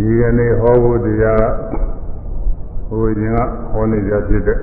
[0.00, 1.46] ဒီကနေ့ဟောဖို့တရား
[2.88, 3.38] ဟိုရင်က
[3.70, 4.58] ဟောနေကြဖြစ်တဲ့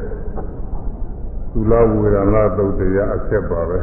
[1.51, 3.79] သုလဝေဒနာသုတ်တရားအဆက်ပါပဲ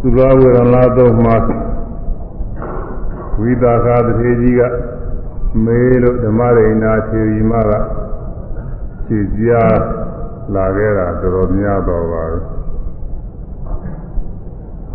[0.00, 1.36] သုလဝေဒနာသုတ်မှာ
[3.40, 4.62] ဝိသကာတထေကြီးက
[5.64, 7.72] မေးလို့ဓမ္မရိဏခြေရီမက
[9.06, 9.76] ခြေကြား
[10.54, 12.38] လာခဲ့တာတော်တော်များတော့ပါပဲ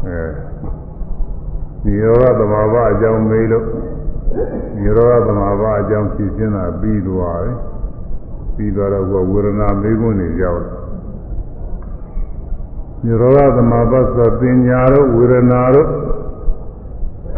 [0.06, 0.24] အဲ
[1.84, 3.68] ဒီရောဂသမာဘအကြောင်းမေးလို့
[4.76, 7.58] ဒီရောဂသမာဘအကြောင်းဖြည့်ရှင်းတာပြီးသွားတယ်
[8.56, 10.78] ပြီးသွားတော့ဝေဒနာမေးခွန်းနေရောက်တယ်
[13.02, 15.90] ဒီရောဂသမာဘဆိုပညာတို့ဝေဒနာတို့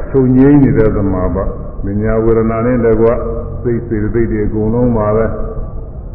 [0.09, 1.37] ချုပ်ငြိမ်းနေတဲ့သမာဘ
[1.83, 3.07] ပညာဝေဒနာနဲ့တကွ
[3.61, 5.25] စိတ်စေတသိက်တွေအကုန်လုံးပါပဲ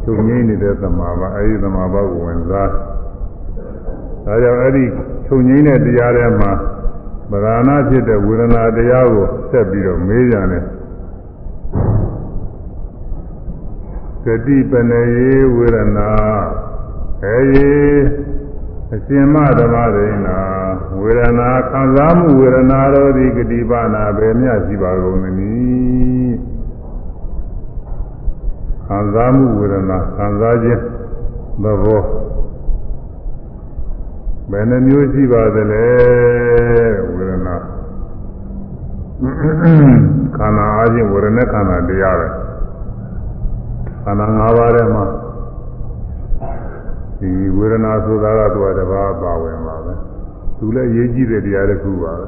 [0.03, 2.69] ချုပ်ငြိမ်းနေတဲ့သမာဘအဲဒီသမာဘကိုဝင်စား
[4.25, 4.85] ဒါကြောင့်အဲ့ဒီ
[5.25, 6.51] ချုပ်ငြိမ်းတဲ့တရားထဲမှာ
[7.31, 10.63] ဗราဏဖြစ်တဲ့ဝေဒနာတရားကိုဆက်ပြီးတော့မေးကြတယ်
[14.23, 16.09] သတိပနေယေဝေဒနာ
[17.23, 17.73] အဲယေ
[18.93, 20.37] အရှင်မဓမ္မရိနာ
[21.01, 26.35] ဝေဒနာခံစားမှုဝေဒနာတို့သည်ဂတိပါဏဘယ်မျှရှိပါကုန်သနည်း
[28.87, 30.81] ခံစားမှုဝေဒနာခံစားခြင်း
[31.63, 32.01] သဘော
[34.51, 35.85] ဘယ်နှမျိုးရှိပါသလဲ
[37.13, 37.55] ဝေဒနာ
[40.37, 42.27] ခန္ဓာအချင်းဝေဒနာခန္ဓာတရားပဲ
[44.03, 45.05] ခန္ဓာ၅ပါးထဲမှာ
[47.19, 49.93] ဒီဝေဒနာဆိုတာကသူကတပါးပါဝင်ပါပဲ
[50.57, 52.27] သူလည်းရေးကြည့်တဲ့တရားတစ်ခုပါပဲ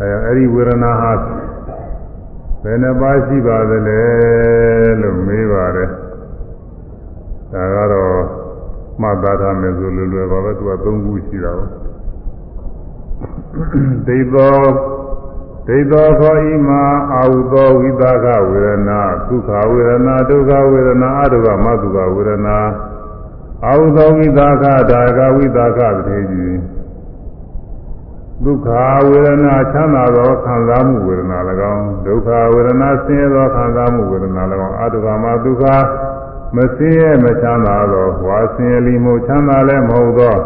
[0.00, 1.12] အဲအဲ့ဒီဝေဒနာဟာ
[2.62, 4.02] ဘယ်နှပါးရှိပါသလဲ
[5.00, 5.88] လို့မေးပါတယ်
[7.52, 8.41] ဒါကတော့
[9.00, 11.70] မှတ်သားထားမယ်ဆိုလွယ်လွယ်ပါပဲသူက၃ခုရှိတာပေါ့
[14.06, 14.56] ဒိသော
[15.68, 16.82] ဒိသောခောဤမှာ
[17.14, 22.58] အာဟုသောဝိသကဝေဒနာဒုက္ခဝေဒနာဒုက္ခဝေဒနာအတုကမတုကဝေဒနာ
[23.66, 26.58] အာဟုသောဝိသကဒါကဝိသကတည်းကြီး
[28.44, 28.68] ဒုက္ခ
[29.08, 31.38] ဝေဒနာချမ်းသာသောခံစားမှုဝေဒနာ၎
[31.74, 35.64] င်းဒုက္ခဝေဒနာဆင်းရဲသောခံစားမှုဝေဒနာ၎င်းအတုကမတုက
[36.56, 40.36] မဆင်းရဲမချမ်းသာသောဝါဆင်းရဲလီမှုချမ်းသာလည်းမဟုတ်သော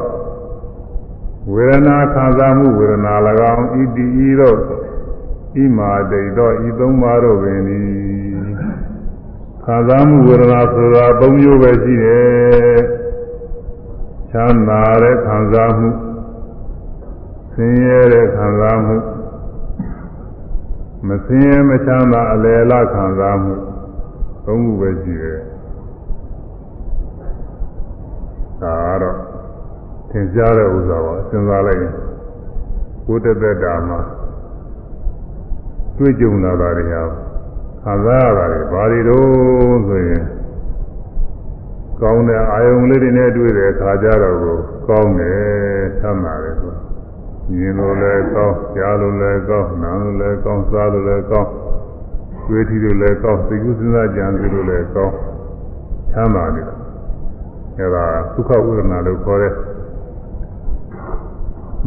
[1.53, 3.15] ဝေဒနာခံစားမှုဝေဒနာ၎
[3.55, 4.59] င်းဣတိဤတို့
[5.55, 7.81] ဣမာတိတော့ဤသုံးပါးတို့ပင်ဤ
[9.65, 12.81] ခံစားမှုဝေဒနာဆိုတာ၃မျိုးပဲရှိတယ်
[14.31, 15.91] ချမ်းသာတဲ့ခံစားမှု
[17.53, 18.97] ဆင်းရဲတဲ့ခံစားမှု
[21.07, 23.55] မဆင်းရဲမချမ်းသာအလယ်လခံစားမှု
[24.45, 25.41] သုံးခုပဲရှိတယ်
[28.63, 29.17] ဒါကတော့
[30.11, 31.95] သင်ကြားတဲ့ဥစ္စာပါစဉ်းစားလိုက်ရင်
[33.07, 34.01] ကိုယ်တသက်တာမှာ
[35.97, 37.03] တွေ့ကြုံလာတာတွေဟာ
[37.83, 40.25] ခံစားရတာတွေဘာတွေတော့ဆိုရင်
[42.01, 44.59] ကောင်းတဲ့အာယုံလေးတွေနဲ့တွေ့တဲ့အခါကျတော့ကို
[44.89, 45.41] ကောင်းတယ်
[46.01, 46.75] ဆမ်းသာတယ်ဆို
[47.53, 51.51] မြင်လို့လည်းကောင်းကြားလို့လည်းကောင်းနားလို့လည်းကောင်းစားလို့လည်းကောင်း
[52.49, 55.15] တွေ့ထီလို့လည်းကောင်းသိကုစဉ်းစားကြံစီလို့လည်းကောင်း
[56.11, 56.76] ချမ်းသာတယ်
[57.79, 58.05] အဲဒါ
[58.35, 59.53] ဒုက္ခဝေဒနာလို့ခေါ်တဲ့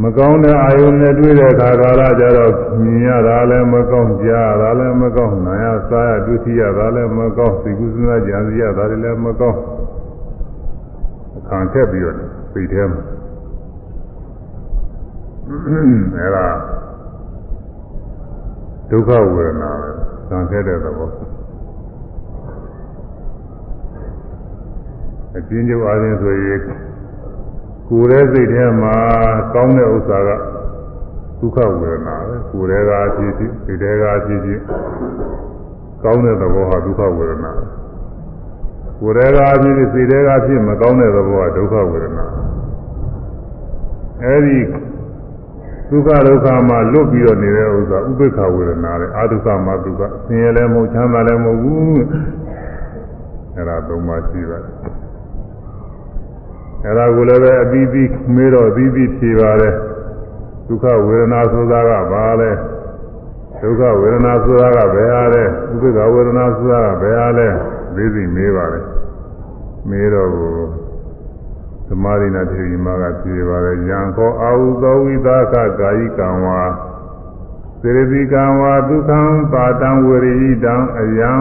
[0.03, 9.59] မကောင်းတဲ့အာယုန်နဲ့တွေ့တဲ့အခါကာလကျတော့မြင်ရတာလည်းမကောင်းကြားရတာလည်းမကောင်းနားရစားရတွေ့ထိရတာလည်းမကောင်းသိကုစဉ်းစားကြံစီရတာလည်းမကောင်း
[11.38, 12.16] အခါထက်ပြီးတော့
[12.51, 13.01] စိတ်ထဲမှာ
[16.17, 16.47] အဲဒါ
[18.89, 19.89] ဒုက္ခဝေဒနာပဲ
[20.29, 21.09] သံခဲ့တဲ့သဘော
[25.39, 26.61] အကျဉ်းချုပ်အားဖြင့်ဆိုရင်
[27.89, 28.95] ကိုယ်ရဲ့စိတ်ထဲမှာ
[29.53, 30.29] ကောင်းတဲ့ဥစ္စာက
[31.39, 34.61] ဒုက္ခဝေဒနာပဲကိုယ်ရဲ့ကအဖြစ်ဖြစ်စိတ်ရဲ့ကအဖြစ်ဖြစ်
[36.03, 37.51] ကောင်းတဲ့သဘောဟာဒုက္ခဝေဒနာ
[38.99, 42.25] ကိုယ်ရဲ့ကအဖြစ်ဖြစ်စိတ်ရဲ့ကအဖြစ်မကောင်းတဲ့သဘောကဒုက္ခဝေဒနာ
[44.23, 44.59] အဲဒီ
[45.89, 52.02] ဒုက္ခဒုက္ခမှာလွတ်ပြီးတော့နေတဲ့ဥစ္စာဥပိ္ပခဝေဒနာလေအာဒုက္ခမှာဒုက္ခဆင်းရဲလည်းမဟုတ်ချမ်းသာလည်းမဟုတ်ဘူး
[53.55, 54.98] အဲဒါသုံးပါးရှိပါတယ်
[56.85, 59.76] အဲဒါကိုလည်းပဲအပြီးပြီးမေးတော့အပြီးပြီးဖြေပါတယ်
[60.67, 62.52] ဒုက္ခဝေဒနာဆိုတာကဘာလဲ
[63.61, 67.47] ဒုက္ခဝေဒနာဆိုတာကဘယ်ဟာလဲဥပိ္ပခဝေဒနာဆိုတာကဘယ်ဟာလဲ
[67.96, 68.85] သိသိမေးပါတယ်
[69.90, 70.52] မေးတော့ကို
[71.87, 76.61] သမာဓိနာထေရီမကဖြေပါတယ်ယံခောအာဟုသောဝိသကကာယိကံဝါ
[77.81, 79.20] စေရတိကံဝါဒုက္ခံ
[79.53, 81.31] ပါတံဝေရိတံအယံ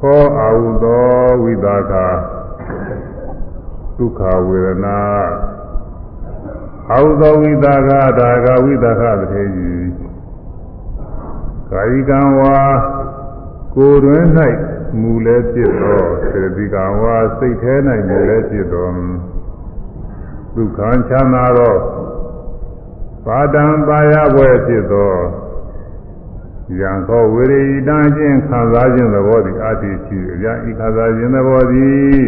[0.00, 1.94] ခောအာဟုသောဝိသက
[3.98, 4.98] ဒုက္ခဝေဒနာ
[6.90, 9.02] အာဟုသောဝိသကဒါကဝိသက
[9.32, 9.90] တည်းကြီး
[11.70, 12.56] ကာယကံဝါ
[13.74, 14.24] ကိုယ်တွင်၌
[15.00, 17.74] မူလည်းဖြစ်သောစေတိကံဝါစိတ်ထဲ၌
[18.08, 18.88] မူလည်းဖြစ်သော
[20.54, 21.74] ဒုက္ခချမ်းသာသော
[23.26, 25.14] ပါဒံပါရဘွယ်ဖြစ်သော
[26.80, 32.22] ယံသောဝိရိတံချင်းခံစားခြင်းသဘောသည်အတ္တိရှိရဤခံစားခြင်းသဘောသည်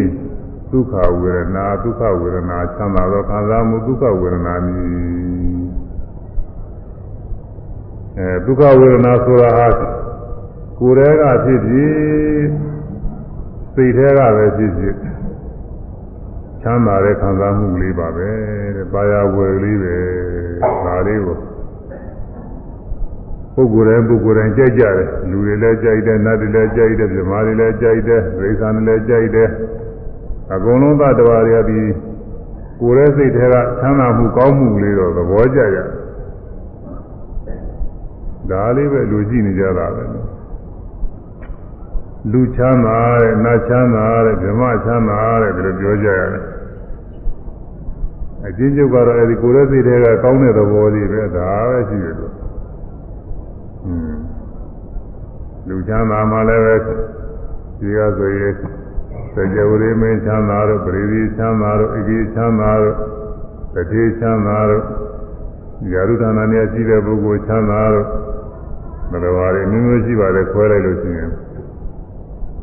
[0.71, 5.61] ဒုက္ခဝေဒနာဒုက္ခဝေဒနာချမ်းသာသောခံစားမှုဒုက္ခဝေဒနာမည်
[8.17, 9.67] အဲဒုက္ခဝေဒနာဆိုတာဟာ
[10.79, 11.91] ကိုယ်တည်းကဖြစ်ဖြစ်
[13.73, 14.95] စိတ်ထဲကပဲဖြစ်ဖြစ်
[16.61, 18.29] ချမ်းသာတဲ့ခံစားမှုလေးပါပဲ
[18.75, 19.95] တဲ့ပါရဝယ်လေးပဲ
[20.85, 21.37] ဒါလေးကို
[23.55, 24.95] ပုဂ္ဂိုလ်တိုင်းပုဂ္ဂိုလ်တိုင်းကြိုက်ကြတယ်
[25.29, 29.49] လူတွေလည်းကြိုက်တယ်နတ်တွေလည်းကြိုက်တယ်ပြမာတွေလည်းကြိုက်တယ်ဒိဋ္ဌာန်တွေလည်းကြိုက်တယ်
[30.53, 31.79] အကုန်လုံးသတ္တဝါတွေကဒီ
[32.81, 35.79] ကိုယ်ရဲ့စိတ်ထဲကချမ်းသာမှုကောင်းမှုလေးတော့သဘောကျကြ
[38.49, 40.03] ဒါလေးပဲလူကြည့်နေကြတာပဲ
[42.31, 46.43] လူချမ်းသာတဲ့နတ်ချမ်းသာတဲ့ဓမ္မချမ်းသာတဲ့ဒီလိုပြောကြရတယ်
[48.45, 52.33] အချင်းချုပ်ကတော့အဲဒီကိုယ်ရဲ့စိတ်ထဲကကောင်းတဲ့သဘောလေးပဲဒါပဲရှိတယ်လို့
[55.67, 56.75] လူချမ်းသာမှလည်းပဲ
[57.79, 58.53] ဒီကဆိုရင်
[59.35, 62.95] စကြဝဠာမင်းချမ်းသာတို့ပရိသီချမ်းသာတို့အကြီးချမ်းသာတို့
[63.75, 64.83] တတိချမ်းသာတို့
[65.93, 68.07] ယာရုဌာနနဲ့ရှိတဲ့ပုဂ္ဂိုလ်ချမ်းသာတို့
[69.11, 71.31] မတော်ပါလေမျိုးမျိုးရှိပါတယ်ခွဲလိုက်လို့ရှိရင်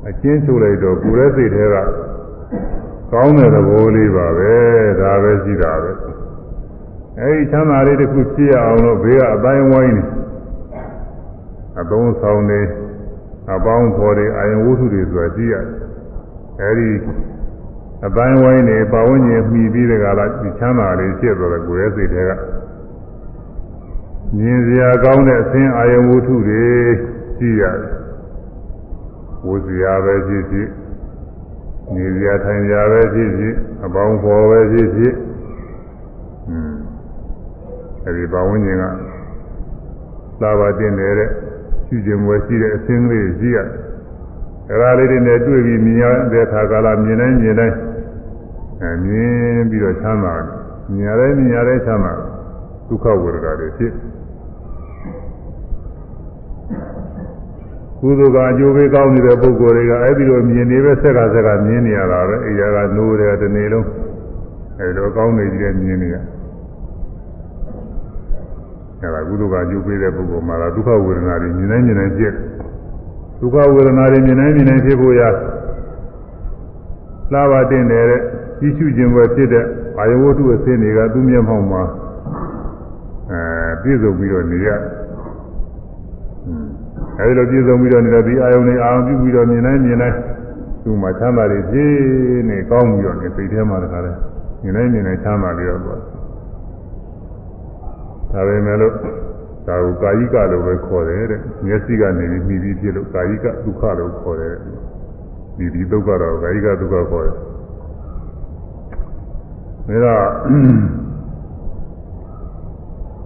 [0.08, 1.76] အချင်းချုပ်လိုက်တော့ကိုယ်ရဲ့စိတ်ထဲက
[3.12, 4.54] ကောင်းတဲ့သဘောလေးပါပဲ
[5.00, 5.90] ဒါပဲရှိတာပဲ
[7.20, 10.02] အဲဒီချမ်းသာလေးတစ်ခုဖြစ်ရအောင်လို့ဘေးကအတိုင်းဝိုင်းနေ
[11.80, 12.60] အသုံးဆောင်နေ
[13.54, 15.87] အပေါင်းဖော်တွေအာယဝုထုတွေဆိုတာကြည့်ရတယ်
[16.62, 16.90] အဲဒီ
[18.06, 22.30] အတိုင်းဝိုင်းနေပဝန်းကျင်မှီပြီးတဲ့ကလာဒီချမ်းသာလေးဖြစ်သွားတယ်ကိုယ်ရဲ့စိတ်ထဲက
[24.36, 26.66] မြင်စရာကောင်းတဲ့အသင်းအာယဝုထုတွေ
[27.38, 27.94] ကြည့်ရတယ်
[29.46, 30.68] ဝုစရာပဲဖြစ်ဖြစ်
[31.94, 33.54] နေစရာထိုင်စရာပဲဖြစ်ဖြစ်
[33.84, 35.14] အပေါင်းဖော်ပဲဖြစ်ဖြစ်
[36.48, 36.74] อืม
[38.04, 38.84] အဲဒီပဝန်းကျင်က
[40.42, 41.30] လာပါတင်နေတဲ့
[41.86, 43.78] ရှိခြင်းဝယ်ရှိတဲ့အသင်းလေးကြည့်ရတယ်။
[44.70, 47.76] အဲဒါလေးတွေနဲ့တွေ့ပြီးမြင်ရတဲ့အခါကလာမြင်တိုင်းမြင်တိုင်း
[48.80, 50.46] အဲမြင်ပြီးတော့ချမ်းသာတယ်။
[50.94, 52.14] မြင်ရတဲ့မြင်ရတဲ့ချမ်းသာ
[52.88, 53.92] ဒုက္ခဝေဒနာတွေဖြစ်
[58.00, 63.86] ကုသိုလ်ကအကျိုးပေးကောင်းနေတဲ့ပုဂ္ဂိုလ်တွေကအဲ့ဒီလိုမြင်နေပဲဆက်ကဆက်ကမြင်နေရတာပဲအိယာကနိုးတယ်ဒီနေ့လုံး
[64.78, 66.16] အဲ့လိုကောင်းနေကြည့်မြင်နေရ
[69.00, 72.34] အဲ့ဒါကုသိုလ်ကအကျိုးပေးတဲ့ပုဂ္ဂိုလ်မှာဒုက္ခဝေဒနာတွေမြင်တိုင်းမြင်တိုင်းဖြစ်
[73.40, 75.22] ဒုက္ခဝေဒနာတွေမြင်တိုင်းမြင်တိုင်းဖြစ်ဖို့ရ
[77.32, 78.20] လာပါတင်တယ်တဲ့
[78.58, 79.64] ကြီးစုခြင်းပဲဖြစ်တဲ့
[79.98, 81.82] အာယဝတ္ထုအစင်းတွေကသူ့မျက်မှောက်မှာ
[83.30, 83.40] အဲ
[83.82, 84.80] ပြည့်စုံပြီးတော့နေရတယ်
[87.18, 90.16] အဲဒီလိုပြည့်စုံပြီးတော့နေတော့ဒီအာယုန်တွေအာရုံပြုပြီးတော့မြင်တိုင်းမြင်တိုင်း
[90.84, 91.92] သူ့မှာချမ်းသာတွေဖြစ်
[92.48, 94.12] နေကောင်းပြီးတော့နေစိတ်ထဲမှာတခါလဲ
[94.62, 96.00] မြင်တိုင်းမြင်တိုင်းချမ်းသာပြီးတော့သွား
[98.32, 98.94] ဒါပဲမဲ့လို့
[99.68, 104.54] ဒါကိုကာယိကလို့ပဲခေါ်တယ်တဲ့မျက်စိကနေပြီးမိပြီးဖြစ်လို့ကာယိကဒုက္ခလို့ခေါ်တယ်
[105.56, 107.26] ဒီဒီဒုက္ခတော့ကာယိကဒုက္ခခေါ်
[109.88, 110.28] တယ်ဒါတော့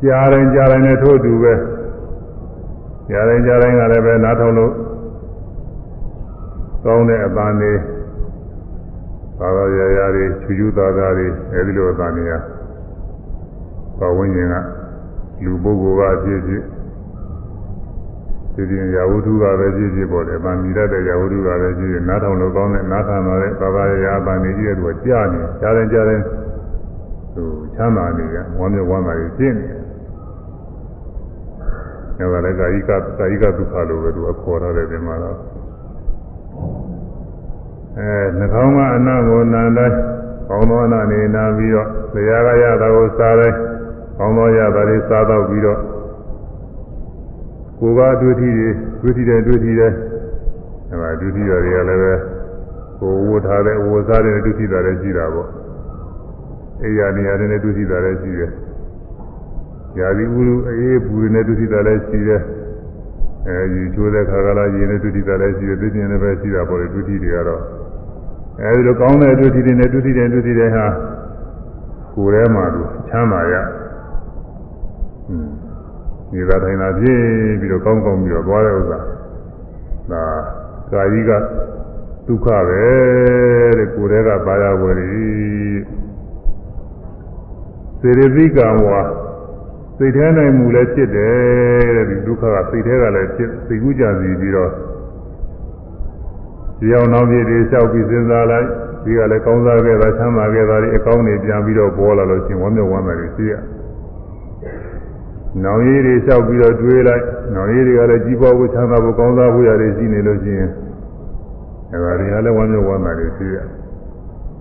[0.05, 1.55] ကြားတိုင်းကြားတိုင်းနဲ့ထို့တူပဲ
[3.11, 4.73] ကြားတိုင်းကြားတိုင်းကလည်းပဲနားထောင်လို့
[6.85, 7.73] ကောင်းတဲ့အပန်းတွေ
[9.39, 12.33] သာသာရရတွေချူချူသာသာတွေအဲဒီလိုအပန်းတွေက
[13.99, 14.55] ဘဝဉ္ဇဉ်က
[15.45, 16.65] လူပုဂ္ဂိုလ်ကဖြစ်ဖြစ်
[18.55, 26.25] ဒီပြင်ရာဝတ္ထုကပဲဖြစ်ဖြစ်ပေါ်တယ်။ဗာမိရတဲ့ရာဝတ္ထုကပဲဖြစ်ဖြစ်နားထောင်လို့ကောင်းတဲ့နားထောင်တော့တဲ့ဘာသာရာအပန်းတွေကြီးတဲ့သူကကြားနေကြားတိုင်းကြားတိုင်း
[27.35, 27.45] သူ
[27.75, 29.81] ချမ်းသာနေတယ်ဝမ်းမြောက်ဝမ်းသာကြီးဖြစ်နေတယ်။
[32.19, 35.37] ဒါကလည်းကာယိကကာယိကဒုက္ခလို့ပဲသူအခေါ်ထားတယ်ဒီမှာတော့
[37.99, 39.97] အဲနှာခေါင်းကအနံ့ကိုနံတိုင်း
[40.49, 43.57] ကောင်းသောအနံ့နေနာပြီးတော့တရားကရတာကိုစားတိုင်း
[44.19, 45.79] ကောင်းသောရတာတွေစားတော့ပြီးတော့
[47.79, 48.69] ကိုယ်ကအတွေ့အထိတွေ
[49.03, 49.93] တွေ့ထိတယ်တွေ့ထိတယ်
[50.91, 52.13] အဲမှာဒုတိယတွေကလည်းပဲ
[52.99, 55.49] ကိုဝတ်ထားတဲ့ဝတ်စားတဲ့ဒုတိယတွေရှိတာပေါ့
[56.83, 58.51] အိယာနေရာတွေနဲ့ဒုတိယတွေရှိတယ်
[59.99, 62.43] ယာဒီဥရုအေးပူတွေနဲ့ဒုတိယလည်းရှိတယ်
[63.49, 67.63] အဲဒီချိုးတဲ့ခါကလာရင်းနဲ့ဒုတိယလည်းရှိတယ်သိမြင်လည်းပဲရှိတာပေါ့လေဒုတိယတွေကတော့
[68.61, 70.87] အဲဒီလိုကောင်းတဲ့ဒုတိယတွေနဲ့ဒုတိယဒုတိယတွေဟာ
[72.15, 73.55] ကိုယ်ထဲမှာသူချမ်းသာရ
[76.33, 77.23] ဒီသာတိုင်းသာပြည့်
[77.61, 78.99] ပြီးတော့ကောင်းကောင်းပြီးတော့သွားတဲ့ဥစ္စာ
[80.11, 80.25] ဒါ
[80.93, 81.31] ကာယီက
[82.27, 82.85] ဒုက္ခပဲ
[83.79, 85.33] တဲ့ကိုယ်တည်းကပါရဝယ်ရီ
[88.01, 89.01] စေရသိကံဝါ
[89.99, 94.71] စေစိတ်ထဲနိုင်မှုလည်းဖြစ်တယ်တဲ့ဒီဒုက္ခကစိတ်ထဲကလည်းဖြစ်စိတ်ကူးကြစီပြီးတော့
[96.81, 98.67] ဒီအောင်နောက်ပြည့်တွေလျှောက်ပြီးစဉ်းစားလိုက်
[99.05, 103.55] ဒီကလည်းကောင်းစားခဲ့တာချမ်းသာခဲ့တာဒီအကောင်းတွေပြန်ပြီးတော့ပေါ်လာလို့ရှင်ဝမ်းမြောက်ဝမ်းသာတွေရှိရ
[105.61, 110.71] နောင်ရည်တွေလျှောက်ပြီးတော့တွေးလိုက်နောင်ရည်တွေကလည်းကြီးပွားဖို့ချမ်းသာဖို့ကောင်းစားဖို့ရတယ်ရှိနေလို့ရှိရင်
[111.93, 113.57] အဲဒါတွေကလည်းဝမ်းမြောက်ဝမ်းသာတွေရှိရ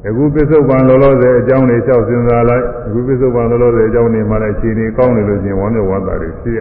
[0.07, 6.59] အခုပစ္စုပန်လောလောဆယ်အကြောင်းတွေလျှောက်စဉ်းစားလိုက်အခုပစ္စုပန်လောလောဆယ်အကြောင်းတွေမှလည်းခြေနေကောင်းနေလို့ရှိရင်ဝမ်းမြောက်ဝမ်းသာတွေရှိရ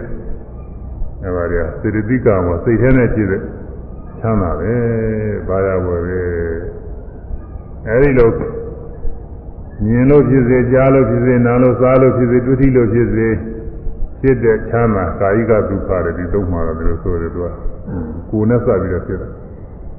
[1.22, 3.42] အဲဒါတွေကစေတသိကမှာစိတ်ထဲနဲ့ကြည့်တဲ့
[4.20, 4.74] ချမ်းသာပဲ
[5.48, 6.20] ဘာရဝယ်ပဲ
[7.86, 8.30] အဲဒီလို
[9.84, 13.28] မြင်လို့ဖြစ်စေကြားလို့ဖြစ်စေနားလို့စားလို့ဖြစ်စေတွေ့ထိလို့ဖြစ်စေ
[14.20, 17.52] ဖြစ်တဲ့ချမ်းသာကာယကဒုက္ခတွေဒီသုံးမှာတော့ဒီလိုဆိုရတော့
[18.30, 19.28] ကိုယ်နဲ့စပြီးတော့ဖြစ်တာ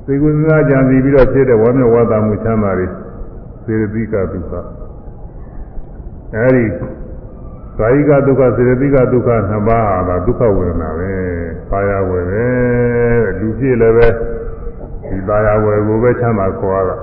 [0.05, 2.87] သိကုသနာကြံစီပြီးတော့ဖြစ်တဲ့ဝမ်းမြောက်ဝါသာမှုချမ်းသာတွေ
[3.65, 4.53] စေရတိကဒုက္ခ
[6.35, 6.65] အဲဒီ
[7.79, 11.11] ကာယကဒုက္ခစေရတိကဒုက္ခနှစ်ပါးဟာဒုက္ခဝေဒနာပဲ
[11.69, 12.45] ပါရဝယ်ပဲ
[13.39, 14.07] လူဖြစ်လည်းပဲ
[15.09, 16.97] ဒီပါရဝယ်ကိုပဲချမ်းသာခေါ်ရတာ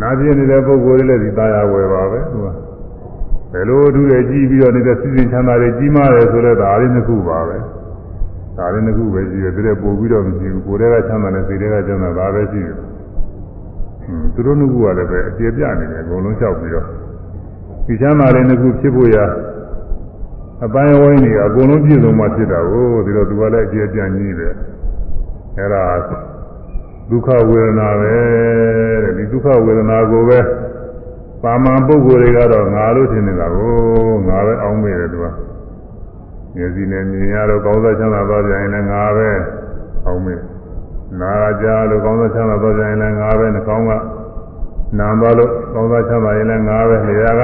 [0.00, 2.67] နာပြင်းနေတဲ့ပုဂ္ဂိုလ်တွေလည်းဒီသားရဝယ်ပါပဲသူက
[3.52, 7.56] ဘယ်လိုအထူးတွေကြီးပြီးတော့နေတဲ့စီစဉ်ချမ်းသာတွေကြီးမားတယ်ဆိုတော့ဒါလေးနှစ်ခုပါပဲ
[8.58, 12.92] ဒါလေးနှစ်ခုပဲရှိတယ်သူတွေပို့ပြီးတော့မရှိဘူးကိုယ်တည်းကချမ်းသာတယ်စိတ်တည်းကချမ်းသာဒါပဲရှိတယ်ဟွန်း
[14.34, 16.86] သူတို့နှစ်ခုကလည်းပဲအကျေပြနေတယ်အကုန်လုံးလျှောက်ပြီးတော့
[17.86, 19.16] ဒီချမ်းသာတွေနှစ်ခုဖြစ်ဖို့ရ
[20.64, 24.54] အပိုင်းဝိုင်းတွေအကုန်လုံးပြည့်စုံမှဖြစ်တာကိုဒီတော့သူကလည်းအကျေပြကြီးတယ်
[25.56, 25.84] အဲ့ဒါ
[27.10, 28.14] ဒုက္ခဝေဒနာပဲ
[29.02, 30.38] တဲ့ဒီဒုက္ခဝေဒနာကိုပဲ
[31.42, 33.74] ပါမန်ပုဂ္ဂိုလ်တွေကတော့ငါလို့ထင်နေတာကို
[34.28, 35.26] ငါပဲအောင်းမိတယ်သူက
[36.54, 39.28] မျက်စိနဲ့မြင်ရတော့ကောင်းစားချမ်းသာသွားကြရင်လည်းငါပဲ
[40.06, 40.34] အောင်းမိ
[41.20, 43.92] နာရကြလို့ကောင်းစားချမ်းသာသွားကြရင်လည်းငါပဲနှာခေါင်းက
[44.98, 47.42] နာသွားလို့ကောင်းစားချမ်းသာရင်လည်းငါပဲနေရာက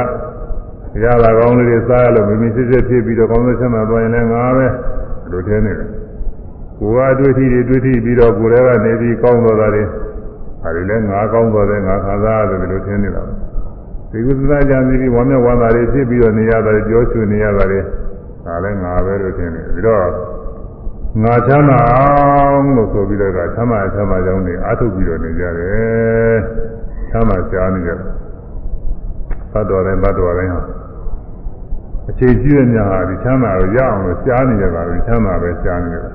[1.02, 4.66] ရတာကောင်းလေးတွေစားရလို့မိမိစစ်စစ်ဖြစ်ပြီးတော့ကောင်းစားချမ်းသာသွားရင်လည်းငါပဲ
[5.30, 5.88] လို့ထင်နေတယ်
[6.78, 13.22] ကိုယ်ကတွေ့ထိတွေတွေ့ထိပြီးတော့ကိုယ်တည်းကနေပြီးကောင်းသွားတာတွေဒါတွေလည်းငါကောင်းသွားတယ်ငါခံစားရတယ်လို့ထင်နေတာ
[14.14, 17.84] ဒီကုသနာကြံပြီးဝမ်းမြောက်ဝမ်းသာတွေဖြစ်ပြီးတော့နေရတယ်ကြောချွေနေရတယ်
[18.44, 20.06] ဒါလည်းငါပဲလို့ထင်နေပြီးတော့
[21.22, 26.36] ငါချမ်းသာအောင်လို့ဆိုပြီးတော့ကချမ်းသာချမ်းသာကြောင်းတွေအားထုတ်ပြီးတော့နေကြတယ်
[27.10, 27.98] ချမ်းသာကြားနေကြတယ်
[29.52, 30.62] သတ္တဝါတိုင်းသတ္တဝါတိုင်းဟာ
[32.08, 36.10] အခြေကြီးတဲ့ညာဟာဒီချမ်းသာကိုရအောင်လို့ကြားနေကြတာဒီချမ်းသာပဲကြားနေကြတာ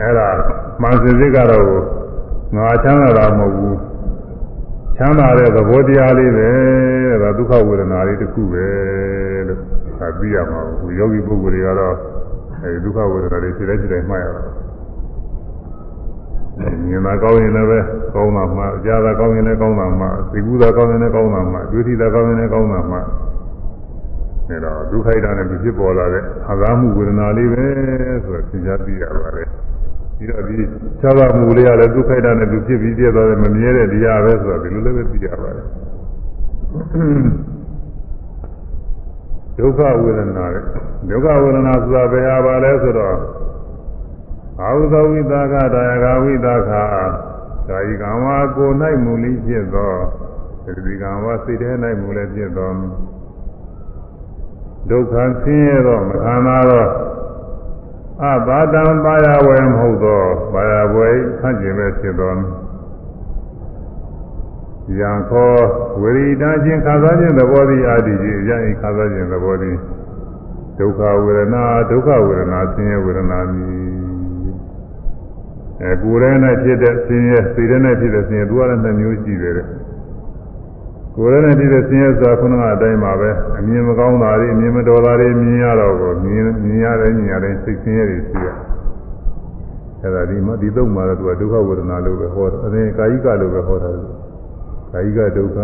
[0.00, 0.28] အဲ့ဒါ
[0.82, 1.66] မှန်စစစ်ကတော့
[2.56, 3.85] ငါချမ်းသာတာမဟုတ်ဘူး
[4.98, 6.50] ချမ်းသာတဲ့သဘောတရားလေးပဲ
[7.22, 8.66] ဒါဒုက္ခဝေဒနာလေးတစ်ခုပဲ
[9.48, 9.60] လို့
[10.00, 11.96] ဒါသိရမှာဘူးယောဂီပုဂ္ဂိုလ်တွေကတော့
[12.62, 14.42] အဲဒီဒုက္ခဝေဒနာတွေစိတ်တိုင်းစိတ်တိုင်းမှတ်ရတာ
[16.88, 17.78] မြင်တာကောင်းရင်လည်းပဲ
[18.14, 22.98] ကောင်းတာမှကြားတာကောင်းရင်လည်းကောင်းတာမှသိကူတာကောင်းရင်လည်းကောင်းတာမှဒုတိယကောင်းရင်လည်းကောင်းတာမှ
[24.48, 27.66] အဲတော့ဒုက္ခိတနဲ့ဖြစ်ပေါ်လာတဲ့အာဂါမှုဝေဒနာလေးပဲ
[28.24, 29.48] ဆိုတော့သင်ကြားသိရပါတယ်
[30.16, 30.56] ပြီးတော့ဒီ
[31.00, 35.66] ခြားပါမှုလေးကလည်းဒုက္ခိတနဲ့သူဖြစ်ပြီးပြည့်သွားတယ်မမြဲတဲ့တရားပဲဆိုတော့ဒီလိုလည်းပဲသိရပါတယ်
[39.58, 40.64] ဒုက္ခဝေဒနာတဲ့
[41.10, 43.16] ဒုက္ခဝေဒနာဆိုတာဘယ်ဟာပါလဲဆိုတော့
[44.60, 46.70] အာဟုသောဝိသကဒါယကဝိသက
[47.68, 48.70] ကာယကံဝါကို၌
[49.04, 49.92] မူလိဖြစ်သော
[50.64, 51.70] သတိကံဝါစိတ်ထဲ၌
[52.00, 52.70] မူလည်းဖြစ်သော
[54.90, 56.86] ဒုက္ခဆင်းရဲသောမခံနာသော
[58.24, 61.08] အဘာတံပါရဝေမဟုတ်သောပါရဝေ
[61.40, 62.32] ဆန့်ကျင်မဲ့ဖြစ်သော
[64.98, 65.54] ယံခော
[66.00, 69.76] ဝိရိဒာချင်းခါစားခြင်းသဘောသည်အာတိကြီးယံဤခါစားခြင်းသဘောသည်
[70.78, 73.86] ဒုက္ခဝေဒနာဒုက္ခဝေဒနာဆင်းရဲဝေဒနာမည်
[75.82, 79.66] အဲကိုယ်ထဲနဲ့ဖြစ်တဲ့ဆင်းရဲစိတ်ထဲနဲ့ဖြစ်တဲ့ဆင်းရဲသူကလည်းနှစ်မျိုးရှိတယ်တဲ့
[81.18, 88.48] ကိုယ်ထဲနဲ့ဖြစ်တဲ့ဆင်းရဲဆိုတာခုနကအတိုင်းပါပဲအမြင်မကောင်းတာတွေအမြင်မတော်တာတွေမြင်ရတော့ကိုမြင်မြင်ရတယ်မြင်ရတယ်စိတ်ဆင်းရဲတွေရှိရ
[90.02, 93.90] အဲဒါဒီမှာဒီတော့မှာတော့သူကဒုက္ခဝေဒနာလို့ပဲဟောတယ်အဲကာယိကလို့ပဲဟောတာ
[94.92, 95.58] ကာယိကဒုက္ခ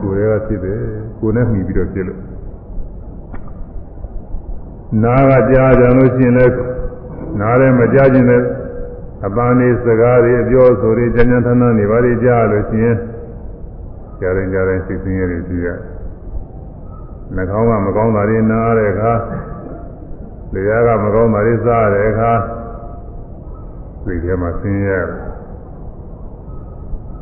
[0.00, 0.80] ကိုယ်ထဲကဖြစ်တယ်
[1.20, 2.20] ကိုယ်နဲ့မှီပြီးတော့ဖြစ်လို့
[5.04, 6.54] နာကကြားကြလို့ရှိရင်လည်း
[7.40, 8.42] နားထဲမကြားခြင်းနဲ့
[9.26, 12.96] အပန်းလေးစကားတွေအပြောဆိုတွေကြံ့ကြံ့ထန်းထန်းနေပါလေကြားလို့ရှိရင်
[14.20, 15.68] ကြားရင်ကြားရင်စိတ်ဆင်းရဲတွေရှိရ
[17.34, 19.12] နှာခေါင်းကမကောင်းတာတွေနားတဲ့အခါ
[20.52, 22.32] လျှာကမကောင်းတာတွေစားတဲ့အခါ
[24.04, 24.98] စိတ်ထဲမှာဆင်းရဲ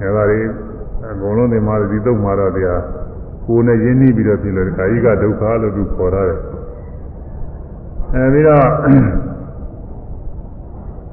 [0.00, 0.40] အဲဒါတွေ
[1.11, 2.83] အကုန်လုံးဒီမှာဒီတုတ်မှာတော့တရား
[3.47, 6.38] ကိုယ်နဲ့ရင်းနှီးပြီးတော့ဖြစ်လို့ကာယိကဒုက္ခလို့သူခေါ်ရတယ်
[8.14, 8.67] အဲပြီးတော့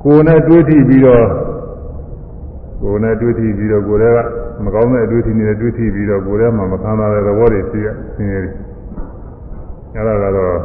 [0.03, 1.25] ကိုယ်နဲ့တွေးထိပြီးတော့
[2.81, 4.19] ကိုယ်နဲ့တွေးထိပြီးတော့ကိုယ်က
[4.63, 8.53] မကောင်းတဲ့အတွေးထိနေတဲ့တွေးထိပြီးတော့ကိုယ်ထဲမှာမခံစားတဲ့သဘောတွေရှိရဆင်းရဲတယ်
[9.95, 10.57] အဲ့ဒါကတော့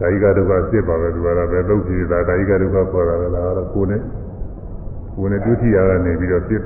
[0.00, 4.02] ကာယကဒုက္ခဖြစ်ပါပဲသူကတော့ပဲသုတ်ကြည့်တာကာယကဒုက္ခခေါ်တာလည်းလားတော့ကိုယ်နဲ့
[5.16, 6.62] ကိုယ်နဲ့ဒုတိယကနေပြီးတော့ဖြစ်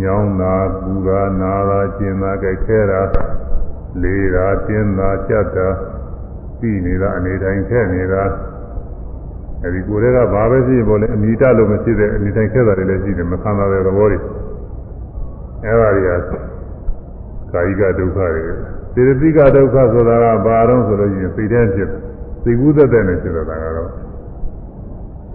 [0.00, 3.00] ညောင်းတာပူတာနာတာကျင်တာကြိုက်ခဲတာ
[4.02, 5.68] လေးတာတင်းတာကြက်တာ
[6.58, 8.22] ပြီးနေတာအနေတိုင်းခဲနေတာ
[9.64, 14.18] အဲဒီကိုယ်တွေကဘာပဲဖြစ်ပေါ်လဲအမိတလို့မဖြစ်တဲ့အနေတိုင်းခဲတာတွေလည်းရှိတယ်မခံတာတဲ့သဘောတွေ
[15.64, 16.10] အဲဒါတွေက
[17.52, 18.42] ကာယကဒုက္ခတွေ
[18.94, 21.90] စေတသိကဒုက္ခဆိုတာကဘာတော့ဆိုလို့ရှိရင်စိတ်ထဲဖြစ်
[22.42, 23.90] စိတ်ကူးသက်သက်နဲ့ဖြစ်တာကတော့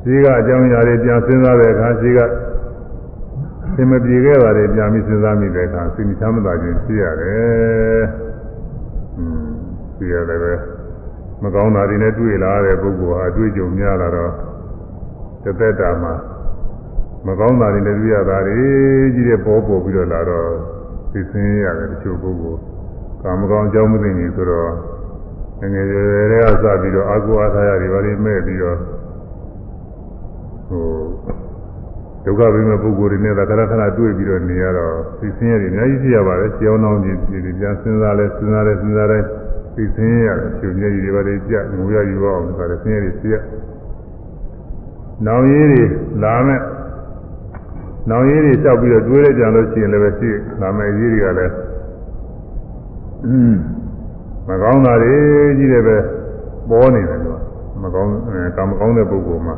[0.04, 2.20] ရှိကအကြောင်းအရာတွေပြန်စဉ်းစားတဲ့အခါရှိက
[3.76, 8.02] သင်မပြေခဲ့တာတွေပြန်ပြီးစဉ်းစားမိတဲ့အခါစိတ်ချမ်းသာခြင်းရှိရတယ်။
[9.18, 9.48] อืม
[9.96, 10.54] ရှိရတယ်ပဲ
[11.44, 14.34] မကောင်းတာတွေနဲ့တွေ့လာတဲ့ပုဂ္ဂိုလ်ဟာအတွေ့အကြုံများလာတော့
[15.44, 16.14] တစ်သက်တာမှာ
[17.28, 18.60] မကောင်းတာတွေနဲ့တွေ့ရတာတွေ
[19.16, 20.50] ကြီးတဲ့ပေါ်ပေါ်ပြီးတော့လာတော့
[21.12, 22.60] သိစင်းရတယ်တချို့ပုဂ္ဂိုလ်
[23.22, 24.72] ကာမကောင်းအကြောင်းမသိနေဆိုတော့
[25.60, 28.78] ငငယ်ရွယ်ရွယ်တွေကစပြီးတော့အာကိုအားထားရတွေဘာတွေမဲ့ပြီးတော့
[30.68, 30.86] ဟို
[32.26, 39.20] ဒုက္ခဘိမဲ့ပုဂ္ဂိုလ်တွေနဲ့သာခဏခဏတွေ့ပြီးတော့နေရတော့သိစင်းရတွေအများကြီးဖြစ်ရပါတယ်ကြောင်းနှောင်းကြီးဒီပြန်စဉ်းစားလဲစဉ်းစားလဲစဉ်းစားလဲ
[39.76, 43.36] သိစင်းရတယ်ရှင်မြတ်ကြီးတွေဘာတွေကြငိုရယူအောင်ဆိုတော့ဆင်းရဲတွေဖြစ်ရ
[45.26, 45.84] နောင်ရည်တွေ
[46.24, 46.62] လာမဲ့
[48.10, 51.54] နောင်ရည်တွေလျှောက်ပြီးတော့တွေးရကြလို့ရှိရင်လည်းပဲရှိလာမဲ့ရည်တွေကလည်း
[54.48, 55.16] မကောင်းတာတွေ
[55.58, 55.98] ကြီးတယ်ပဲ
[56.70, 57.38] ပေါ်နေတယ်ကွာ
[57.82, 58.10] မကောင်း
[58.56, 59.56] ကံမကောင်းတဲ့ပုဂ္ဂိုလ်မှာ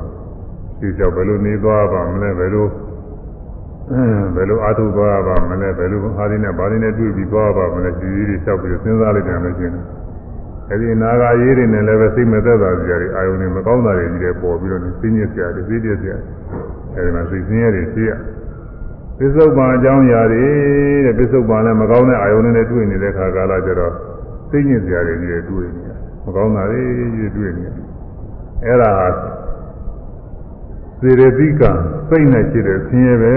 [0.79, 2.67] ဒီကြောင့်ဘယ်လိုနေသွားပါမလဲဘယ်လို
[4.35, 9.75] ဘယ်လိုအားထုတ်သွားပါမလဲဘယ်လိုအားရင်းနဲ့ဘာရင်းနဲ့တွေ့ပြီးသွားပါမလဲဒီကြီးတွေလျှောက်ပြီးစဉ်းစားလိုက်ကြလို့ရှိရင်
[10.69, 16.19] အဲဒီနာဂာရေးတွေနဲ့လည်းပဲစိတ်မသက်သာကြရအာယုန်တွေမကောင်းတာတွေကြီးတယ်ပေါ်ပြီးတော့သိညစ်ကြတယ်သိညစ်ကြတယ်
[16.95, 18.11] အဲဒီမှာစိတ်ဆင်းရဲတွေရှိရ
[19.17, 20.45] ပစ္စုပန်အကြောင်းအရာတွေ
[21.05, 23.93] တဲ့ပစ္စုပန်လည်းမကောင်းတဲ့အာယုန်နဲ့တွေ့နေတဲ့ခါကာလကျတော့
[24.51, 25.83] သိညစ်ကြတယ်ကြီးတယ်တွေ့နေ
[26.25, 26.81] မကောင်းတာတွေ
[27.15, 27.65] ကြီးတွေ့နေ
[28.65, 28.91] အဲ့ဒါ
[31.03, 31.63] စေရတိက
[32.09, 33.35] စိတ်နဲ့ရှိတဲ့ဆင်းရဲပဲ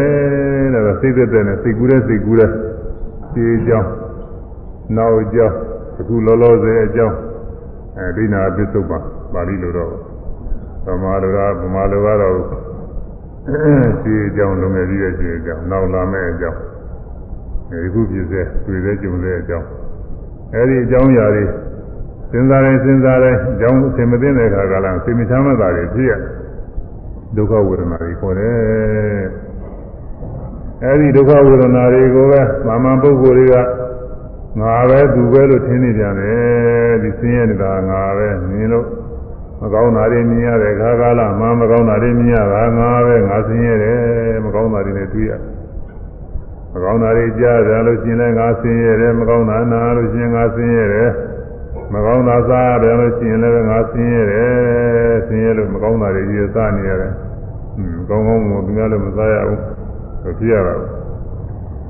[0.75, 2.51] တဲ့စိတ်သက်သက်နဲ့စိတ်ကူးတဲ့စိတ်ကူးတဲ့
[3.33, 3.91] ခြေကြောင်း
[4.97, 5.57] နောက်ကြောင်း
[5.99, 7.17] အခုလောလောဆယ်အကြောင်း
[7.99, 9.91] အဲဒိနာပစ္စုပန်ပါဠိလိုတော့
[10.87, 12.38] ဗမာလိုကဗမာလိုကတော့
[14.03, 16.59] ခြေကြောင်းလုံငယ်ကြီးရဲ့ခြေကြောင်းနောက်လာမဲ့အကြောင်း
[17.69, 19.67] ဒီခုပြည့်စဲတွေ့တဲ့ကြုံတဲ့အကြောင်း
[20.55, 21.45] အဲဒီအကြောင်းအရာတွေ
[22.31, 26.12] စဉ်းစားရင်စဉ်းစားရင်အကြောင်းအစင်မသိတဲ့အခါကလည်းစိတ်မချမ်းသာတွေဖြစ်ရ
[27.35, 29.25] ဒုက္ခဝေဒနာတွေခေါ်တယ်
[30.85, 33.57] အဲဒီဒုက္ခဝေဒနာတွေကိုပဲမာမပုဂ္ဂိုလ်တွေက
[34.61, 38.87] ငါပဲသူပဲလို့ထင်နေကြတယ်ဒီဆင်းရဲနေတာငါပဲမြင်လို့
[39.61, 44.01] မကောင်းတာတွေမြင်ရတဲ့ခါကာလမှမကောင်းတာတွေမြင်ရတာငါပဲငါဆင်းရဲတယ်
[44.45, 45.33] မကောင်းတာတွေနဲ့တွေ့ရ
[46.73, 51.11] မကောင်းတာတွေကြားကြလို့ရှိရင်လည်းငါဆင်းရဲတယ်မကောင်းတာနားလို့ရှိရင်ငါဆင်းရဲတယ်
[51.92, 57.12] မကောင်းတာစားရတယ်လို့ရှိရင်လည်းငါဆင်းရဲတယ်ဆင်းရဲလို့မကောင်းတာတွေကြီးစားနေရတယ်
[57.79, 59.61] อืมကောင်းကောင်းမသူများလည်းမစားရဘူး
[60.38, 60.75] ဖြစ်ရတာ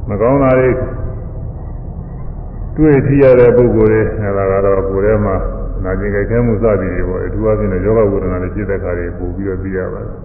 [0.09, 0.71] မကောင်းတာတွေ
[2.77, 5.37] တွေ့ကြည့်ရတဲ့ပုဂ္ဂိုလ်တွေအဲဒါကတော့ကိုယ်ထဲမှာ
[5.85, 10.17] နာကျင်ကြိုက်ခဲမှုစသည်တွေပေါ့အထူးအဖြင့်ယောဂဝေဒနာတွေဖြစ်တဲ့ခါတွေပို့ပြီးတော့သိရပါတယ်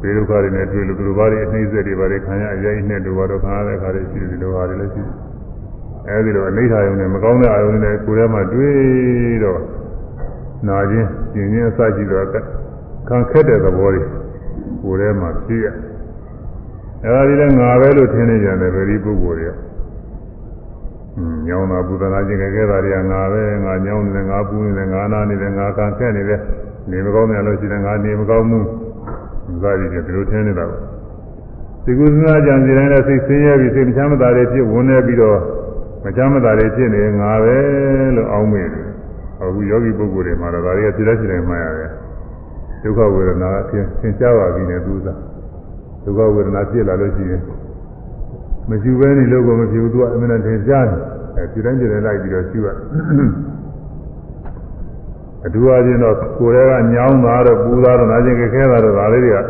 [0.00, 5.29] အဲဘေဒုက္ခတွေနဲ့တွေ့လို့သူတို့ဘာတွေအနှိမ့်ဆက်တွေဘာတွေခံရအရေးနဲ့တို့ဘာတော့ခံရတဲ့ခါတွေရှိတယ်ဒီလိုဟာတွေလည်းရှိတယ်
[6.08, 8.74] အဲဒီလိုအနိဋ္ဌာယုံနဲ့မကောင်းတဲ့အာယုံနဲ့ကိုယ်ထဲမှာတွေ့
[9.44, 9.60] တော့
[10.68, 12.26] နာခြင်းကျင်ခြင်းအစရှိတော့
[13.08, 14.02] ခံခက်တဲ့သဘောတွေ
[14.82, 15.66] ကိုယ်ထဲမှာဖြစ်ရ
[17.04, 19.50] အဲဒါဒီလည်းငါပဲလို့ထင်နေကြတယ်ဗေဒီပုဂ္ဂိုလ်တွေ
[21.46, 26.40] ညောင်းတာပူဇနာခြင်းခဲ့တာတွေကငါပဲငါညောင်းနေတယ်ငါပူနေတယ်ငါနာနေတယ်ငါခံခက်နေတယ်
[26.90, 28.66] နေမကောင်းတယ်လို့ရှိတယ်ငါနေမကောင်းဘူး
[29.62, 30.80] ဇာတိတွေဒီလိုထင်နေတာပေါ့
[31.84, 35.38] ဒီကုသနာကြံစီတိုင်းလည်းစိတ်ဆင်းရဲပြီးစိတ်မချမ်းသာတွေဖြစ်ဝင်နေပြီးတော့
[36.04, 37.56] မချမ်းသာတွေဖြစ်နေငါပဲ
[38.16, 38.86] လို့အောင်းမိတယ်
[39.40, 41.90] အခုယောဂီပုဂ္ဂိုလ်တွေမှာတော့ဒါတွေကစိတ်လက်ရှိတိုင်းမှရတယ်
[42.82, 45.18] ဒုက္ခဝေဒနာအဖြစ်သင်ကြားပါပြီနဲ့သူစား
[46.04, 47.42] ဒုက္ခဝေဒနာဖြစ်လာလို့ရှိရင်
[48.68, 51.00] မရှိဘဲနေလို့ကိုမဖြစ်ဘူးသူကအမှန်တန်ထင်ရှားတယ်
[51.36, 52.66] အဲဒီတိုင်းဒီတိုင်းလိုက်ပြီးတော့ရှိရ
[55.46, 59.42] အတူအချင်းတော့ကိုယ်ထဲကညောင်းတာတော့ပူတာတော့နာကျင်ကြခဲတာတော့ဒါလေးတွေကအ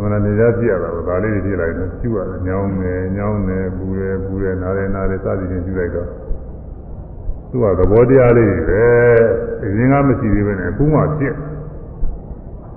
[0.00, 6.08] မှန်တန်ထင်ရှားပြရတာပေါ့ဒါလေးတွေပြလိုက်တော့ရှိရတယ်ညောင်းတယ်ညောင်းတယ်ပူတယ်ပူတယ်နားတယ်နားတယ်စသည်ဖြင့်ရှိလိုက်တော့
[7.50, 8.84] သူကသဘောတရားလေးတွေပဲ
[9.62, 11.34] အရင်ကမရှိသေးပဲနဲ့အခုမှဖြစ်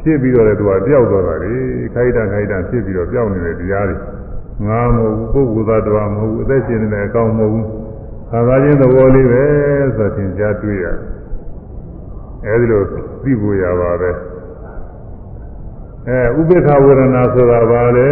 [0.02, 1.54] ဖြစ်ပြီးတော့လည်းသူကပျောက်သွားတာလေ
[1.94, 3.98] ခိုက်တာခိုက်တာဖြစ်ပြီးတော့ပျောက်နေတဲ့တရားတွေ
[4.68, 4.98] ငါမ
[5.32, 7.68] ဟုတ်ဘူးပုဂ္ဂိုလ်သားတော်မဟုတ်ဘူးအသက်ရှင်နေတဲ့အကောင်မဟုတ်ဘူး
[8.32, 9.44] ခါသာချင်းသဘောလေးပဲ
[9.98, 10.86] ဆိုသင်ကြားတွေ့ရ
[12.46, 12.82] အဲဒီလို
[13.24, 14.12] သိဖို့ရပါပဲ
[16.10, 18.10] အဲဥပေက္ခဝေဒနာဆိုတာဘာလဲ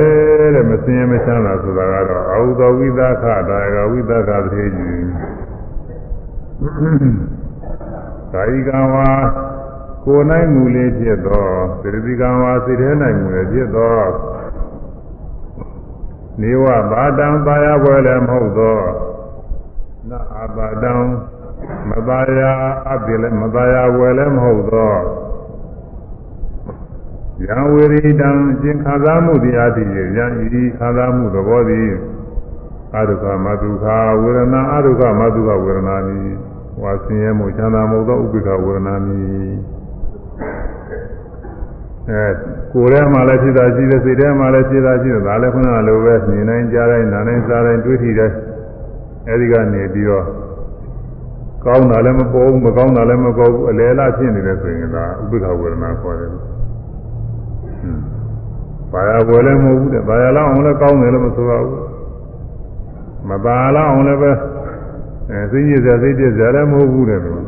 [0.56, 5.08] တဲ့မစင်ရမချမ်းသာဆိုတာကတော့အာဟုသောဝိသခဒါယကဝိသခသေကြီး
[8.34, 9.10] ကာယကံဝါ
[10.06, 11.48] ကိုယ်၌မူလေးဖြစ်သော
[11.82, 13.98] သတိကံဝါစိတ်ထဲ၌မူလေးဖြစ်သော
[16.42, 18.80] နေဝဘာတံပါရပွဲလည်းမဟုတ်သော
[20.10, 20.94] နအဘာတံ
[21.90, 22.42] မပါရ
[22.88, 24.94] အပ်လည်းမပါရပွဲလည်းမဟုတ်သော
[27.46, 28.30] ယံဝေရိတံ
[28.62, 30.26] ကျင်ခံစားမှုတရားတည်ရယံ
[30.60, 31.90] ဤခံစားမှုသဘောသည်
[32.96, 33.86] အဒုက္ခမဒုက္ခ
[34.22, 36.30] ဝေဒနာအဒုက္ခမဒုက္ခဝေဒနာမည်
[36.82, 39.54] ဝါဆင်းရဲမှုချမ်းသာမှုသောဥပိ္ပခဝေဒနာမည်
[42.10, 42.26] အဲ
[42.74, 48.32] ကိုယ်ထဲမှာလည်းဖြစ်တာရှိတယ်စိတ်ထဲမှာလည်းဖြစ်တာရှိတယ်ဒါလည်းခုနကလိုပဲမြင်နိုင်ကြားနိုင်နားနိုင်စားနိုင်တွေးထီတယ်
[49.28, 50.26] အဲဒီကနေပြီးတော့
[51.66, 56.32] ကောင်းတာလည်းမပေါ်ဘူးမကောင်းတာလည်းမပေါ်ဘူးအလယ်လားဖြစ်နေတယ်ဆိုရင်ဒါဥပိ္ပခဝေဒနာခေါ်တယ်
[58.92, 61.80] ဘာယာဝယ်လည်းမဟုတ်ဘူးတဲ့ဘာယာလောက်အောင်လည်းကောင်းတယ်လို့မဆိုရဘူး
[63.30, 64.32] မပါလောက်အောင်လည်းပဲ
[65.32, 67.42] အဲသိရစရာသိပြစရာလည်းမဟုတ်ဘူးတဲ့လို့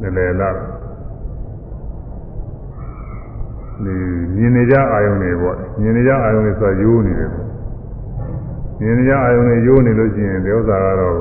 [0.00, 0.50] လည်းလေလာ
[3.84, 3.94] ဒီ
[4.36, 7.30] မြင်နေကြအာယုန်တွေပေါ့မြင်နေကြအာယုန်တွေဆိုရိုးနေတယ်
[8.80, 11.16] မြင်နေကြအာယုန်တွေရိုးနေလို့ရှိရင်ဒီဥစ္စာကတော့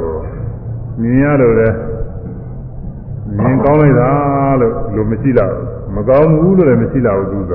[1.02, 1.76] မြင်ရလို့လည်း
[3.38, 4.10] မြင်ကောင်းလိုက်တာ
[4.62, 5.54] လို့လို့မရှိတော့
[5.96, 7.54] မကောင်းဘူးလို့လည်းမရှိတော့ဘူးသူက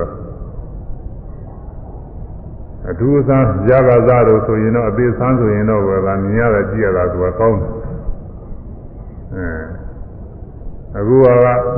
[2.91, 7.71] အထူးအစားရကစားလို့ဆိုရင်တော့အသေးဆန်းဆိုရင်တော့ကမြင်ရတာကြည့်ရတာသူကကောင်းတယ်
[10.95, 11.27] အဲအခုက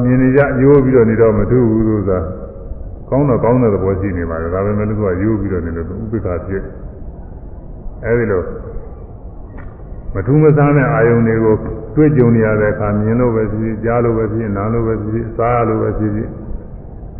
[0.03, 2.19] မြင်နေကြရိုးပြီးတော့နေတော့မထူးဘူးလို့သာ
[3.09, 6.63] ကောင်းတော့ကောင်းတဲ့သဘောရှိနေပါတယ်ဒါပေမဲ့သူကရိုးပြီးတော့နေလို့ဥပိ္ပခဖြစ်
[8.05, 8.41] အဲဒီလို
[10.13, 11.55] မထူးမဆန်းတဲ့အာယုန်တွေကို
[11.95, 16.29] တွေ့ကြုံနေရတဲ့အခါမြင်လို့ပဲဖြစ်ဖြစ်ကြားလို့ပဲဖြစ်ဖြစ်နားလို့ပဲဖြစ်ဖြစ်စားလို့ပဲဖြစ်ဖြစ်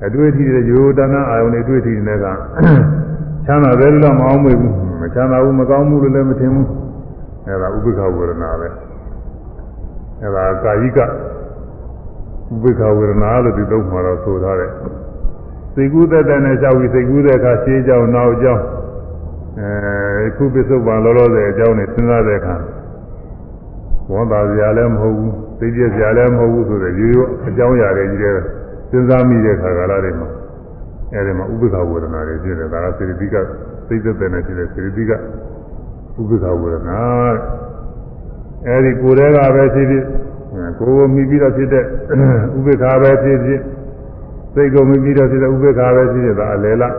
[0.06, 3.12] အတွေ့အထိတွေရိုးတန်းအာယုန်တွေတွေ့ထီနေတဲ့ကချ
[3.51, 6.67] မ်းသာတယ်လို့မအောင်မေဘူးမချမ်းသာဘူးမကောင်းဘူးလို့လည်းမထင်ဘူး
[7.47, 8.69] အဲဒါဥပိ္ပခဝေဒနာပဲ
[10.21, 11.06] အဲဒါကာယိကဥ
[12.62, 14.71] ပိ္ပခဝေဒနာလို့ဒီတော့မှာတော့ဆိုထားတယ်
[15.73, 18.62] စိတ်ကူးသက်တဲ့နဲ့ကြောက်ပြီးစိတ်ကူးတဲ့အခါရှေးကြောင်နောက်ကြောင်
[19.60, 22.56] အဲခုပစ္စုပန်လောလောဆယ်အကြောင်းနဲ့စဉ်းစားတဲ့အခါ
[24.12, 28.34] ဝန်တာစရာလည်းမဟုတ်ဘူးသိပြစရာလည်းမဟုတ်ဘူးဆိုတော့ရိုးရိုးအကြောင်းအရာတွေကြီးတဲ့
[28.89, 30.27] စဉ်းစားမိတဲ့ခါကာလတွေမှာ
[31.13, 33.36] အဲဒီမှာဥပ္ပခဝေဒနာတွေဖြစ်တယ်ဒါကစေတသိက
[33.88, 36.99] စိတ်သက်တဲ့နဲ့ဖြစ်တဲ့စေတသိကဥပ္ပခဝေဒနာ
[38.67, 40.04] အဲဒီကိုယ်တည်းကပဲဖြစ်ဖြစ်
[40.52, 41.86] ကိုယ်ကိုမိပြီးတော့ဖြစ်တဲ့ဥ
[42.58, 43.62] ပ္ပခပဲဖြစ်ဖြစ်
[44.54, 46.95] စိတ်ကိုမိပြီးတော့ဖြစ်တဲ့ဥပ္ပခပဲဖြစ်ဖြစ်ဒါအလယ်လား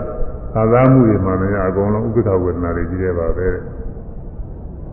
[0.55, 3.49] သာသာမှုတွေမှာလည်းအကုန်လုံးဥပ္ပခဝေဒနာတွေကြီးတယ်ပါပဲ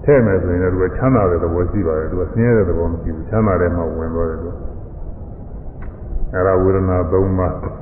[0.05, 4.49] ထဲ့မယ်ဆိုရင်လည်းသူကချမ်းသာတဲ့သဘောရှိပါတယ်သူကဆင်းရဲတဲ့သဘောမရှိဘူးချမ်းသာတဲ့မှာဝင်သွားတယ်သူ
[6.33, 7.80] အဲဒါဝေဒနာ၃ပါး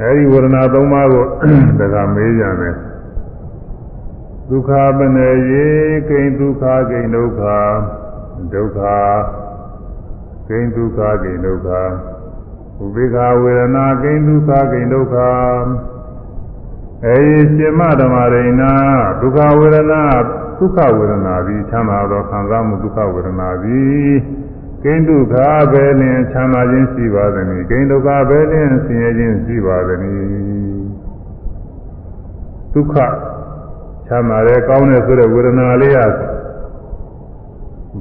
[0.00, 1.24] အဲဒီဝေဒနာ၃ပါးကို
[1.78, 2.74] တခါမေးကြတယ်
[4.48, 5.66] ဒုက္ခပနေယေ
[6.08, 7.42] ကိဉ္ဒုက္ခကိဉ္ဒုက္ခ
[8.52, 8.80] ဒုက္ခ
[10.48, 11.68] ကိဉ္ဒုက္ခကိဉ္ဒုက္ခ
[12.82, 15.16] ဥပိ္ပခဝေဒနာကိဉ္ဒုက္ခကိဉ္ဒုက္ခ
[17.04, 18.62] အဲဒီရှင်မဓမ္မရိဏ
[19.20, 20.02] ဒုက္ခဝေဒနာ
[20.58, 24.10] ဒုက္ခဝေဒနာသည်ချမ်းသာသောခံစားမှုဒုက္ခဝေဒနာသည်
[24.84, 25.34] ကိဉ္ဒုက္ခ
[25.72, 30.00] ပဲလင်ချမ်းသာခြင်းရှိပါသည်။ကိဉ္ဒုက္ခပဲလင်ဆင်းရဲခြင်းရှိပါသည်။
[32.72, 32.96] ဒုက္ခ
[34.08, 36.00] ချမ်းသာတဲ့ကောင်းတဲ့ဆိုတဲ့ဝေဒနာလေးက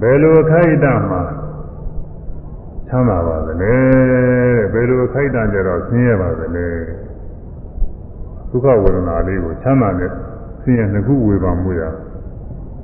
[0.01, 1.23] ဘယ်လိုအခိုက်အတန့်မှာ
[2.87, 3.75] ချမ်းသာပါသလဲ
[4.73, 6.67] ဘယ်လိုအခိုက်အတန့်ကြတော့ဆင်းရဲပါသလဲ
[8.49, 10.11] ဒုက္ခဝေဒနာလေးကိုချမ်းသာတဲ့
[10.61, 11.81] ဆင်းရဲနှစ်ခုဝေပါမှုရ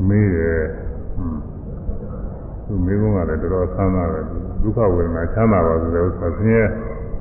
[0.08, 0.64] မေးတယ်
[2.72, 4.26] သူမေးကုန်ကလည်းတော်တော်ဆန်းသာတယ်
[4.62, 6.64] ဒုက္ခဝေဒနာချမ်းသာပါဆိုတဲ့ဥစ္စာဆင်းရဲ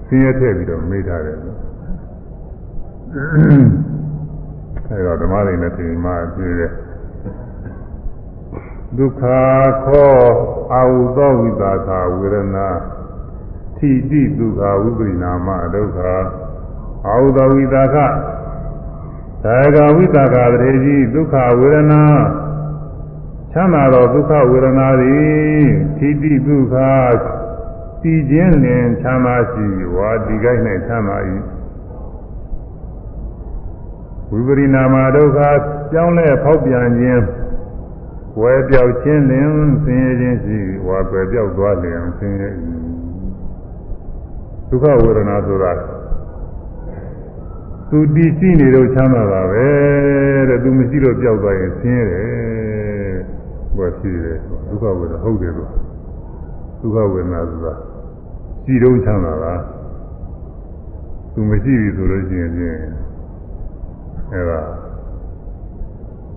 [0.07, 6.73] ဆင်းရဲထည့်ပြီးတော့မေးထားတယ်အဲတော့ဓမ္မတွေနဲ့ပြင်မှပြည့်တယ်
[8.97, 9.23] ဒုက္ခ
[9.85, 10.15] ခော
[10.73, 12.69] အာဟုသောဝိသကာဝေဒနာ
[13.77, 15.99] ထိတိဒုက္ခဝိပရိနာမဒုက္ခ
[17.07, 18.07] အာဟုသောဝိသကာ
[19.45, 22.03] ဒါကဝိသကာတရေကြီးဒုက္ခဝေဒနာ
[23.53, 25.65] ချမ်းသာသောဒုက္ခဝေဒနာသည်
[25.97, 26.77] ထိတိဒုက္ခ
[28.03, 31.19] တည်ခြင်းလင်ချမ်းသာရှိဝါဒီကိုက်၌ချမ်းသာ၏
[34.31, 35.39] ဝိပရိနာမဒုက္ခ
[35.93, 37.23] ကြောင်းလဲဖောက်ပြန်ခြင်း
[38.41, 39.51] ဝယ်ပြောက်ခြင်းလင်
[39.85, 42.51] ဆင်းရဲခြင်းရှိဝါကွယ်ပြောက်သွားလျင်ဆင်းရဲ၏
[44.69, 45.73] ဒုက္ခဝေဒနာဆိုတာ
[47.91, 49.69] သူတည်ရှိနေတော့ချမ်းသာတာပဲ
[50.49, 52.50] တဲ့သူမရှိတော့ပြောက်သွားရင်ဆင်းရဲတယ်
[53.81, 54.33] ဘာဖြစ်လဲ
[54.69, 55.71] ဒုက္ခဝေဒနာဟုတ်တယ်လို့
[56.81, 57.75] ဒုက္ခဝေဒနာဆိုတာ
[58.64, 59.55] ရှိတော့ချမ်းသာတာ
[61.33, 62.79] သူမရှိပြီဆိုလို့ရှိရင်ဖြင့်
[64.33, 64.61] အဲဒါ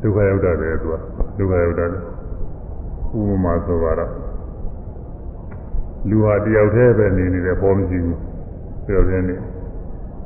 [0.01, 0.95] ဒုက္ခရောက်တာပဲသူက
[1.37, 1.85] ဒုက္ခရောက်တာ
[3.17, 4.11] ဥပမာဆိုပါတော့
[6.09, 8.19] လူဟာတယောက်တည်းပဲနေနေတယ်ပေါ်မရှိဘူး
[8.85, 9.35] တယောက်တည်းနေ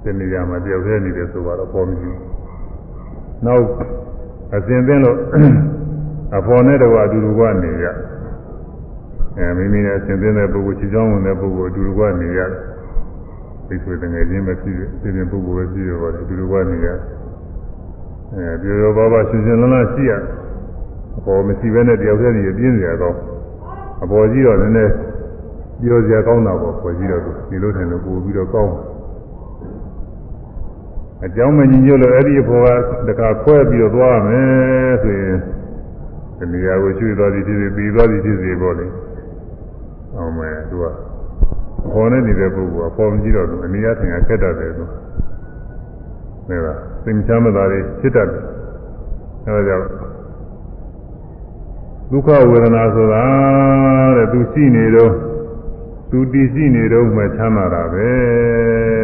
[0.04, 2.22] ဒီနေရာမှာတယောက်တည်းနေတယ်ဆိုတော့ပေါ်မရှိဘူး
[3.46, 3.66] နောက်
[4.56, 5.18] အစဉ်သင်းလို့
[6.36, 7.86] အဖော်နဲ့တော့အတူတူကနေရ
[9.38, 12.40] အဲမိမိနဲ့အစဉ်သင်းတဲ့ပုဂ္ဂိုလ်ချီချောင်းဝင်တဲ့ပုဂ္ဂိုလ်အတူတူကနေရ
[13.68, 16.88] သိဆိုတဲ့ငယ်ချင်းပဲဖြစ်ဖြစ်ဒီပုဂ္ဂိုလ်ပဲဖြစ်ရောအတူတူကနေရ
[18.34, 20.12] အဲပြေရောဘာဘာရှင်ရှင်လန်းလန်းရှိရ
[21.18, 23.16] အပေါ်မရှိဘဲနဲ့တယောက်တည်းနေပြင်းစရာတော့
[24.04, 24.94] အပေါ်ကြီးတော့နည်းနည်း
[25.82, 28.74] ပြောစရာကောင်းတာပေါ့ပေါ်ကြီးတော့ဒီလိုထိုင်လို့ပို့ပြီးတော့ကောင်း
[31.26, 32.70] အကြောင်းမညီညွတ်လို့အဲ့ဒီအဖော်က
[33.08, 35.38] တခါခွဲပြီးတော့သွားမယ်ဆိုရင်
[36.38, 38.88] ဒီနေရာကိုရွှေ့သွားသည်ဖြစ်စေပြီးသွားသည်ဖြစ်စေပေါ့လေ
[40.16, 40.86] အောင်မယ်သူက
[41.94, 44.84] ခေါ်နေနေတဲ့ပုဂ္ဂိုလ်ကပေါ်မကြည့်တော့ဘူးအနည်းအားဖြင့်ခက်တတ်တယ်သူ
[46.50, 48.44] နေလားသင်္ချမ်းမသာတွေဖြစ်တတ်တယ်
[49.46, 49.86] အဲဒါကြောင့်
[52.12, 53.24] ဒုက္ခဝေဒနာဆိုတာ
[54.18, 55.14] တဲ့သူရှိနေတော့
[56.12, 58.10] သူတည်ရှိနေတော့မှချမ်းသာတာပဲ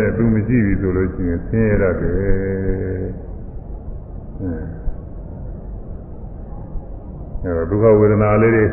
[0.02, 3.03] တဲ့သူမရှိပြီဆိုလို့ရှိရင်ဆင်းရဲရတယ်
[7.44, 8.66] ဒုက္ခဝေဒနာလေးတွေ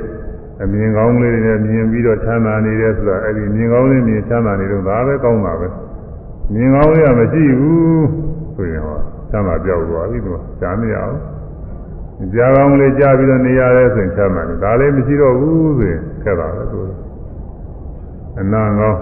[0.63, 5.69] အမြင်ကောင်းလေးတွေနဲ့မြင်ပြီးတော့ချမ်းသာနေတယ်ဆိုတာအဲ့ဒီမြင်ကောင်းလေးမြင်ချမ်းသာနေတော့ဒါပဲကောင်းတာပဲ
[6.55, 8.07] မြင်ကောင်းလေးကမရှိဘူး
[8.55, 8.99] ဆိုရင်ဟော
[9.31, 11.17] ချမ်းသာပြောက်သွားပြီသူကရှားမရအောင်
[12.35, 16.81] ကြားကောင်းလေးကြားပြီးတော့နေရတယ်ဆိုရင်ချမ်းသာတယ်ဒါလည်းမရှိတော့ဘူးဆိုရင်ခက်တာပဲသူ
[18.41, 19.01] အနာကောင်း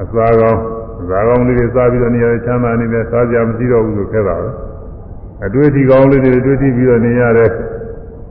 [0.00, 0.60] အစာကောင်း
[1.08, 4.48] ဇာကောင်းလေးတွေစားပြီးတော့နေရတယ်ချမ်းသာနေတယ်စားကြမရှိတော့ဘူးဆိုခက်တာပဲ
[5.44, 7.50] အတွေ့အထိကောင်းလေးတွေတွေ့ထိပြီးတော့နေရတယ်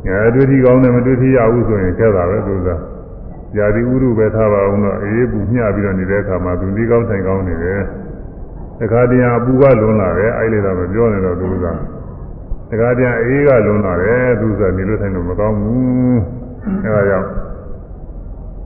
[0.08, 2.70] အဲတွေ့ထိကောင်းတယ်မတွေ့ထိရဘူးဆိုရင်ခက်တာပဲသူက
[3.56, 7.82] ဇာတိဥရုပဲထားပါအောင်တော့အေးပူမျှပြီးတော့နေတဲ့အခါမှာသူဒီကောင်းထိုင်ကောင်းနေတယ်
[8.80, 11.68] တခါတည်းအပူကလွန်လာတယ်အဲ့လေတော့မပြောနေတော့သူကတ
[12.80, 16.20] ခါတည်းအေးကလွန်လာတယ်သူကနေလို့ထိုင်လို့မကောင်းဘူး
[16.84, 17.28] အဲဒါကြောင့်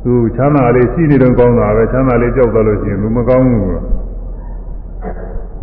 [0.03, 3.65] သူချမ်းသာလေးရှိနေတော့ကောင်းတာပဲချမ်းသာလေးကြောက်သွားလို့ရှိရင်သူမကောင်းဘူး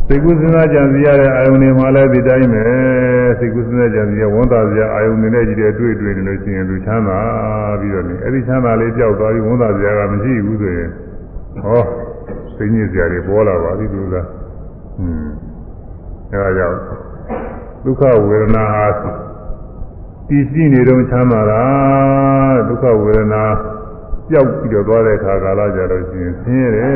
[0.08, 2.62] စိတ်ကူးစဉ်းစားကြံစီရတဲ့အာယုန်တွေမှာလည်းဒီတိုင်းပဲ
[3.38, 7.20] စိတ်ကူးစဉ်းစားကြံစီရဝန်တာစရာအာယုန်တွေနဲ့ကြည့်တဲ့တွေ့တွေ့နေလို့ရှိရင်သူချမ်းသာ
[7.80, 10.90] ပြီးတော့နေအဲ့ဒီချမ်းသာလေးကြောက်သွားပြီးဝန်တာစရာကမရှိဘူးဆိုရင်
[11.64, 11.82] ဟော
[12.56, 14.28] စိတ်ညစ်စရာတွေပေါ်လာပါပြီသူကဟွန်း
[16.30, 16.78] အဲဒါကြောင့်
[17.84, 18.86] ဒုက္ခဝေဒနာဟာ
[20.28, 21.62] တည်ရှိနေတော့ချမ်းသာတာ
[22.68, 23.42] ဒုက္ခဝေဒနာ
[24.28, 26.94] ပြောက်ပြီးတော့သွားတဲ့အခါကာလကြတော့ရှင်ဆင်းရဲတယ်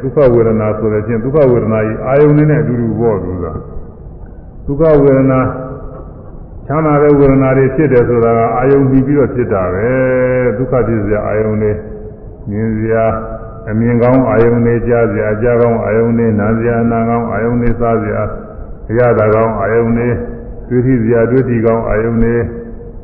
[0.00, 3.46] ဒုက္ခဝေဒနာဆိုတဲ့ချင်းဒုက္ခဝေဒနာကြီးအာယုန်နဲ့အတူတူပေါ့သူက
[4.66, 5.40] ဒုက္ခဝေဒနာ
[6.66, 9.88] ချမ်းသာတဲ့ဝေဒနာတွေဖြစ်တယ်ဆိုတာကအာယုန်ပြီးပြီးတော့ဖြစ်တာပဲ
[10.56, 11.72] ဒုက္ခဖြစ်စရာအာယုန်တွေ
[12.50, 13.04] မြင်စရာ
[13.70, 18.22] အမြင်ကောင်းအာယုန်တွေကြားစရာအကြားကောင်းအာယုန်တွေနားစရာနားကောင်းအာယုန်တွေစားစရာ
[18.90, 20.08] အရသာကောင်းအာယုန်တွေ
[20.68, 22.34] တွေ့ထိစရာတွေ့ထိကောင်းအာယုန်တွေ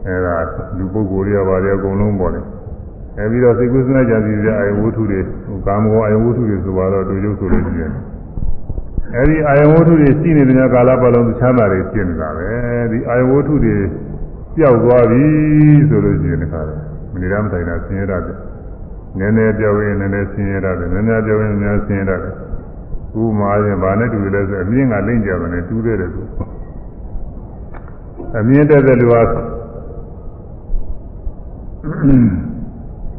[0.06, 0.36] အဲဒါ
[0.76, 2.40] လူပုဂ္ဂိုလ်တွေကပါတယ်အကုန်လုံးပေါ့လေ
[3.18, 5.20] အဲပြီးတော့စိတ်ကူးစမ်းကြံစီကြအာယဝတ္ထုတွေ
[5.66, 7.92] ကာမဂုဏ်အာယဝတ္ထုတွေဆိုတော့တူကျုပ်ဆိုလို့ရှိရင်
[9.14, 12.48] အဲဒီအာယဝတ္ထုတွေရှိနေတဲ့ကာလပတ်လုံးချမ်းသာတွေဖြစ်နေတာပဲ
[12.92, 13.76] ဒီအာယဝတ္ထုတွေ
[14.56, 15.24] ပျောက်သွားပြီ
[15.88, 16.60] ဆိုလို့ရှိရင်ဒီခါ
[17.12, 18.22] မနေရမတိုင်တာဆင်းရဲတယ်
[19.18, 22.34] နည်းနည်းပြောရင်နည်းနည်းဆင်းရဲတယ်နည်းနည်းပြောရင်နည်းနည်းဆင်းရဲတယ်
[23.20, 26.22] ဥမာရင်ဗာနဲ့တူတယ်ဆိုအမြင့်ကလိမ့်ကြတယ်နဲ့တူးတယ်သူ
[28.38, 29.20] အမြင့်တက်တဲ့လူဟာ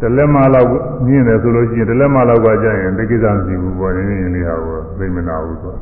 [0.02, 0.70] တလက်မလောက်
[1.08, 5.76] မြင်တယ်ဆိုလို့ရှိရင်တလက်မလောက်ကကြာရင်ဒီကိစ္စမရှိဘူးပေါ့ရင်းရင်းလေးဟာကိုသိမနာဘူးဆို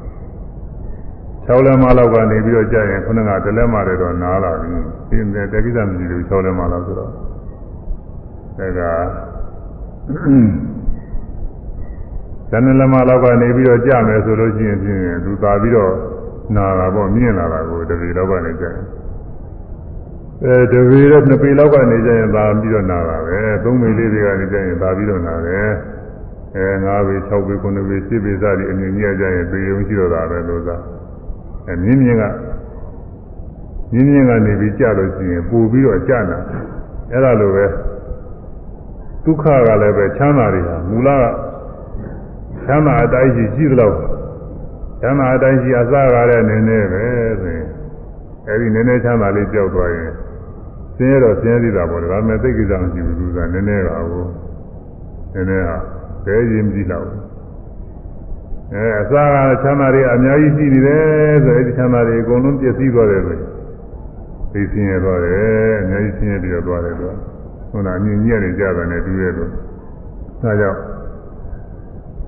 [1.47, 4.69] 6လက်မလောက်ကနေပြီးတော့ကြာရင်ခုနကတလက်မတွေတော့နားလာပြီ
[5.09, 8.81] ဒီတဲ့ကိစ္စမရှိဘူး6လက်မလောက်ဆိုတော့ဒါက
[12.49, 15.93] ဇန်နလမလောက်ကနေပြီးတော့ကြာမယ်ဆိုလို့ရှိရင်ဖြင့်သူသာပြီးတော့
[16.55, 18.85] နာတာပေါ့မြင်လာတာကိုတပီလောက်ကနေကြာရင်
[20.43, 25.69] အဲတပေတော့နှစ်ပေလောက်ကနေကျရင်သာပြီးတော့နာတာပဲသုံးပေလေးတွေကနေကျရင်သာပြီးတော့နာတယ်
[26.55, 30.77] အဲ၅ပေ၆ပေ9ပေ10ပေစသည်အမြင်ကြီးကြရင်ပေုံရှိတော့တာပဲလို့သာ
[31.67, 32.23] အဲမြင်းမြင်းက
[33.93, 36.39] မြင်းမြင်းကနေပြီးကြလို့ရှိရင်ပို့ပြီးတော့ကြနာ
[37.11, 37.65] အဲ့ဒါလိုပဲ
[39.23, 41.25] ဒုက္ခကလည်းပဲချမ်းသာတွေဟာမူလက
[42.63, 43.95] ချမ်းသာအတိုင်းရှိရှိသလောက်
[45.01, 47.03] ချမ်းသာအတိုင်းရှိအစကားတဲ့နည်းနည်းပဲ
[47.41, 47.67] ဆိုရင်
[48.47, 50.11] အဲဒီနည်းနည်းချမ်းသာလေးကြောက်သွားရင်
[50.97, 54.29] ဆင်းရဲတော့ဆင်းရဲသေးတာပေါ့ဒါပေမဲ့သိကိစ္စမရှိဘူးသူကနည်းနည်းပါဘူး
[55.33, 55.77] နည်းနည်းဟာ
[56.25, 57.05] ဘယ်ရင်မကြည့်တော့
[58.73, 61.03] အဲအစားကချမ်းသာတွေအများကြီးရှိနေတယ်
[61.43, 63.37] ဆိုအဲဒီချမ်းသာတွေအကုန်လုံးပြည့်စည်သွားတယ်ဆို
[64.53, 67.13] သိဆင်းရဲသွားတယ်အများကြီးဆင်းရဲပြီးတော့သွားတယ်ဆို
[67.71, 69.49] ဟုတ်လားအမြင်ကြီးရတယ်ကြတယ်နဲ့တူရဲ့လို့
[70.41, 70.79] ဒါကြောင့်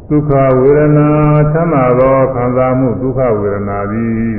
[0.09, 1.09] ဒုက္ခဝေဒနာ
[1.53, 4.37] ချမ်းသာသောခံစားမှုဒုက္ခဝေဒနာသည်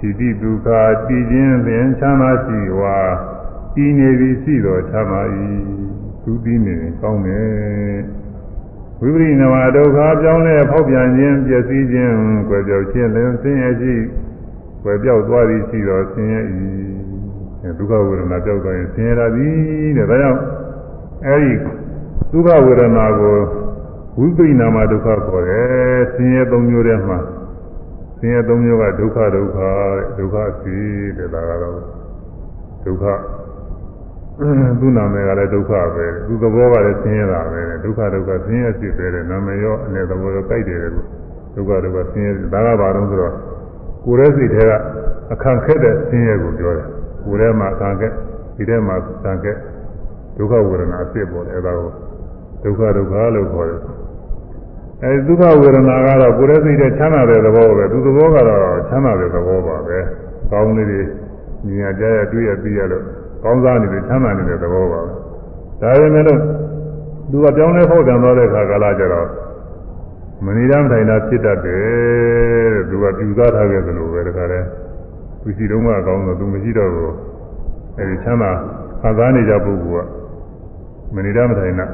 [0.00, 0.68] တိတိဒုက္ခ
[1.06, 2.98] တည်ခြင်းပင်ချမ်းသာရှိဝါ
[3.74, 5.22] တည်နေပြီရှိတော်ချမ်းသာ၏
[6.22, 8.00] သူပြီးနေကောင်းတယ်
[9.00, 12.14] ဝိပရိနဝဒုက္ခပြောင်းလဲဖောက်ပြန်ခြင်းပျက်စီးခြင်း
[12.48, 14.04] ကွယ်ပြောက်ခြင်းလင်းဆင်းရဲခြင်း
[14.82, 16.40] ကွယ်ပြောက်သွားသည်ရှိတော်ဆင်းရဲ၏
[17.78, 20.40] ဒုက္ခဝေဒနာပြောက်သွားရင်ဆင်းရဲတာသည်တဲ့ဒါကြောင့်
[21.26, 21.52] အဲဒီ
[22.32, 23.38] ဒုက္ခဝေဒနာကို
[24.18, 27.18] ဝိပရိနာမဒုက္ခခေါ်တယ်ဆင်းရဲသုံးမျိုးထဲမှာ
[28.20, 29.58] ဆင်းရဲသုံးမျိုးကဒုက္ခဒုက္ခ
[30.18, 30.76] ဒုက္ခစီ
[31.18, 31.78] တဲ့ဒါကတော့
[32.84, 33.04] ဒုက္ခ
[34.80, 41.06] သူ့နာမည်ကလည်းဒုက္ခပဲသူသဘောကလည်းဆင်းရဲတာပဲဒုက္ခဒုက္ခဆင်းရဲဖြစ်ပဲတဲ့နာမည်ရောအနေသဘောရောကြိုက်တယ်လို့
[41.54, 43.34] ဒုက္ခဒုက္ခဆင်းရဲဒါကဘာလို့ဆိုတော့
[44.04, 44.72] ကိုယ်ရဲ့စိတ်ထဲက
[45.32, 46.86] အခန့်ခက်တဲ့ဆင်းရဲကိုပြောတယ်
[47.24, 48.12] ကိုယ်ထဲမှာအခန့်ခက်
[48.56, 49.56] ဒီထဲမှာအခန့်ခက်
[50.36, 51.90] ဒုက္ခဝေဒနာအဖြစ်ပေါ်တယ်အဲဒါကို
[52.62, 53.80] ဒုက္ခဒုက္ခလို့ခေါ်တယ်
[55.04, 59.98] အဲဒီဒုက္ခဝေဒနာကတော့ကိုယ်ရဲ့စိတ်ထဲချမ်းသာတဲ့သဘောပဲသူသဘောကတော့ချမ်းသာတဲ့သဘောပါပဲ
[60.50, 61.00] ကောင်းလေးတွေ
[61.66, 63.04] မြင်ရကြရတွေ့ရသိရလို့
[63.44, 65.10] ကောင်းစားနေတဲ့ချမ်းသာနေတဲ့သဘောပါပဲ
[65.82, 66.40] ဒါပေမဲ့လို့
[67.30, 69.28] သူကပြောင်းလဲဖောက်ပြန်သွားတဲ့ခါကာလကျတော့
[70.44, 74.66] မဏိဒမထိုင်တာဖြစ်တတ်တယ်တဲ့သူကပြူစားထားခဲ့သလိုပဲတခါတည်း
[75.42, 77.14] သူရှိတော့မှကောင်းတော့သူမရှိတော့ဘူး
[77.98, 78.50] အဲဒီချမ်းသာ
[79.00, 80.08] ခံစားနေကြပုဂ္ဂိုလ်က
[81.14, 81.86] မဏိဒမထိုင်တာ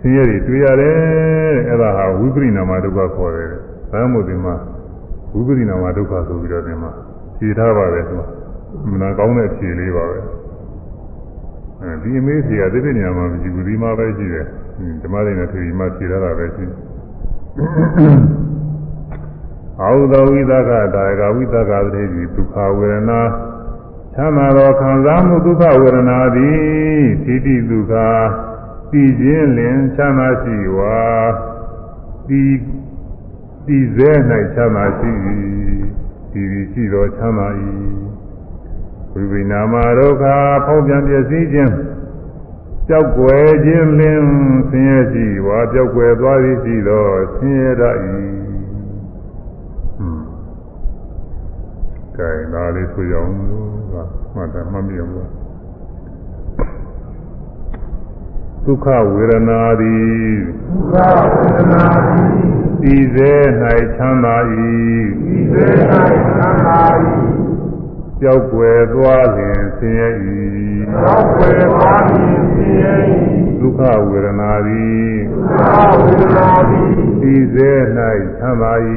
[0.00, 0.94] ဆင်းရဲတွေတွေ့ရတယ်
[1.60, 3.50] တဲ့အဲ့ဒါဟာဝိပရိနာမဒုက္ခခေါ်တယ်။
[3.92, 4.54] ဒါမှမဟုတ်ဒီမှာ
[5.34, 6.90] ဝိပရိနာမဒုက္ခဆိုပြီးတော့ဒီမှာ
[7.38, 8.22] ဖြေထားပါတယ်သူက
[8.90, 10.18] မနာကောင်းတဲ့ဖြေလေးပါပဲ။
[11.82, 14.46] အဲဒီအမေးဖြေကသိတဲ့နေရာမှာမရှိဘူးဒီမှာပဲရှိတယ်။
[15.02, 16.76] ဓမ္မလေးနဲ့ဖြေဒီမှာဖြေထားတာပဲရှိတယ်။
[19.82, 23.20] အာဟုသောဝိသကတာယကဝိသကတိတိဒုက္ခဝေဒနာ
[24.14, 27.94] ချမ်းသာသောခံစားမှုဒုက္ခဝေဒနာသည်တိတိဒုက္ခ
[28.92, 30.98] တည်ခြင်းလင်ချမ်းသာရှိဝါ
[32.28, 32.54] တည်
[33.66, 34.10] တည်စေ၌
[34.54, 35.10] ချမ်းသာရှိ၏
[36.32, 37.48] တည်ပြီးရှိသောချမ်းသာ၏
[39.12, 40.24] ဝိဝိနာမဒုက္ခ
[40.66, 41.74] ဖောက်ပြန်ပျက်စီးခြင်း
[42.88, 44.22] ကြောက်ွယ်ခြင်းလင်
[44.70, 47.96] ဆင်းရဲရှိဝါကြောက်ွယ်သွားသည်ရှိသောဆင်းရဲတတ်၏
[52.16, 53.32] ကဲဒါလေးဆိုရအောင်
[54.34, 55.39] မှတ်တယ်မှတ်မိအောင်
[58.66, 60.34] ဒုက္ခဝေဒနာသည်
[60.92, 62.60] ဒုက္ခဝေဒနာသည်
[62.92, 63.32] ဤစေ၌
[63.94, 64.36] ချမ်းသာ၏
[65.34, 65.66] ဤစေ၌
[66.26, 66.82] ချမ်းသာ၏
[68.20, 70.08] ကြောက်ွယ်သွားလျင်ဆင်းရဲ၏
[70.90, 72.94] ကြောက်ွယ်သွားလျင်ဆင်းရဲ၏
[73.60, 76.90] ဒုက္ခဝေဒနာသည်ဒုက္ခဝေဒနာသည်
[77.32, 77.70] ဤစေ၌
[78.38, 78.72] ချမ်းသာ၏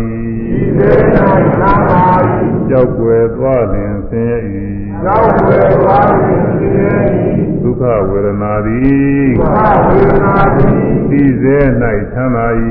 [0.58, 2.06] ဤစေ၌ချမ်းသာ၏
[2.70, 4.38] ကြောက်ွယ်သွားလျင်ဆင်းရဲ၏
[5.04, 6.98] ကြောက်ွယ်သွားလျင်ဆင်းရဲ၏
[7.64, 11.58] ဒုက္ခဝေဒနာသည်ဒုက္ခဝေဒနာသည်သိစေ၌
[12.12, 12.48] ချမ်းသာ၏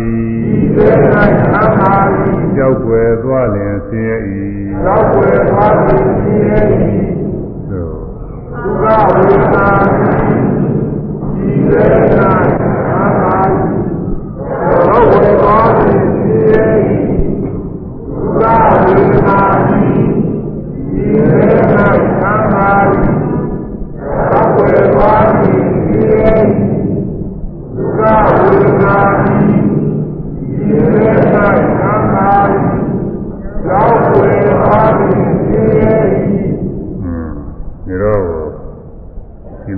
[0.76, 0.88] သိစေ၌
[1.40, 1.94] ချမ်းသာ၏
[2.56, 4.16] ကြောက်ွယ်သွားလျင်ဆင်းရဲ၏
[4.82, 6.58] ကြောက်ွယ်သွားလျင်ဆင်းရဲ၏
[7.70, 10.42] ဒုက္ခဝေဒနာသည်
[11.34, 13.36] သိစေ၌ချမ်းသာ၏
[14.60, 15.41] ကြောက်ွယ်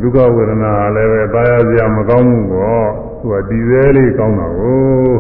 [0.05, 2.83] ဒီဒုက္ခဝေဒနာလည်းပဲပါရစရာမကောင်းဘူးကော
[3.21, 5.13] သူကဒီသေးလေးကောင်းတာကို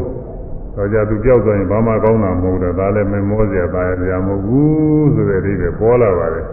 [0.74, 6.46] တော့ကြသူပြောက်သွားရင်ဘာမှကောင်းတာမဟုတ်တော့ဒါလည်းမမောစရာပါရစရာမဟုတ်ဘူးဆိုတဲ့အိဗယ်ပေါ်လာပါတယ်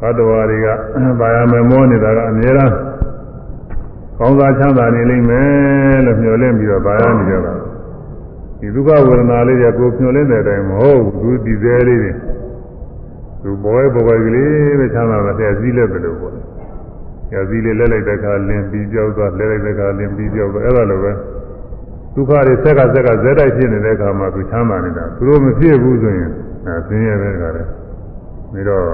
[0.00, 0.66] ဘတ်တော်တွေက
[1.20, 2.72] ဘာယာမမောနေတာကအများအား
[4.18, 7.54] ကောင်းစားချမ်းသာနေလိမ့်မယ်လို့မျှော်လင့်ပြီးတော့ဘာယာနေကြတာ
[8.60, 12.12] ဒီဒုက္ခဝေဒနာလေးတွေကိုမျှော်လင့်တဲ့အတိုင်းမဟုတ်ဘူးဒီသေးလေးတွေ
[13.42, 16.34] သူဘောဘောကလေးပဲချမ်းသာတဲ့စည်းလက်ပဲလို့ပေါ့။
[17.32, 21.12] ရာစည်းလေးလဲလိုက်တဲ့အခါလင်းပြီးပြောက်သွားလဲလိုက်တဲ့အခါလင်းပြီးပြောက်သွားအဲ့ဒါလိုပဲ
[22.14, 26.30] ဒုက္ခတွေဆက်ကဆက်ကဇက်တိုက်ဖြစ်နေတဲ့အခါမှာသူချမ်းသာနေတာသူတို့မဖြစ်ဘူးဆိုရင်
[26.66, 27.62] အဲဆင်းရဲတဲ့အခါလဲ
[28.52, 28.84] ပြီးတော့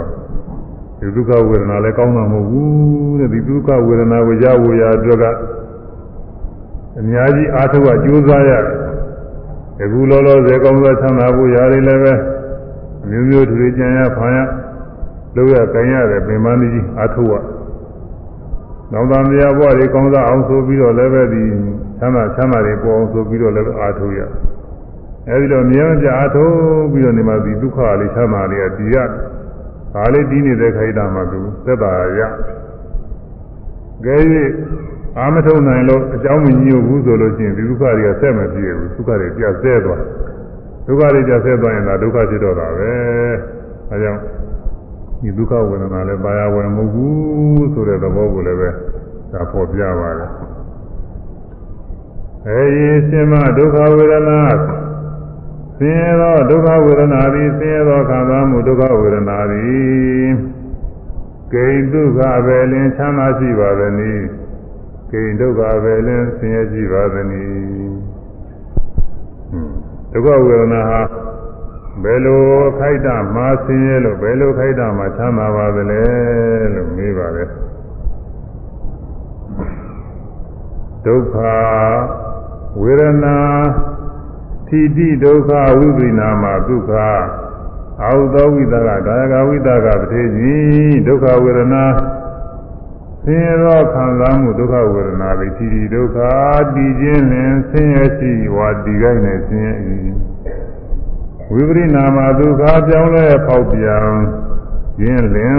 [0.99, 5.24] ဒီဒုက္ခဝေဒနာလည်းကောင်းမှာမဟုတ်ဘူးတဲ့ဒီဒုက္ခဝေဒနာကိုရဖို့ရအတွက်က
[6.99, 8.74] အများကြီးအားထုတ်ကြိုးစားရတယ်
[9.82, 12.14] အခုလောလောဆယ်ကောင်းသောချမ်းသာဖို့ရတယ်လည်းပဲ
[13.11, 14.38] မျိုးမျိုးတွေကြံရဖန်ရ
[15.36, 17.34] လို့ရကြင်ရတယ်ပင်မကြီးအားထုတ်ရ
[18.92, 21.42] နောက်သားများဘဝတွေကောင်းစားအောင်ဆိုပြီးတော့လည်းပဲဒီ
[21.98, 24.20] ချမ်းသာချမ်းသာတွေပေါ်အောင်ဆိုပြီးတော့လည်းအားထုတ်ရ
[25.28, 26.52] အဲဒီတော့မြဲမြံအားထုတ်
[26.92, 32.20] ပြီးတော့နေမှာဒီဒုက္ခလေးချမ်းသာလေးကဒီရဒါလေးပြီးနေတဲ့ခိုက်တာမှသူသက်သာရ
[34.04, 34.16] ကဲ၍
[35.18, 40.02] အာမထုံနိုင်လို့အကြောင်းမညို့ဘူးဆိုလို့ရှိရင်ဒီဒုက္ခတွေကဆက်မပြေဘူးဒုက္ခတွေပြဆဲသွား
[40.87, 42.93] ဒုက္ခတွေပြဆဲသွားရင်ဒါဒုက္ခဖြစ်တော့တာပဲ
[43.91, 44.20] အဲကြောင့်
[45.22, 48.70] ဒီဒုက္ခဝေဒနာလည်းပါရဝယ်မဟုတ်ဘူးဆိုတဲ့သဘောကိုလည်းပဲ
[49.32, 50.30] ဒါပေါ်ပြပါတယ်
[52.47, 54.41] အဲဒီရှင်မဒုက္ခဝေဒနာ
[55.78, 60.28] ဆင်းရဲသောဒုက္ခဝေဒနာသည်ဆင်းရဲသောခံစားမှုဒုက္ခဝေဒနာသည်
[61.53, 64.12] ဂိဉ္ဒုက္ခပဲလင်ချမ်းသာရှိပါသည်နိ
[65.11, 67.45] ဂိဉ္ဒုက္ခပဲလင်ဆင်းရဲရှိပါသည်နိ
[70.12, 71.00] ဒုက္ခဝေဒနာဟာ
[72.02, 72.44] ဘယ်လို
[72.78, 76.02] ခိုက်တာမှာဆင်းရဲလို့ဘယ်လိုခိုက်တာမှာချမ်းသာပါသလဲ
[76.74, 77.48] လို့မေးပါတယ်
[81.07, 81.36] ဒုက္ခ
[82.82, 83.38] ဝေဒနာ
[84.68, 86.92] သီတိဒုက္ခဝိပရိနာမှာဒုက္ခ
[88.02, 91.84] အာဟုသောဝိသကဒါယကဝိသကပတိကြီးဒုက္ခဝေဒနာ
[93.29, 96.18] ဆင်းရဲသောခံစားမှုဒုက္ခဝေဒနာသည်သီတိဒုက္ခ
[96.74, 99.74] တည်ခြင်းလင်ဆင်းရဲရှိဝါတည်ခိုင်းနေဆင်းရဲ၏
[101.53, 104.09] ဝိပရိနာမှာဒုက္ခပြောင်းလဲဖောက်ပြန်
[104.99, 105.59] ခြင်းလင်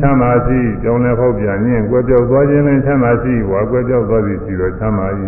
[0.00, 5.08] ချမ်းသာရှိပြောင်းလဲဖောက်ပြန်ခြင်းကွယ်ပြောက်သွားခြင်းလင်ချမ်းသာရှိဝါကွယ်ပြောက်သွားသည်ရှိတော့ချမ်းသာ၏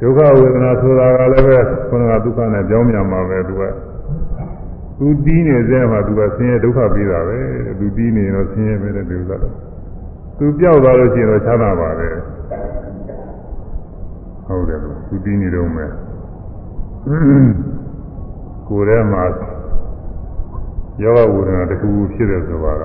[0.00, 1.58] ဒုက္ခဝေဒနာဆိုတာကလည်းပဲ
[1.88, 3.62] ခုနကဒုက္ခနဲ့ကြောင်းမြန်မှာပဲသူက
[5.02, 7.38] သူတီးနေစေမှာသူကဆင်းရဲဒုက္ခပြီးတာပဲ
[7.78, 9.54] သူတီးနေတော့ဆင်းရဲပဲတဲ့ဒီဥစ္စာတော့
[10.38, 12.08] သူပြောက်သွားလို့ရှိရင်တော့ချမ်းသာပါပဲ
[14.46, 14.78] ဟုတ်တယ်
[15.08, 15.90] သူတီးနေတော့မယ်
[18.68, 19.24] ကိုယ်ထဲမှာ
[21.02, 22.78] ယောဂဝေဒနာတစ်ခုဖြစ်တယ်ဆိုတော့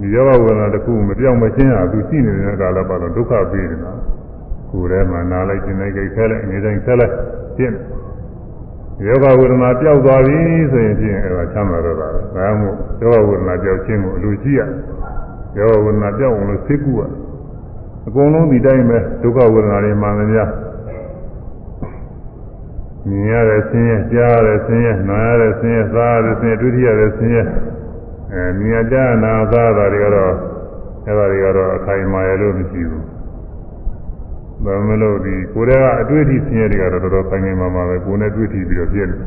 [0.00, 3.92] ဒီယောဂဝေဒနာတစ်ခုမပြောင်းမချင်းဟာသူရှိနေတဲ့ကာလပတ်တော့ဒုက္ခပြီးနေတာ
[4.70, 7.12] ကိုယ်ထဲမှာနားလိုက်ခြင်းလိုက်ခဲလိုက်အနေတိုင်းခဲလိုက်
[7.56, 8.03] ပြင်းယော
[8.98, 10.38] ဂဝေဒနာပျောက်သွားပြီ
[10.70, 14.60] ဆိုရင်ဖြင့်အဲဒါချမ်းသာတော့တာပဲဒါမှမဟုတ်ယောဂဝေဒနာပျောက်ခြင်းကိုအလိုရှိရ
[15.58, 17.02] ယောဂဝေဒနာပျောက်အောင်လို့သိကူရ
[18.06, 20.42] အကုန်လုံးဒီတိုင်းပဲဒုက္ခဝေဒနာတွေမှန်သမျှ
[23.08, 27.42] မြင်ရတဲ့ဆင်းရဲကြားရတဲ့ဆင်းရဲနားရတဲ့ဆင်းရဲစားရတဲ့ဆင်းရဲတွေ့ရတဲ့ဆင်းရဲ
[28.32, 30.34] အဲမြင်ရကြနာစားတာတွေကတော့
[31.06, 33.13] အဲဒါတွေကတော့အခိုင်အမာရလို့မရှိဘူး
[34.64, 39.20] ဘာမလို့ဒီကိုယ်ကအတွေ့အထိဆင်းရဲတွေကတော့တော်တော်ခိုင်ခိုင်မာမာပဲကိုယ်နဲ့တွေ့ထိပြီးတော့ပြည့်တယ်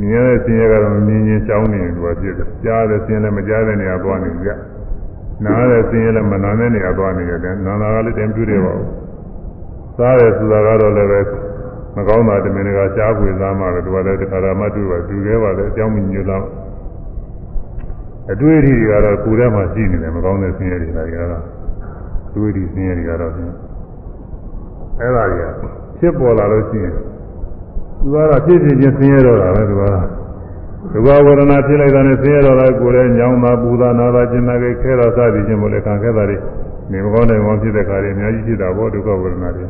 [0.00, 4.50] မြင်ရတဲ့ဆင်းရဲကတော့မမြင်ချင်းကြောင်းနေတယ်သူကပြည့်တယ်ကြားတဲ့ဆင်းရဲလည်းမကြားတဲ့နေရာသွားနေကြ
[5.44, 8.90] နားတဲ့ဆင်းရဲလည်းမနာတဲ့နေရာသွားနေရတယ်နာနာကလည်းတည်းတွေ့တယ်ပါဘူး
[9.96, 11.20] စားတယ်ဆိုတာကတော့လည်းပဲ
[11.96, 16.44] မကောင်းတာတမင်တကာရှားပွေသားမှပဲသူကလည်းတခါရမတွေ့ပါသူခဲပါလေအကြောင်းမြင်ညလို့
[18.32, 21.42] အတွေ့အထိတွေကတော့ကိုယ်ထဲမှာရှိနေတယ်မကောင်းတဲ့ဆင်းရဲတွေဒါတွေကတော့
[22.28, 23.32] အတွေ့အထိဆင်းရဲတွေကတော့
[25.00, 25.52] အဲ့ဒါကြီး
[25.98, 26.94] ဖြစ်ပေါ်လာလို့ရှိရင်
[28.00, 29.84] သူကတော့ဖြစ်ဖြစ်ချင်းဆင်းရဲတော့တာပဲသူက
[30.92, 36.36] ဒုက္ခဝေဒနာဖြစ်လိုက်တာနဲ့ဆင်းရဲတော့တာကိုယ်လည်းညောင်းတာပူတာနာတာကျင်နာကြခဲတာစသည်ချင်းမို့လဲခံခဲ့တာတွေ
[36.90, 39.66] နေမကောင်းတဲ့ကောင်းဖြစ်တဲ့ခါတွေအများကြီးဖြစ်တာပေါ့ဒုက္ခဝေဒနာတွေ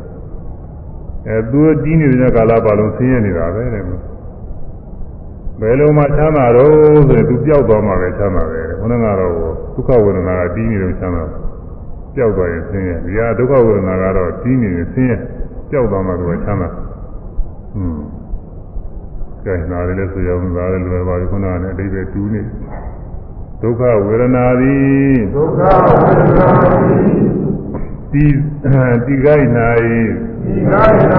[1.28, 3.82] အဲသူကြီးနေတဲ့ကာလပါလုံးဆင်းရဲနေတာပဲတဲ့
[5.60, 6.72] ဘယ်လိုမှချမ်းသာတော့
[7.08, 9.32] ဆိုရင်သူပျောက်သွားမှပဲချမ်းသာတယ်ခொနကတော့
[9.74, 11.47] ဒုက္ခဝေဒနာကကြီးနေလို့ချမ်းသာတယ်
[12.18, 15.16] ပျောက်သွားရင်ဆင်းရဲဒီဟာဒုက္ခဝေဒနာကတော့ကြီးနေရင်ဆင်းရဲ
[15.70, 16.68] ပျောက်သွားမှသူကချမ်းသာ
[17.76, 17.98] อืม
[19.44, 22.40] ကဲနားရလည်းဆိုရအောင်သားလည်းလွယ်ပါပြီခုနကလည်းအတိတ်ပဲတူးနေ
[23.62, 27.10] ဒုက္ခဝေဒနာသည်ဒုက္ခဝေဒနာသည်
[28.12, 28.24] ဒီ
[29.06, 29.48] ဒီကိုင်း၌
[30.44, 30.98] ဒီကိုင်း၌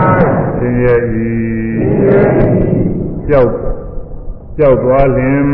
[0.57, 2.21] ဆင်းရဲ၏ဆင်းရဲ၏
[3.27, 3.51] ပျောက်
[4.57, 5.47] ပျောက်သွားလင်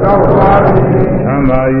[0.00, 0.80] ပျောက်သွားလင်
[1.22, 1.62] ချမ်းသာ၏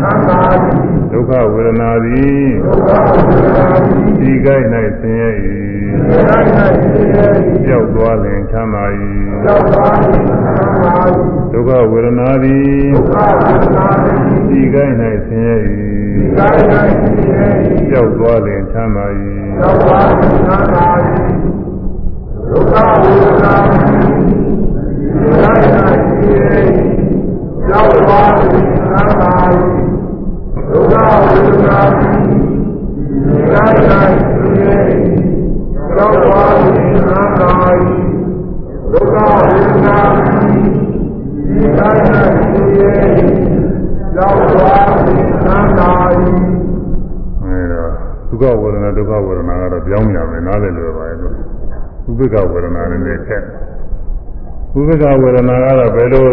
[0.00, 0.40] ချမ်းသာ၏
[1.14, 4.66] ဒုက္ခဝေဒနာသည်ဒုက္ခဝေဒနာသည်ဒီကိုင်း၌
[5.00, 5.30] ဆင်းရဲ၏
[6.04, 6.48] ဒီကိုင်း၌
[6.80, 7.28] ဆင်းရဲ၏
[7.64, 8.84] ပျောက်သွားလင်ချမ်းသာ၏
[9.42, 10.96] ပျောက်သွားလင်ချမ်းသာ၏
[11.52, 14.94] ဒုက္ခဝေဒနာသည်ဒုက္ခဝေဒနာသည်ဒီကိုင်း၌
[15.26, 15.56] ဆင်းရဲ၏
[16.14, 16.62] ဒီကိုင်း၌
[17.00, 17.48] ဆင်းရဲ၏
[17.88, 19.06] ပျောက်သွားလင်ချမ်းသာ၏
[19.58, 20.88] ပျောက်သွားလင်ချမ်းသာ၏
[22.50, 24.14] ဒုက္ခဝေဒနာသည်
[25.42, 26.34] တိုင်းတိုင်းရှိ၏
[27.70, 29.32] ရောက်သွားသည်သံသာ၏
[30.74, 32.18] ဒုက္ခဝေဒနာသည်
[33.52, 34.78] တိုင်းတိုင်းရှိ၏
[35.96, 37.50] ရောက်သွားသည်သံသာ၏
[38.92, 42.62] ဒုက္ခဝေဒနာသည်တိုင်းတိုင်းရှိ၏
[44.16, 45.90] ရောက်သွားသည်သံသာ၏
[47.42, 47.90] အဲတော့
[48.28, 51.34] ဒုက္ခဝေဒနာဒုက္ခဝေဒနာကတော့ပြောင်းရမယ်နားလည်လွယ်ပါရဲ့လို့
[52.10, 53.42] ဥပ္ပကဝေဒနာနဲ့ခက်
[54.78, 56.28] ဥပ္ပခဝေဒနာကတော့ဘယ်လို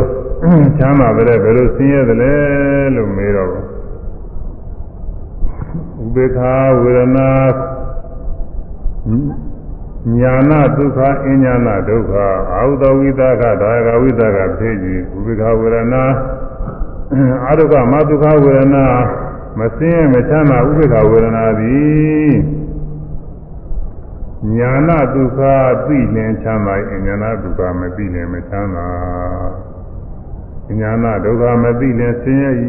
[0.78, 3.71] ချမ်းသာတယ်ဘယ်လိုဆင်းရဲတယ်လို့မေးတော့
[6.02, 6.40] ဥပ္ပခ
[6.82, 7.30] ဝေဒနာ
[10.20, 12.12] ညာနာဒုက္ခအဉ္ညာနာဒုက္ခ
[12.54, 16.04] အာဟုသောဝိသကဒါယကဝိသကဖြစ်ကြည့်ဥပ္ပခဝေဒနာ
[17.46, 18.86] အာဒုက္ခမဒုက္ခဝေဒနာ
[19.60, 22.32] မဆင်းရဲမချမ်းသာဥပ္ပခဝေဒနာသည်
[24.58, 25.40] ညာနာဒုက္ခ
[25.86, 28.88] သိလင်ချမ်းသာအဉာဏဒုက္ခမသိလင်မချမ်းသာ
[30.80, 32.52] ညာနာဒုက္ခမသိလင်ဆင်းရဲ၏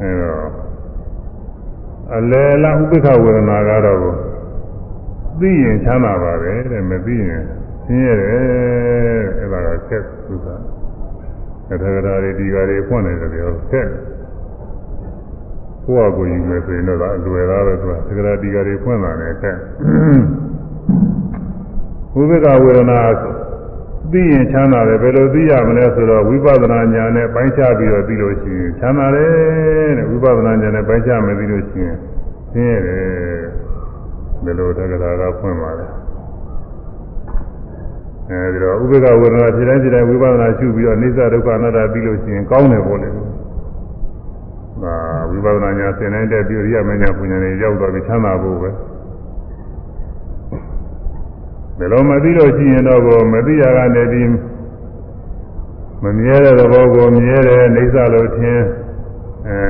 [0.00, 0.67] အဲတော့
[2.16, 3.98] အလယ်လားဥပိ္ပခဝေဒနာကတော့
[5.40, 7.42] သိရင်ချမ်းသာပါပဲတဲ့မသိရင်
[7.84, 10.56] ဆင်းရဲတယ်အဲ့ဒါကခက်သုသာ
[11.72, 13.88] အထက်ကရာတွေဒီကရာတွေဖွင့်နေတယ်ပြောခက်
[15.84, 19.56] ကိုယ့်အကိုယူမယ်ဆိုရင်တော့အလွယ်သားပဲသူကသက္ကရာဒီကရာတွေဖွင့်လာတယ်ခက်
[22.20, 22.98] ဥပိ္ပခဝေဒနာ
[24.12, 29.30] သိရင်ချမ်းသာတယ်ဘယ်လိုသိရမလဲဆိုတော့ဝိပဿနာဉာဏ်နဲ့ပိုင်းခြားပြီးတော့သိလို့ရှိရင်ချမ်းသာတယ်
[29.98, 31.96] တဲ့ဝိပဿနာဉာဏ်နဲ့ပိုင်းခြားမသိလို့ရှိရင်
[32.52, 33.08] ဆင်းရဲတယ်
[34.44, 35.86] ဘယ်လိုတက္ကရာကဖွင့်ပါလဲ
[38.30, 44.94] အဲဒီတော့ဥပေက္ခဝေဒနာဖြစ်တိုင်းဖြစ်တိုင်းဝိပဿနာရှုပြီးတော့အိစ္ဆဒုက္ခအနတ္တသိလို့ရှိရင်ကောင်းတယ်ပေါ့လေဒါ
[45.30, 48.70] ဝိပဿနာညာသင်တိုင်းတဲ့ပြရိယမညာပညာတွေရောက်သွားပြီးချမ်းသာဖို့ပဲ
[51.78, 54.30] ဘယ်လိုမသိလို့ရှိရင်တော့ကိုမသိရကနေပြီး
[56.02, 58.60] မမြဲတဲ့သဘောကိုမြဲတယ်အိစ္ဆလို့ထင်
[59.48, 59.60] အဲ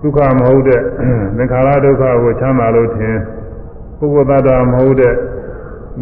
[0.00, 0.80] ဒုက္ခမဟုတ်တဲ့
[1.36, 3.16] သင်္ခါရဒုက္ခကိုချမ်းသာလို့ထင်
[3.98, 5.14] ပုဂ္ဂိုလ်သတ္တဝါမဟုတ်တဲ့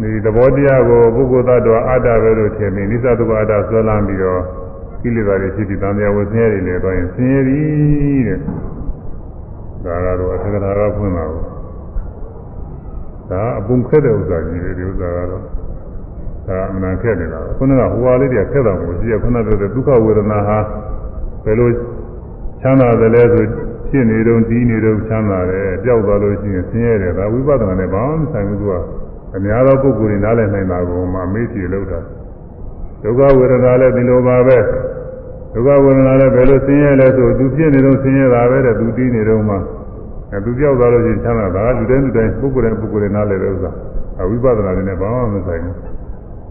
[0.01, 4.41] ဒီသဘောတရားကိုပုဂ္ဂိုလ်သတ္တဝါအတ္တပဲလို့ထင်ပြီးနိစ္စဒုက္ခအတ္တဆွဲလန်းပြီးတော့
[5.01, 7.59] ကိလေသာတွေဖြစ်ပြီးတန်တရားဝဆင်းရဲတွေလည်းတော့ရင်ဆင်းရဲပြီ
[8.27, 8.39] တဲ့
[9.85, 11.46] ဒါကတော့အထက်ကရာကဖွင့်ပါဘူး
[13.31, 15.43] ဒါအပုံခက်တဲ့ဥစ္စာကြီးတွေဒီဥစ္စာကတော့
[16.47, 20.57] ဒါအမှန်ခက်နေတာခုနကဟိုဟာလေးတွေကခက်တာမဟုတ်ရှိရခုနကတည်းကဒုက္ခဝေဒနာဟာ
[21.43, 21.69] ဘယ်လို
[22.61, 23.43] ချမ်းသာတယ်လဲဆို
[23.89, 28.73] ဖြစ်နေတော့ဒီနေတော့ချမ်းသာတယ်ပျောက်သွားလို့ရှိရင်ဆင်းရဲတယ်ဒါဝိပဿနာနဲ့ဘာမှမဆိုင်ဘူးသူက
[29.35, 31.99] အများသောပုဂ္ဂိုလ်တွေနားလည်နိုင်တာကိုမှမေးကြည့်လို့တာ
[33.03, 34.57] ဒုက္ခဝေဒနာလည်းဒီလိုပါပဲ
[35.53, 39.55] ဒုက္ခဝေဒနာလည်းဘယ်လိုဆင်းရဲလဲဆိုသူဖြစ်နေတော့ဆင်းရဲတာပဲတဲ့သူတီးနေတော့မှ
[40.31, 43.71] အဲသူပြောက်သွားလို့ရှိရင်ချမ်းသာတာလူတိုင်းလူတိုင်းပုဂ္ဂိုလ်တိုင်းပုဂ္ဂိုလ်တိုင်းနားလည်တဲ့ဥစ္စာ
[44.21, 45.75] အဝိပဿနာနဲ့ဘာမှမဆိုင်ဘူး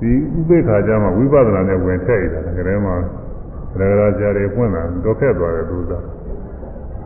[0.01, 2.95] ဒီဥပေက္ခာကြမှာဝိပဿနာနဲ့ဝင်ထည့်ရတာကလေးမှာ
[3.79, 5.93] ရဂရာကြားတွေပွင့်လာတော့ခက်သွားတယ်သူက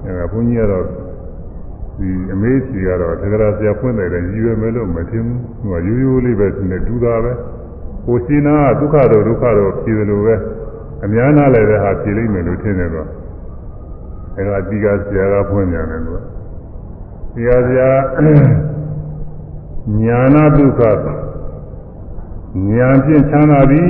[0.05, 0.85] အဲဒါဘုန်းကြီးကတော့
[1.99, 5.41] ဒီအမေးစီကတော့သက္ကရာဆရာဖွင့်တယ်လည်းရည်ရွယ်မယ်လို့မထင်ဘူး
[5.71, 7.33] ဟိုရိုးရိုးလေးပဲသူနဲ့တူတာပဲ
[8.07, 10.35] ကိုစီနာကဒုက္ခတော့ဒုက္ခတော့ဖြေတယ်လို့ပဲ
[11.05, 13.09] အများနာလည်းပဲဟာဖြေလိမ့်မယ်လို့ထင်တယ်တော့
[14.39, 16.15] အဲဒါဒီကဆရာကဖွင့်ပြန်တယ်သူ
[17.35, 17.91] ကဒီကဆရာ
[20.03, 20.81] ညာနာဒုက္ခ
[22.69, 23.81] ညာဖြင့်ချမ်းသာပြီ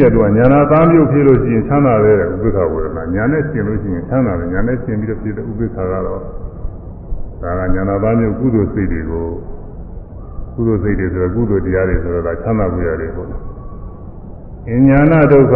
[0.00, 6.20] တဲ့သူကညာနာသားမျိုးဖြစ်လို့ရှိရင်ချမ်းသာတယ်ဥပိ္ပခဝေဒနာညာနဲ့ရှင်လို့ရှိရင်ချမ်းသာတယ်ညာနဲ့ရှင်ပြီးတော့ဖြစ်တဲ့ဥပိ္ပခကတော့
[7.42, 9.26] ဒါကညာနာသားမျိုးကုသိုလ်စိတ်တွေကို
[10.54, 13.28] ကုသိုလ်စိတ်တွေဆိုတော့ကုသိုလ်တရားတွေဆိုတော့ဒါချမ်းသာမှုရတယ်ပေါ့
[14.70, 15.54] အညာနာဒုက္ခ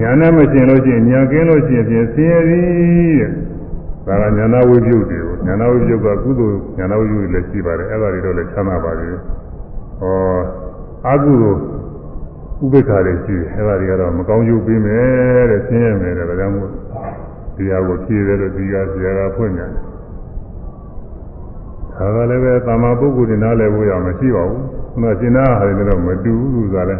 [0.00, 2.60] ညာနဲ့မရှင်လို့ရှိရင်ညာကင်းလို့ရှိရင်ဖြင့်ဆင်းရဲပြီ
[3.20, 3.30] တဲ့
[4.06, 9.08] ဒါကညာနာဝိပယုတ်တွေကို ညာနာဝိပယုတ်ကကုသိုလ်ညာနာဝိပယုတ်လည်းရှိပါတယ်အဲ့ဒါတွေတော့လည်းချမ်းသာပါပြီ
[10.00, 10.38] ဟော
[11.08, 11.60] အကုသိုလ်
[12.64, 16.70] ဥပိ္ပခါတွေရှိတယ်အဲ့ဒါတွေကတော့မကောင်းကျိုးပေးမယ်တဲ့ဆင်းရဲမယ်တဲ့ဒါကြောင့်မို့
[17.56, 19.70] ဒီဟာကိုဖြည့်တယ်လို့ဒီကဆရာကဖွင့်တယ်
[21.98, 26.96] ဒါကလည်းပဲတာမပုဂ္ဂိုလ်တွေနားလည်ဖို့ရမရှိပါဘူး။ခုနရှင်နာဟာလည်းတော့မတူဘူးဆိုတာလဲ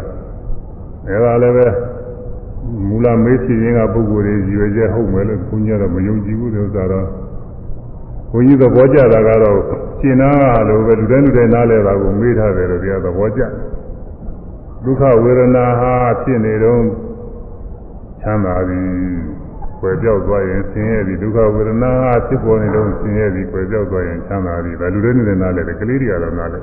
[1.07, 1.67] ။အဲဒါလည်းပဲ
[2.87, 7.07] မူလမေးဖြစ်ရင်းကပုဂ္ဂိုလ်တွေရွယ်ချက်ဟုတ်မယ်လို့ဘုန်းကြီးကတော့မယုံကြည်ဘူးတဲ့ဥစ္စာတော့
[8.31, 9.59] ဘုန်းကြီးသဘောကျတာကတော့
[9.99, 13.51] ရှင်နာကလိုပဲလူတိုင်းလူတိုင်းနားလည်တာကိုမေးထားတယ်လို့တရားသဘောကျတယ်။
[14.83, 16.81] ဒုက္ခဝေဒနာဟာဖြစ်နေတော့
[18.21, 21.91] ချမ်းသာပြီ။ွယ်ပြောက်သွားရင်ဆင်းရဲသည်ဒုက္ခဝေဒနာ
[22.27, 26.59] ဖြစ်ပေါ်နေတော့ဆင်းရဲသည်ွယ်ပြောက်သွားရင်ချမ်းသာသည်ဒါလူတွေနဲ့နားလဲတယ်ကလေးတွေကတော့နားလဲ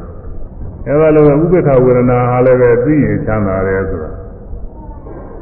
[0.87, 4.11] အဲဒါလိုပဲဥပ္ပခဝေဒနာဟာလည်းပဲသိရင်ချမ်းသာတယ်ဆိုတာ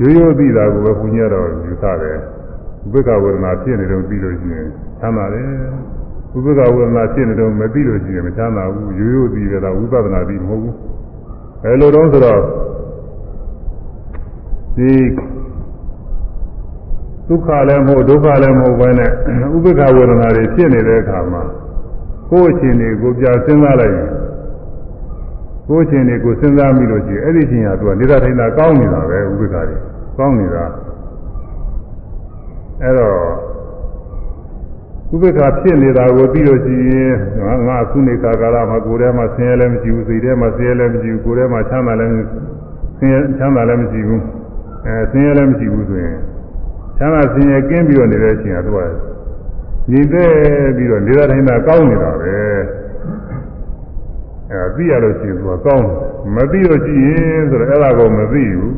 [0.01, 2.19] ရိုးရိုးသိတာကိုပဲဘုညာတော်ယူဆတယ်
[2.95, 4.69] ဥပ္ပခဝေဒနာဖြစ်နေတော့သိလို့ရှိရင်
[5.01, 5.47] ချမ်းသာတယ်
[6.37, 10.75] ဥပ္ပခဝေဒနာဖြစ်နေတော့မသိလို့ရှိရင်မချမ်းသာဘူးရိုးရိုးသိရတာဝိပဿနာသိမဟုတ်ဘူး
[11.65, 12.41] အဲလိုတော့ဆိုတော့
[14.77, 14.93] ဒီ
[17.29, 19.11] ဒုက္ခလည်းမဟုတ်ဒုက္ခလည်းမဟုတ်ဘဲနဲ့
[19.57, 21.43] ဥပိ္ပခဝေဒနာတွေဖြစ်နေတဲ့အခါမှာ
[22.31, 24.11] ကိုယ်အချင်းတွေကိုပြစဉ်းစားလိုက်ရင်
[25.69, 29.77] ကိုယ်အချင်းတွေကိုစဉ်းစားမိလို့ရှိရင်အဲ့ဒီချင်းဟာသူကနေတာထိုင်တာကောင်းနေတာပဲဥပိ္ပခတွေ
[30.19, 30.65] ကောင်းနေတာ
[32.83, 33.17] အဲ့တော့
[35.15, 42.13] ဥပိ္ပခဖြစ်နေတာကိုသိလို့ရှိရင်ငါငါခုနေခါကာလမှာကိုယ်ထဲမှာဆင်းရဲလည်းမရှိဘူးစိတ်ထဲမှာဆင်းရဲလည်းမရှိဘူးကိုယ်ထဲမှာချမ်းသာလည်း
[42.99, 44.23] ဆင်းရဲချမ်းသာလည်းမရှိဘူး
[44.87, 46.17] အဲဆင်းရဲလည်းမရှိဘူးဆိုရင်
[46.97, 48.79] ချမ်းသာဆင်းရဲကင်းပြီးတော့နေတဲ့အချိန်ကသူက
[49.91, 50.31] ညီတဲ့
[50.77, 52.37] ပြီးတော့နေတာတိုင်းသာကောင်းနေတာပဲ
[54.51, 55.87] အဲသိရလို့ရှိရင်သူကကောင်း
[56.35, 58.73] မသိလို့ရှိရင်ဆိုတော့အဲ့ဒါကိုမသိဘူး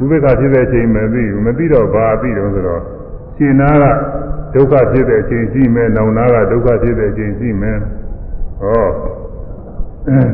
[0.00, 2.82] ဥပိ္ပခဖြစ်တဲ့အချိန်မသိဘူးမသိတော့ဘာသိတော့ဆိုတော့
[3.36, 3.84] ရှင်နာက
[4.54, 7.78] ဒုက္ခဖြစ်တဲ့အချိန်ရှိမယ်နောင်နာကဒုက္ခဖြစ်တဲ့အချိန်ရှိမယ်
[8.60, 8.84] ဟော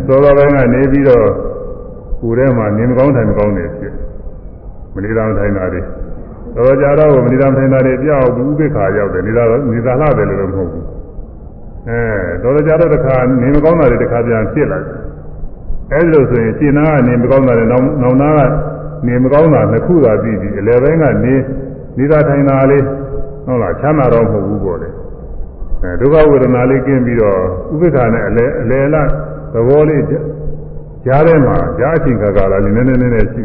[0.07, 1.27] သောတော်ပိုင်းကနေပြီးတော့
[2.21, 3.95] ကိုယ်ထဲမှာနေမကောင်းတယ်မကောင်းတယ်ဖြစ်
[4.95, 5.81] မနေတာမထိုင်တာတွေ
[6.57, 10.85] တော်ကြတော့မနေတာမထိုင်တာတွေပြောက်ဘူးဥပိ္ပခာရောက်တယ်နေတာနေတာလှတယ်လို့မဟုတ်ဘူး
[11.89, 12.01] အဲ
[12.43, 15.01] တော်ကြတော့တခါနေမကောင်းတာတွေတခါပြန်ဖြစ်လာတယ်
[15.93, 18.51] အဲဒီလိုဆိုရင်ရှင်းနာကနေမကောင်းတာတွေနောက်နောက်နာက
[19.07, 21.35] နေမကောင်းတာနှစ်ခုသာပြီးပြီးအလယ်ပိုင်းကနေ
[22.01, 22.85] နေတာထိုင်တာလေး
[23.47, 24.89] ဟုတ်လားချမ်းသာတော့မဟုတ်ဘူးပေါ့လေ
[25.83, 27.39] အဲဒုက္ခဝေဒနာလေးကင်းပြီးတော့
[27.73, 29.09] ဥပိ္ပခာနဲ့အလယ်အလယ်လား
[29.53, 33.45] သဘောလေးကြားထဲမှာကြားအချိန်ခါကာလလေးနည်းနည်းနည်းနည်းရှိ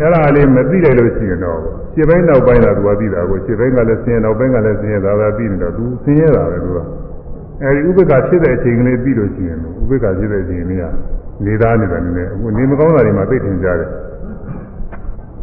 [0.00, 1.60] အဲ့ဒါလေးမသိလိုက်လို့ရှိရင်တော့
[1.94, 6.78] ခြေပိုင်းနောက်ပိုင်းကသူကသိတာကိုခြေပိုင်းကလည်းဆင်းရဲနောက်ပိုင်းကလည်းဆင်းရဲဒါပဲပြီးနေတော့သူဆင်းရဲတာပဲသူက
[7.62, 10.84] အဲဒီဥပ္ပခါဖြစ်တဲ့အချိန်ကလေးပြီးလို့ရှိရင်ဥပ္ပခါဖြစ်တဲ့အချိန်လေးက
[11.44, 13.90] နေသားနေတာနည်းနည်းအခုနေမကောင်းတာတွေမှာသိထင်ကြတယ်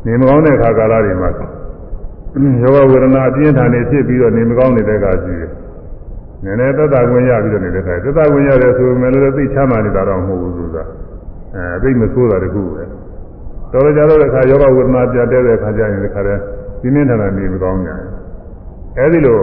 [0.06, 1.30] နေမကောင်းတဲ့ခါကာလတွေမှာ
[2.64, 5.52] ယောဂဝေဒနာအပြင်းထန်နေဖြစ်ပြီးတော့နေမကောင်းနေတဲ့ခါရှိတယ်
[6.44, 10.84] နည်းနည်းသက်သာဝင်ရပြီးတော့နေတဲ့ခါသက်သာဝင်ရတယ်ဆိုပေမဲ့လည်းသိချမ်းသာနေတာတော့မဟုတ်ဘူးဆိုတာ
[11.56, 12.84] အဲသိမဆိုးတာတခုပဲ
[13.72, 16.42] တော်ကြတော့တဲ့ခါယောဂဝေဒနာပြတ်တဲ့ခါကျရင်ဒီခါတည်း
[16.82, 18.10] ပြင်းပြင်းထန်ထန်နေမကောင်းကြဘူး
[18.98, 19.40] အဲဒီလို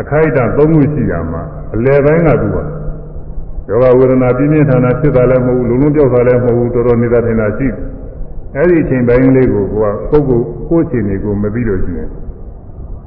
[0.00, 1.42] အခိုက်အတန့်သုံးခုရှိရမှာ
[1.74, 2.58] အလယ်ပိုင်းကသူက
[3.68, 7.68] ယောဂဝေဒနာပြင်းပြင်းထန်ထန်ဖြစ်တာလည်းမဟုတ်ဘူးလုံးလုံးပြောက်တာလည်းမဟုတ်ဘူးတော်တော်နေတာထင်တာရှိ
[8.56, 12.08] အဲဒီအချိန်ပိုင်းလေးကိုကိုကပုဂ္ဂိုလ်ကိုယ်ချိန်တွေကိုမပြီးလို့ရှိရင်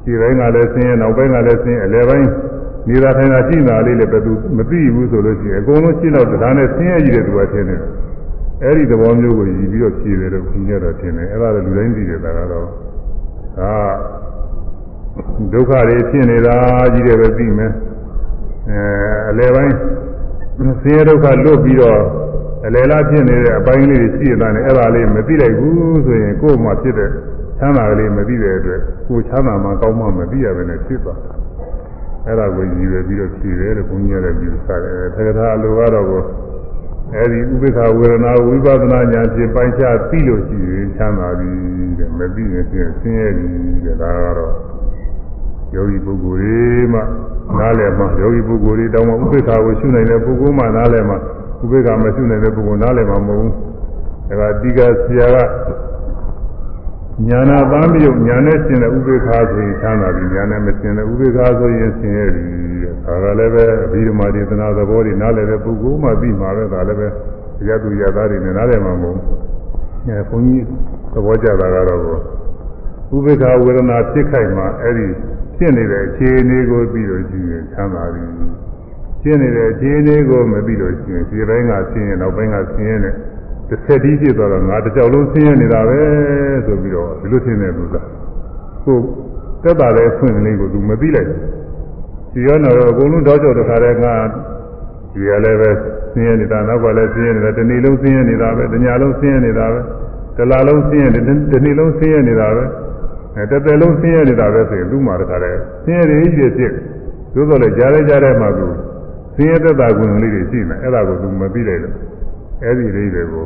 [0.04, 2.28] ခြေပိုင်းကလည်းဆင်းရဲနောက်ပိုင်းကလည်းဆင်းရဲအလယ်ပိုင်း
[2.90, 7.82] နေတာထိုင်တာရှိနေတာလေးလည်းဘယ်သူမသိဘူးဆိုလို့ရှိရင်အကုန်လုံးရှင်းတော့ဒါနဲ့ဆင်းရဲကြီးတဲ့သူကထင်တယ်
[8.64, 12.66] အဲ့ဒီသဘောမျိုးကိုယူပြီးတော့ဖြေတယ်လို့ခင်ဗျားတော့ထင်တယ်အဲ့ဒါလည်းလူတိုင်းသိတယ်ဒါကတော့
[13.60, 13.74] ဒါ
[15.54, 16.56] ဒုက္ခတွေဖြစ်နေတာ
[16.94, 17.72] ကြီးတယ်ပဲသိမယ်
[18.70, 18.82] အဲ
[19.30, 19.76] အလယ်ပိုင်း
[20.82, 22.00] ဆင်းရဲဒုက္ခလွတ်ပြီးတော့
[22.66, 27.10] အလယ်လားဖြစ်နေတဲ့အပိုင်းလေးတွေရှိနေတာနဲ့အဲ့ဒါလေးမသိလိုက်ဘူးဆိုရင်ကိုယ်မှဖြစ်တဲ့
[27.60, 31.20] ချမ်းသာကလေးမသိတဲ့အတွက်ကိုယ်ချမ်းသာမှကောင်းမှမသိရဘဲနဲ့ဖြစ်သွား
[32.26, 36.24] အဲ့ဒါကိုရည်ရွယ်ပြီးတော့ဖြေတယ်လို့ဘုန်းကြီးကလည်းယူဆတယ်သက္ကထာအလိုကတော့ကို
[37.16, 41.52] အဲဒီဥပိ္ပခဝေဒနာဝိပဿနာဉာဏ်ဖြင့်ပိုင်းခြားသိလို့ရှိရင်ချမ်းသာပြီ
[42.00, 43.48] တဲ့မသိရင်ဖြင့်ဆင်းရဲပြီ
[43.86, 44.54] တဲ့ဒါကတော့
[45.76, 47.00] ယောဂီပုဂ္ဂိုလ်တွေမှ
[47.60, 51.16] နားလည်မှယောဂီပုဂ္ဂိုလ်တွေတောင်းမှဥပိ္ပခကိုရှုနိုင်တဲ့ပုဂ္ဂိုလ်မှနားလည်မှ
[51.64, 55.38] ဥပိ္ပခမရှုနိုင်တဲ့ပုဂ္ဂိုလ်နားလည်မှမဟုတ်ဘူးဒါကတိကဆရာက
[57.28, 62.44] ညာနာပန်းပြုတ်ညာနဲ့ရှင်တဲ့ဥပိ္ပခဆိုရင်ချမ်းသာပြီညာနဲ့မရှင်တဲ့ဥပိ္ပခဆိုရင်ဆင်းရဲပြီ
[63.06, 67.08] ဒါကလည်းပဲအဘိဓမ္မာဒေသနာသဘောတွေနားလည်တဲ့ပုဂ္ဂိုလ်မှပြီးမှာပဲဒါလည်းပဲ
[67.68, 69.28] ရသူရသားတွေနဲ့နားလည်မှာမဟုတ်ဘူး
[70.08, 70.66] အဲဘုန်းကြီး
[71.14, 72.00] သဘောကျတာကတော့
[73.16, 75.08] ဥပိ္ပခဝေဒနာဖြစ်ခိုက်မှာအဲ့ဒီ
[75.58, 78.24] ဖြစ်နေတဲ့အခြေအနေကိုပြီးလို့ရှိရင်ချမ်းသာပြီ
[79.24, 83.14] ဖြစ်နေတဲ့အခြေအနေကိုမပြီးလို့ရှိရင်ဒီဘက်ငါဆင်းရဲနောက်ဘက်ငါဆင်းရဲနဲ့
[83.70, 86.00] တစ်ဆက်ပြီးဖြစ်သွားတော့ငါတစ်ကြောက်လုံးဆင်းရဲနေတာပဲ
[86.66, 88.02] ဆိုပြီးတော့ဒီလိုထင်တယ်လို့သာ
[88.86, 88.98] ကို
[89.64, 91.40] တက်တာတဲ့ဖွင့်ကလေးကိုသူမသိလိုက်ဘူး
[92.34, 94.16] ဒီရောတော့အကုန်လုံးတောက်ကြောက်တခါတည်းငါ
[95.14, 95.70] ဒီရလည်းပဲ
[96.14, 99.80] ဆင်းရဲနေတာနောက်ကလည်းဆင်းရဲနေတာတနေ့လုံးဆင်းရဲနေတာပဲတညလုံးဆင်းရဲနေတာပဲ
[100.38, 102.64] တလလုံးဆင်းရဲတယ်တနေ့လုံးဆင်းရဲနေတာပဲ
[103.36, 106.74] အဲတစ်သက်လုံးဆင်းရဲနေတာပဲဆိုရင်သူ့မှာတခါတည်းဆင်းရဲတွေကြီးဖြစ်
[107.34, 108.66] သို့တော်လည်းကြားလဲကြားတဲ့မှာသူ
[109.40, 111.96] ဆင်းရဲသက်တာကွင်လေးတွေရှိနေအဲ့ဒါကိုသူမသိလိုက်လို့
[112.64, 113.46] အဲ့ဒီလေးတွေကို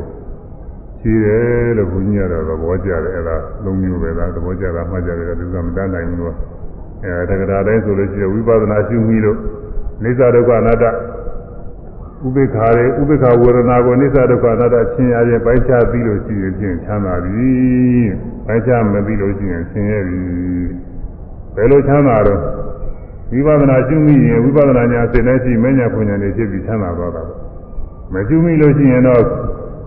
[1.00, 6.34] ရှိတယ်လို့ဘုန်းကြီးကတော့သဘောကျတယ်အဲ့ဒါလုံးမျိုးပဲလားသဘောကျတာမှတ်ကြတယ်သူကမတတ်နိုင်ဘူးလို့
[7.04, 9.38] အဲတက္ကရာတိုင်းဆိုလို့ရှိရင်ဝိပဿနာရှုမိလို့
[10.02, 10.90] နေသဒုက္ခအနတ္တဥ
[12.34, 17.50] ပိ္ပခာရေဥပိ္ပခာဝေဒနာကိုနေသဒုက္ခအနတ္တချင်းရရင်ပိုင်းခြားပြီးလို့ရှိရင်ချင်းချမ်းသာပြီ
[18.46, 20.18] ပိုင်းခြားမပြီးလို့ရှိရင်ဆင်းရဲပြီ
[21.54, 22.40] ဘယ်လိုချမ်းသာတော့
[23.32, 27.22] ဝိပဿနာရှုမိရင်ဝိပဿနာညာစိတ်နဲ့ရှိမညာဖွညာတွေဖြစ်ပြီးချမ်းသာသွားတာ
[28.12, 29.22] မရှုမိလို့ရှိရင်တော့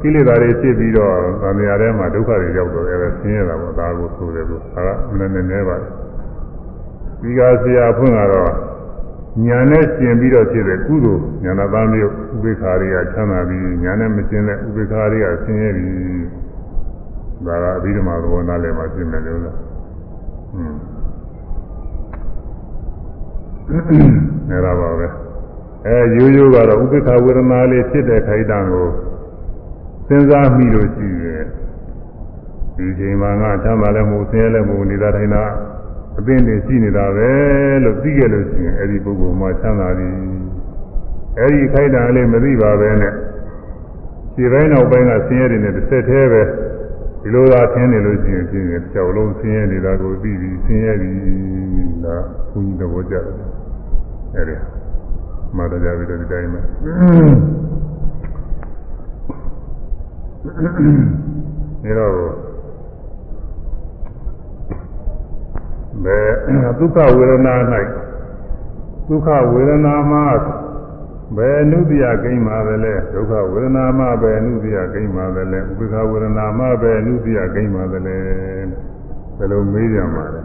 [0.01, 5.91] ကိလေသာတွေဖြစ်ပြီးတော့သံဃာထဲမှာဒုက္ခတွေရောက်တော့အဲဆင်းရဲတာပေါ့ဒါကိုဆိုတယ်လို့ဒါကနည်းနည်းနည်းပါတယ်
[7.21, 8.51] ဒီကဆရာဖွင့်ကတော့
[9.45, 15.91] ညာနဲ့ရှင်ပြီးတော့ဖြစ်တဲ့ကုသိုလ်ညာနာသားမျိုးဥပေက္ခာတွေကချမ်းသာပြီးညာနဲ့မရှင်တဲ့ဥပေက္ခာတွေကဆင်းရဲပြီး
[17.45, 19.57] ဒါကအဘိဓမ္မာသဘောနားလည်မှာဖြစ်မယ်လို့လား
[20.55, 20.75] อืม
[23.69, 25.07] အဲ့ဒါပါပဲ
[25.85, 28.87] အဲရိုးရိုးကတော့ဥပေက္ခဝေဒနာလေးဖြစ်တဲ့ခိုက်တံကို
[30.07, 31.43] စဉ်းစားမိလို့ရှိရင်
[32.75, 35.43] ဒီချိန်မှာငါချမ်းသာလည်းမဟုတ်ဆင်းရဲလည်းမဟုတ်နေတာတိုင်းသာ
[36.19, 37.29] အပင်တွေရှိနေတာပဲ
[37.83, 40.15] လို့သိခဲ့လို့ရှိရင်အဲ့ဒီပုဂ္ဂိုလ်မှချမ်းသာသည်
[41.37, 43.13] အဲ့ဒီခိုက်တံလေးမသိပါပဲနဲ့
[44.35, 46.43] ခြေပိုင်းနောက်ပိုင်းကဆင်းရဲတွေနဲ့တစ်ဆက်တည်းပဲ
[47.21, 51.11] ဒီလိုသာဆင်းနေလို့ရှိရင်ဖြင့်ကြောက်လုံးဆင်းရဲနေတာကိုသိပြီးဆင်းရဲပြီ
[52.05, 52.15] ဒါ
[52.51, 53.46] ဘုန်းကြီးသဘောကျတယ်
[54.35, 54.55] အဲ့ဒီ
[55.55, 56.61] မှာတော့ကြပြီတော့ဒီတိုင်းပဲ
[61.83, 62.13] နေတော့
[66.03, 66.29] ဘယ်
[66.79, 67.55] ဒုက္ခဝေဒနာ၌
[69.07, 70.23] ဒုက္ခဝေဒနာမှာ
[71.35, 78.17] ဘယ်အနုတ္တိယကိန်းပါသလဲဒုက္ခဝေဒနာမှဘယ်အနုတ္တိယကိန်းပါသလဲဥပေက္ခဝေဒနာမှဘယ်အနုတ္တိယကိန်းပါသလဲ
[79.37, 80.41] ဘယ်လိုမေးကြမှာလဲ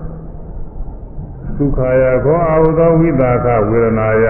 [1.57, 4.27] ဒုက္ခယခောအာဟုသောဝိသကဝေဒနာယ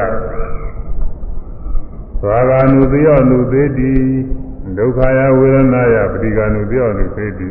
[2.22, 3.92] သာဂာနုတယောနုသေတိ
[4.78, 7.48] ဒုက္ခယဝေဒနာယပဋိက္ခဏုတယောနုသေတိ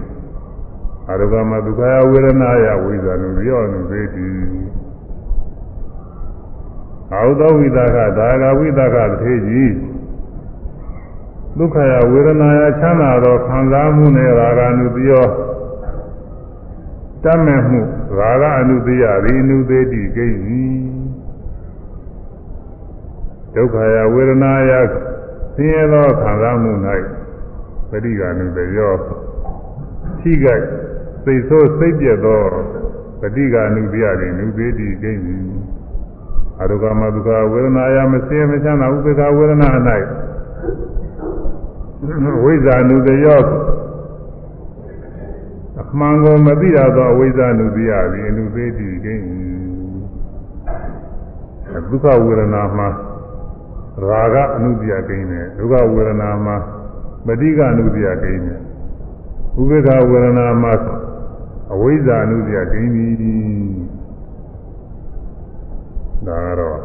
[1.09, 4.27] အရုပမဒုက္ခယဝေဒနာယဝိဇာနုတယောနုသေတိ
[7.13, 9.73] အာဟုသောဝိသကဒါဂဝိသကသေကြီး
[11.57, 15.25] ဒုက္ခယဝေဒနာယချမ်းသာသောခံစားမှုနဲ့ရာဂနုတယော
[17.23, 17.81] တတ်မဲ့မှု
[18.17, 20.61] ရာဂအနုတယရိအနုသေးတိကိဉ္စီ
[23.55, 24.71] ဒုက္ခယဝေဒနာယ
[25.55, 26.71] ဆင်းရဲသောခံစားမှု၌
[27.89, 28.93] ပရိက္ခဏုတယော
[30.19, 30.65] ထိခိုက်
[31.23, 32.41] စိတ်ဆိုးစိတ်ပြတ်သော
[33.21, 35.35] ပฏิက္ခဏုတယရိအနုသေးတိကိဉ္စီ
[36.59, 39.69] အရုကမဒုက္ခဝေဒနာယမစင်းမချမ်းသာဥပေက္ခဝေဒနာ၌
[42.43, 43.80] ဝိဇာနုတယောအ
[45.99, 49.25] မှန်ကိုမသိရသောအဝိဇ္ဇနုသိရသည်အနုသေးတိကိန်း
[51.89, 52.87] ဒုက္ခဝေဒနာမှာ
[54.07, 56.55] ရာဂအနုသိယကိန်းနဲ့ဒုက္ခဝေဒနာမှာ
[57.25, 58.59] ပဋိကအနုသိယကိန်းနဲ့
[59.59, 60.73] ဥပေက္ခဝေဒနာမှာ
[61.73, 63.11] အဝိဇ္ဇအနုသိယကိန်းသည်
[66.27, 66.79] ဒါကတော့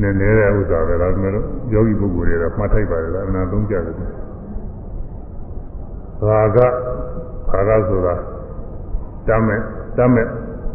[0.00, 1.32] နည်းနည်းတဲ့ဥစ္စာပဲဒါပေမဲ့
[1.72, 3.96] ယောဂီပုဂ္ဂိုလ်တွေတော့မှတ်ထိုက်ပါလေလားအနာသုံးကြတယ်
[6.26, 6.58] ရာဂ
[7.52, 8.14] ခါရဆိုတာ
[9.26, 9.60] တမ်းမဲ့
[9.96, 10.26] တမ်းမဲ့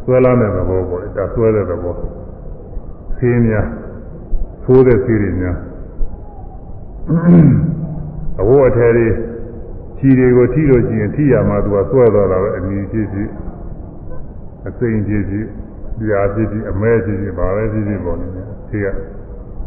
[0.03, 1.95] ဆွဲလာတဲ့သဘောပေါ့ဒါဆွဲတဲ့သဘော
[3.17, 3.67] ဆေးများ
[4.63, 5.57] သိုးတဲ့ဆေးတွေများ
[8.41, 9.07] အဝတ်အထည်တွေ
[9.97, 13.29] ခြီတွေကိုထိလို့ရှိရင်ထိရမှာသူကဆွဲတော့တာပဲအနီးဖြစ်ဖြစ်
[14.67, 15.47] အစိမ်ဖြစ်ဖြစ်
[15.99, 18.87] ပြာဖြစ်ဖြစ်အမဲဖြစ်ဖြစ်ဘာပဲဖြစ်ဖြစ်ပေါ့နေတယ်ဆေးက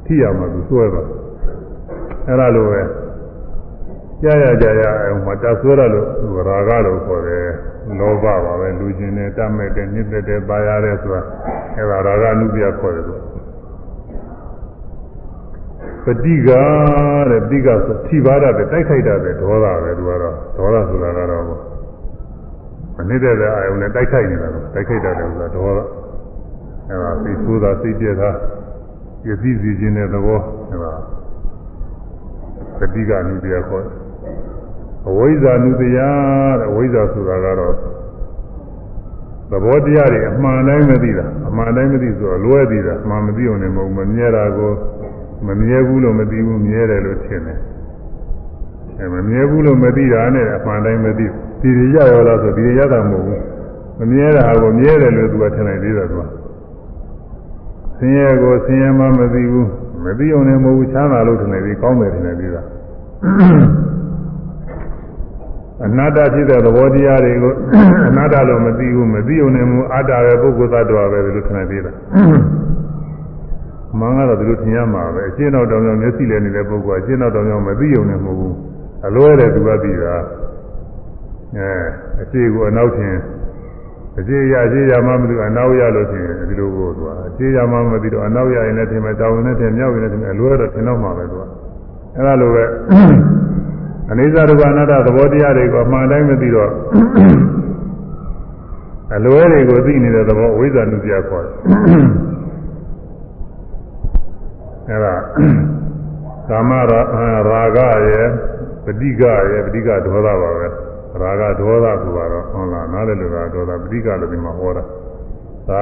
[0.04, 1.06] ထိရမှာသူဆွဲတော့
[2.26, 2.80] အဲ့ဒါလိုပဲ
[4.21, 7.47] ကြာရကြာရအောင်မတဆွဲရလို့ရာဂလို့ခေါ်တယ်
[7.99, 11.21] လောဘပါပဲလူချင်းနဲ့တတ်မဲ့တဲ့ညစ်တဲ့တဲ့ပါရတဲ့ဆိုတာ
[11.77, 13.19] အဲဒါရာဂအနုပြခေါ်တယ်ဆို
[16.03, 16.49] ပฏิက
[17.29, 21.43] တဲ့ပฏิကဆိုထိပါရတဲ့တိုက်ခိုက်တာပဲဒေါသပဲသူကတော့ဒေါသဆိုတာကတော့
[22.97, 25.79] မနစ်တဲ့အာယုံနဲ့တိုက်ခိုက်နေတာတော့တိုက်ခိုက်တာတယ်ဆိုတာဒေါသ
[26.89, 28.29] အဲဒါသိဆိုးတာသိပြတာ
[29.23, 30.39] ပြည့်စည်စီခြင်းတဲ့သဘော
[30.71, 30.93] အဲဒါ
[32.79, 33.95] ပฏิကအနုပြခေါ်တယ်
[35.08, 37.74] အဝိဇ္ဇာနုတရားတဲ့အဝိဇ္ဇာဆိုတာကတော့
[39.50, 44.72] သဘောတရားတွေအမှန်တိုင်းမသိတာအမှန်တိုင်းမသိဆိုတော့လွဲသေးတာအမှန်မသိအောင်လည်းမဟုတ်မမြဲတာကို
[45.46, 47.58] မမြဲဘူးလို့မသိဘူးမြဲတယ်လို့ထင်တယ်
[48.98, 51.26] အဲမမြဲဘူးလို့မသိတာနဲ့အမှန်တိုင်းမသိ
[51.60, 53.40] ဒီရရောလားဆိုဒီရတာမဟုတ်ဘူး
[53.98, 56.22] မမြဲတာကိုမြဲတယ်လို့သူကထင်လိုက်သေးတယ်သူက
[57.98, 59.68] ဆင်းရဲကိုဆင်းရဲမှမသိဘူး
[60.04, 62.62] မသိအောင်လည်းမဟုတ်ဘူးချမ်းသာလို့ထင်လိုက်သေးကောင်းတယ်ထင်လိုက်သေးတာ
[65.84, 67.54] အနတ္တဖြစ်တဲ့သဘောတရားတွေကို
[68.08, 71.92] အနတ္တလို့မသိဘူးမသိုံနဲ့မူအတ္တပဲပုဂ္ဂိုလ်သတ္တဝါပဲလို့ထင်နေသေးတာ
[73.98, 78.54] မှန်ကတော့ဒီလိုထင်ရမှာပဲအရှင်းတော့တောင်တောင်မျက်စိလည်းနေတဲ့ပုဂ္ဂိုလ်အရှင်းတော့တောင်တောင်မသိုံနဲ့မဟုတ်ဘူး
[79.06, 80.14] အလွဲတဲ့သူကသိတာ
[81.56, 81.70] အဲ
[82.20, 83.14] အရှိကိုအနောက်ထင်
[84.18, 91.42] အရှိရအရှိရမှမသိအနောက်ရလို့ထင်ဒီလိုကိုသူကအရှိရမှမသိတော့အနောက်ရရင်လည်းထင်မယ်တောင်ရင်လည်းထင်မြောက်ရင်လည်းထင်အလွဲတော့ထင်တော့မှာပဲသူက
[92.16, 92.64] အဲလိုပဲ
[94.10, 96.70] အနိစ္စဒုက္ခအနတ္တသဘောတရားတွေကိုအမှန်တိုင်းမသိတော့
[99.16, 101.54] အလွဲတွေကိုသိနေတဲ့သဘောဝိဇ္ဇာနုပြခေါ်တယ်
[104.88, 105.14] အဲဒါ
[106.48, 108.26] ကာမရာဂရဲ့
[108.84, 110.66] ပဋိကရဲ့ပဋိကဒေါသပါပဲ
[111.40, 114.82] ရာဂဒေါသဆိုတော့ဟုတ်လားနားလည်လို့ကဒေါသပဋိကလို့ဒီမှာဟောတာ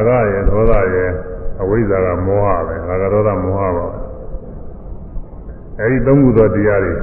[0.08, 1.10] ရာဂရဲ့ဒေါသရဲ့
[1.62, 3.84] အဝိဇ္ဇာကမောဟပဲရာဂဒေါသမောဟပါပဲ
[5.80, 6.94] အဲဒီသုံးခုသောတရားတွေ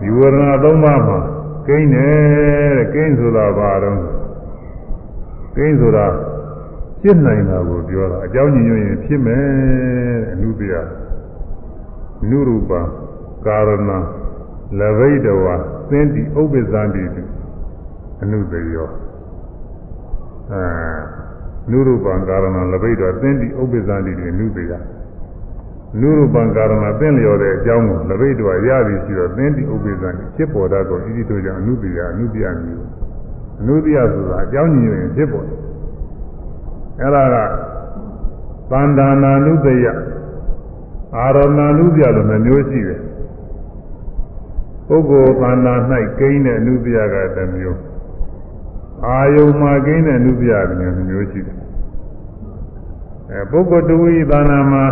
[0.00, 1.18] ဒီဝရဏသုံးပါးမှာ
[1.66, 2.18] ကိန်းတယ်
[2.76, 4.00] တဲ့ကိန်းဆိုတာဘာတော့
[5.56, 6.06] ကိန်းဆိုတာ
[7.02, 10.70] ဖြစ်နိုင်တာကိုပြောတာအကြောင်းညွှန်ရင်ဖြစ်မယ်တဲ့အနုပြ
[12.30, 12.72] နုရူပ
[13.46, 13.90] ကာရဏ
[14.78, 15.54] လဘိတဝါ
[15.90, 17.02] သင်တိဥပ္ပဇံတိ
[18.22, 18.88] အနုတယော
[20.52, 20.64] အဲ
[21.70, 24.80] နုရူပကာရဏလဘိတဝါသင်တိဥပ္ပဇံတိအနုတယော
[26.00, 32.86] နုရူပံကာရဏသင်လျော်တဲ့အကြောင်းကိုလဘိတ္တဝရသည်ရှိတော့သင်တိဥပိ္ပဇံဖြစ်ပေါ်တတ်သောဣတိတို့ကြောင့်အနုတ္တိယအနုတ္တိယမျိုး
[33.60, 35.58] အနုတ္တိယဆိုတာအကြောင်းညင်ရင်ဖြစ်ပေါ်တယ်
[37.00, 37.36] အဲ့ဒါက
[38.70, 39.86] သန္တာနာနုတယ
[41.16, 43.00] အာရဏနုတယလို့မျိုးရှိတယ်
[44.88, 45.74] ပုဂ္ဂိုလ်သန္တာ၌
[46.18, 47.80] ကိန်းတဲ့အနုတယကတစ်မျိုး
[49.06, 51.58] အာယုံမှာကိန်းတဲ့အနုတယကတစ်မျိုးရှိတယ်
[53.30, 54.84] အဲပုဂ္ဂိုလ်တူဤသန္တာမှာ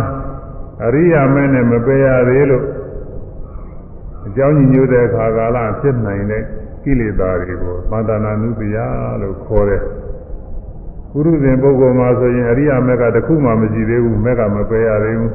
[0.85, 2.65] အရိယာမဲနဲ့မပယ်ရသေးလို့
[4.27, 6.43] အကြောင်းညညွှတဲ့အခါကာလဖြစ်နိုင်တဲ့
[6.83, 8.77] ကိလေသာတွေကိုသန္တာနာနုပယ
[9.21, 9.81] လို့ခေါ်တယ်
[11.11, 15.33] ပုရုဇဉ်ပုဂ္ဂိုလ်မှာဆိုရင်အရိယာမက်ကတစ်ခုမှမရှိသေးဘူးမက်ကမပယ်ရသေးဘူး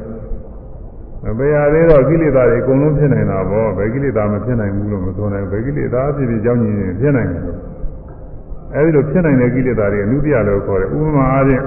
[1.24, 7.58] မပယ်ရသေးတော့ကိလေသာတွေအကုန်လုံးဖြစ်နေတာပေါ့ဘယ်ကိလေသာမဖြစ်နိုင်ဘူးလို့မဆိုနိုင်ဘယ်ကိလေသာဖြစ်ဖြစ်ကြောင်းညင်ရင်ဖြစ်နိုင်တယ်လို့
[8.74, 11.62] အဲဒီလိုဖြစ်နိုင်တဲ့ကိလေသာတွေအနုတ္တိယလို့ခေါ်တယ်ဥပမာအားဖြင့်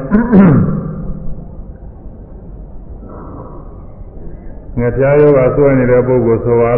[4.80, 6.78] ငါဖျားယောဂဆွဲနေတဲ့ပုဂ္ဂိုလ်ဆိုတော့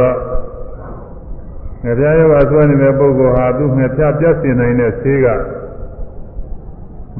[1.84, 5.28] ငါဖျားယောဂဆွဲနေတဲ့ပုဂ္ဂိုလ်ဟာသူငါဖျားပြတ်စင်နိုင်တဲ့ဆေးက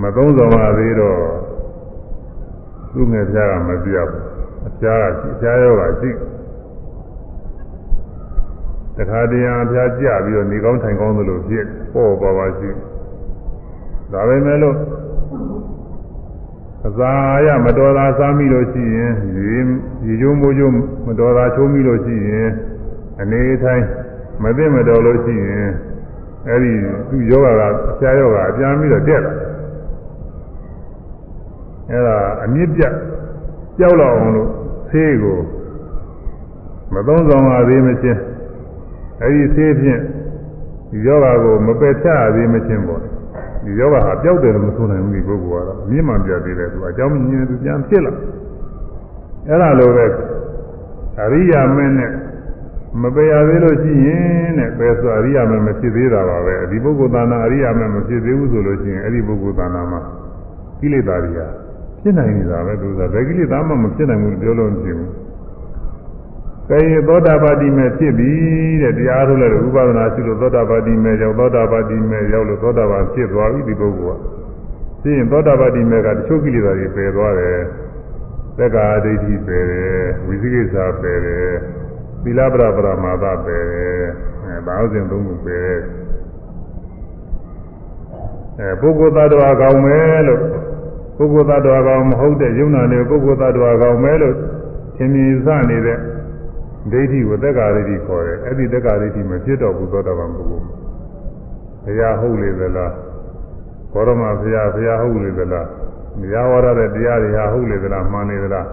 [0.02, 1.20] မသုံးဆောင်ပါသေးတော့
[2.94, 4.24] သူငါဖျားကမပြတ်ဘူး
[4.68, 6.12] အဖျားကရှိအဖျားယောဂရှိ
[8.98, 12.70] တခါတည်းအဖျားကြပြီးတော့နေကောင်းထိုင်ကောင်းသလိုဖြစ်ပေါ့ပါပါရှိ
[14.12, 14.76] ဒါပဲမဲ့လို့
[16.86, 17.12] အစာ
[17.46, 19.58] ရမတော်တာစားမိလို့ရှိရင်ရေ
[20.06, 20.74] ရေကျိုးမိုးကျိုး
[21.06, 22.50] မတော်တာချိုးမိလို့ရှိရင်
[23.22, 23.84] အနေထိုင်
[24.44, 25.70] မသိမတော်လို့ရှိရင်
[26.48, 26.74] အဲဒီ
[27.10, 29.34] သူ့ယောဂကအရှားယောဂအပြန်ပြီးတော့တက်လာ
[31.92, 32.94] အဲဒါအမြင့်ပြတ်
[33.78, 34.50] ကြောက်လောက်အောင်လို့
[34.90, 35.40] ဆေးကို
[36.94, 38.22] မသုံးဆောင်ရသေးမချင်း
[39.22, 40.02] အဲဒီဆေးဖြင့်
[40.90, 43.02] ဒီယောဂကိုမပယ်ဖြတ်ရသေးမချင်းပေါ့
[43.68, 48.14] ဒီယောဂဟာပျောက်တယ်လို့မဆိုနိုင်ဘူးဒီပုဂ္ဂိုလ်ကတော့အမြင့်မှပြတ်သေးတယ်သူအကြောင်းမြင်သူပြန်ဖြစ်လာ
[49.48, 50.06] အဲ့ဒါလိုပဲ
[51.22, 52.12] အရိယာမင်းနဲ့
[53.02, 60.02] မပယ်ရသေးလို့ရှိရင်တဲ့ပယ်ဆိုအရိယာမင်းမဖြစ်သေးတာပါပဲဒီပုဂ္ဂိုလ်သာနာအရိယာမင်းမဖြစ်သေးဘူးဆိုလို့ရှိရင်အဲ့ဒီပုဂ္ဂိုလ်သာနာမှာ
[60.80, 61.48] ကိလေသာတွေဟာ
[62.02, 65.12] ဖြစ်နိုင်နေတာပဲသူကဘယ်ကိလေသာမှမဖြစ်နိုင်ဘူးပြောလို့မဖြစ်ဘူး
[66.70, 68.32] ကဲသောတာပတိမဲ့ဖြစ်ပြီ
[68.82, 74.22] တဲ့တရားထုတ်လိုက်လို့ဥပဒနာရှိလို့သောတာပတိမဲ့ရောက်သောတာပတိမဲ့ရောက်လို့သောတာပန်ဖြစ်သွားပြီဒီပုဂ္ဂိုလ်က
[75.02, 77.58] ဖြစ်ရင်သောတာပတိမဲ့ကတချို့ကိလေသာတွေပယ်သွားတယ်
[78.58, 81.50] သက္ကာဒိဋ္ဌိပယ်တယ်ဝိသိကိစ္စပယ်တယ်
[82.24, 84.02] သီလပရပရမာသပယ်တယ်
[84.46, 85.80] အဲဘာလို့စဉ်သုံးခုပယ်တယ်
[88.60, 90.42] အဲပုဂ္ဂိုလ်သတ္တဝါကောင်းမယ်လို့
[91.18, 94.36] ပုဂ္ဂိုလ်သတ္တဝါကောင်းမဟုတ်တဲ့ယုံနာနေပုဂ္ဂိုလ်သတ္တဝါကောင်းမယ်လို့
[94.98, 96.00] သင်မြင်စနေတဲ့
[96.92, 100.66] ဒိဋ္ဌိကိုသက်္ကာဒိဋ္ဌိခေါ်တယ်အဲ့ဒီသက်္ကာဒိဋ္ဌိမဖြစ်တော့ဘူးသောတာပန်ပုဂ္ဂိုလ်
[101.84, 102.92] ဘုရားဟုတ်လေသလား
[103.92, 105.68] ဘောရမဘုရားဘုရားဟုတ်လေသလား
[106.22, 108.68] တရားဝါရတဲ့တရားတွေဟာဟုတ်လေသလားမှန်လေသလား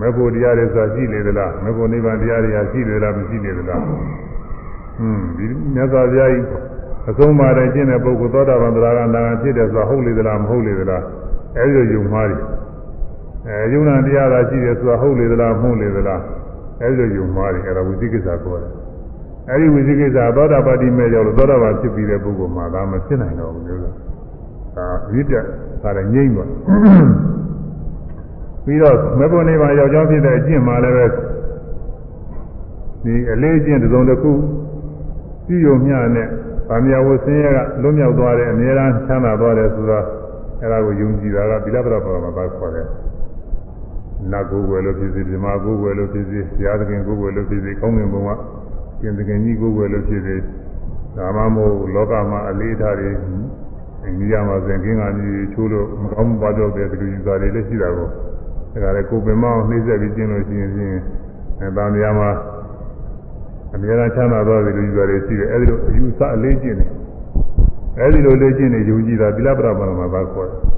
[0.00, 4.04] မေဖို့တရားတွေဆိုတာရှိလေသလားမေဖို့နိဗ္ဗာန်တရားတွေဟာရှိလေသလားမရှိလေသလားဟွန်း
[5.36, 6.44] ဒီမြတ်စွာဘုရားကြီး
[7.10, 11.02] အဆုံးအမတိုင်းကျင့်တဲ့ပုဂ္ဂိုလ်သောတာပန်တရားကနာဖြစ်တယ်ဆိုတာဟုတ်လေသလားမဟုတ်လေသလား
[11.56, 12.40] အဲဒီလိုယုံမှားတယ်
[13.48, 16.20] အဲယုံနာတရားသာရှိတယ်ဆိုတာဟုတ်လေသလားမဟုတ်လေသလား
[16.82, 18.72] အဲဒီလိုယုံမှားတယ်အဲဒါဝိသိကိစ္စခေါ်တယ်
[19.50, 23.90] အဲဒီဝိသိကိစ္စသောတာပတိမဲ့ရောက်လို့သောတာပန်ဖြစ်ပြီးတဲ့ပုဂ္ဂိုလ်မှာဒါမဖြစ်နိုင်တော့ဘူးလို့ဒါ
[25.06, 25.36] အမြင့်ပြ
[25.82, 26.50] ဒါလည်းငြိမ့်သွား
[28.64, 31.06] ပြီးတော့မေဖို့နေပါရောက်ကြောင်းဖြစ်တဲ့အကျင့်မှာလည်းပဲ
[33.04, 34.32] ဒီအလေးကျင့်တစ်စုံတစ်ခု
[35.46, 36.28] ပြုယုံမျှနဲ့
[36.68, 40.04] ဗာမယဝဆင်းရဲကလွတ်မြောက်သွားတယ်အများအားချမ်းသာသွားတယ်ဆိုတော့
[40.60, 42.86] အဲ့ဒါကိုယုံကြည်တာကသီလပရပရမသာခေါ်တယ်
[44.32, 48.30] နတ်ကိုယ်ွယ်လို့ဖြစ်စေဓမ္မကိုယ်ွယ်လို့ဖြစ်စေဘုရားသခင်ကိုယ်ွယ်လို့ဖြစ်စေကောင်းကင်ဘုံက
[49.00, 50.36] ကျင်သခင်ကြီးကိုယ်ွယ်လို့ဖြစ်စေ
[51.16, 53.10] ဒါမှမဟုတ်လောကမှာအလေးထားတွေ
[54.04, 58.10] အိန္ဒိယမှာဆိုရင်ကင်းကကြီးချိုးလို့မကောင်းပါတော့တဲ့ဒီလိုယူသားတွေလည်းရှိတာကိုဒါ
[58.72, 60.96] ကြတဲ့ကိုယ်ပင်မအောင်နှိမ့်ဆက်ပြီးကျင်းလို့ရှိရင်ဖြင့်
[61.60, 62.30] အဲတာမယာမှာ
[63.74, 66.90] အများအားချမ်းသာသွားတယ်လို့ယူသားတွေရှိတယ်အဲဒီလိုအယူဆအလေးကျင့်တယ်
[68.00, 70.77] အဲဒီလိုလေးကျင့်နေယုံကြည်တာသီလပရပရမှာသာခေါ်တယ်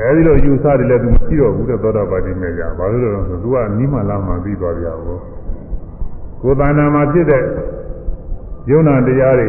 [0.00, 5.20] အဲဒီလိုယူဆတယ်လည်းသူမရှိတော့ဘူးတဲ့သောတာပတိမေကြဘာလို့လဲဆိုတော့သူကနိမလာမှပြီးသွားကြဘူး
[6.42, 7.42] ကိုယ်တဏ္ဍာမှာဖြစ်တဲ့
[8.70, 9.48] ယုံနာတရားတွေ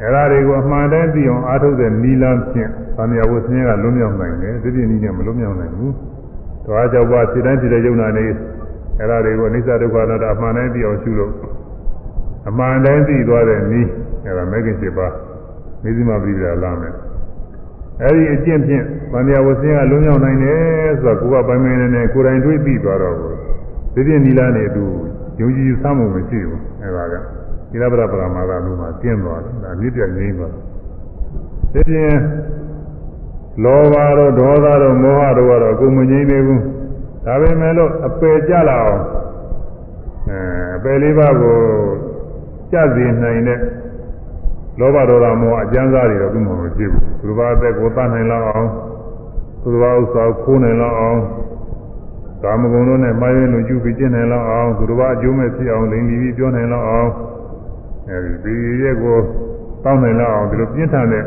[0.00, 5.92] အဲ့ဒါတွေကိုအမှန်တည်းသိအောင်အားထုတ်တဲ့နီလန်းဖြင့်သံဃာဝဆင်းရဲကလွတ်မြောက်နိုင်တယ်ဒီပြင်းနည်းနဲ့မလွတ်မြောက်နိုင်ဘူး။
[6.66, 8.24] ဒါကြောင့်ပါစိတ်တိုင်းဖြစ်တဲ့ယုံနာနေ
[8.98, 11.32] အဲ့ဒါတွေကိုအနိစ္စဒုက္ခအနတ္တအမှန်တည်းသိအောင်ရှုလို့
[12.48, 13.88] အမှန်တည်းသိသွားတဲ့နီး
[14.24, 15.14] အဲ့ဒါမဂ္ဂင်7ပါး
[15.82, 16.94] မိသိမပိဒါလာမယ်။
[18.02, 23.34] အဲ့ဒီအကျင့်ဖြင့် သံဃာဝဆင်းရဲကလွတ်မြောက်နိုင်တယ်ဆိုတော့ကိုယ်ကပိုင်ပိုင်နေနေကိုယ်တိုင်တွေးပြီးသွားတော့ဘူး။
[23.94, 24.84] ဒီပြင်းနီလာနေသူ
[25.40, 27.14] ယုံကြည်စမ်းမှုမရှိဘူးအဲ့ဒါက
[27.70, 30.52] သီလပရပရမာဂလို့မှကျင်းသွားတယ်ဒါမြစ်ပြငြိမ်းသွား
[31.72, 32.14] တယ်ဒီပြင်
[33.64, 36.62] လောဘတို့ဒေါသတို့မောဟတို့ကတော့အကုန်မငြိမ်းသေးဘူး
[37.26, 39.02] ဒါပေမဲ့လို့အပယ်ကြလာအောင်
[40.28, 40.38] အဲ
[40.76, 41.58] အပယ်လေးပါးကို
[42.72, 43.60] ကြစေနိုင်တဲ့
[44.78, 48.68] လောဘဒေါသမောဟအကျဉ်းစားတွေတော့သူ့မှာမဖြစ်ဘူးသူတစ်ပါးအသက်ကိုသတ်နိုင်လောက်အောင်
[49.62, 51.20] သူတစ်ပါးဥစ္စာကိုခိုးနိုင်လောက်အောင်
[52.42, 57.10] ကာမဂုဏ်တို့နဲ့မှားယွင်းလူကျူပြီးကျင့်နိုင်လောက်အောင်သူတစ်ပါးအကျိုးမဲ့ဖြစ်အောင်လိမ်ပြီးပြောနိုင်လောက်အောင်
[58.08, 59.16] အဲဒီဒီရဲ့ကို
[59.84, 61.24] တောင်းနိုင်လောက်အောင်ဒီလိုပြင်းထန်တဲ့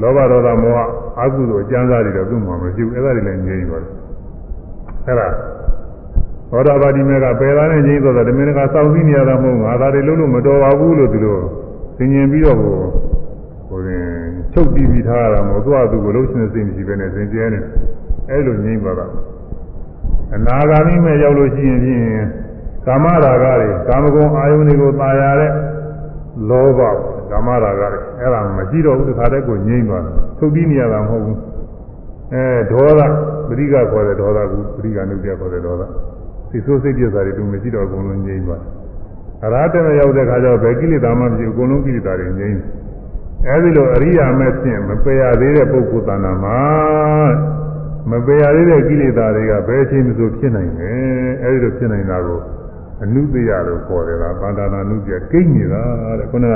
[0.00, 0.80] လောဘဒေါသမောဟ
[1.20, 3.92] အကုသိုလ်အကျဉ်းစားတွေတော့သူ့မှာမရှိဘူးအဲ့ဒါတွေလည်းငြိမ်းပါတယ်
[5.06, 5.28] အဲ့ဒါ
[6.50, 11.40] သောတာပတိမေကပယ်သားနဲ့ငြိမ်းသောတာဓမင်းကစောင့်သိနေရတာမဟုတ်ငါသာတွေလုံးလို့မတော်ပါဘူးလို့သူတို့
[11.98, 14.06] သင်ញင်ပြီးတော့ဟိုဟိုိုရင်
[14.52, 17.68] ချုပ်ပြီးပြီးထားရတာမဟုတ်သူ့အသူကိုလှုပ်ရှင်စိတ်မရှိပဲနဲ့စင်ကြဲနေတာ
[18.30, 19.00] အဲ့လိုငြိမ့်ပါက
[20.34, 22.02] အနာဂါမိမဲ့ရောက်လို့ရှိရင်ဖြင့်
[22.86, 25.52] ကာမရာဂတွေကာမဂုဏ်အာယုန်တွေကိုပါရတဲ့
[26.48, 26.80] လောဘ
[27.30, 31.38] ကာမရာဂတွေအဲ့ဒါမရှိတော့ဘူးတခါတည်းကိုငြိမ့်သွားတယ်ထုတ်ပြီးနေရတာမဟုတ်ဘူး
[32.32, 33.00] အဲဒေါသ
[33.48, 35.82] ပရိကခေါ်တဲ့ဒေါသကပရိကနုပြခေါ်တဲ့ဒေါသ
[36.50, 38.70] စိတ်ဆိုးစိတ်ပြစ်စာတွေသူမရှိတော့အကုန်လုံးငြိမ့်သွားတယ်
[39.44, 42.66] အရာတမရောက်တဲ့ခါကျတော့ဘယ်ကိလေသာမှမရှိအကုန်လုံးကိလေသာတွေငြိမ့်တယ်
[43.46, 46.60] အဲဒီလိုအရိယာမဲ့ဖြင့်မပယ်ရသေးတဲ့ပုဂ္ဂိုလ်တဏ္ဍာမှာ
[48.10, 52.40] မပယ်ရသေးတဲ့ကိလေသာတွေကဘယ်အချိန်မှဆိုဖြစ်နိုင်တယ်အဲဒီလိုဖြစ်နိုင်တာကို
[53.02, 55.82] အနုတ္တယလို့ခေါ်တယ်လားဗန္ဒနာနုတ္တယကိန်းနေတာ
[56.18, 56.54] တဲ့ခုနက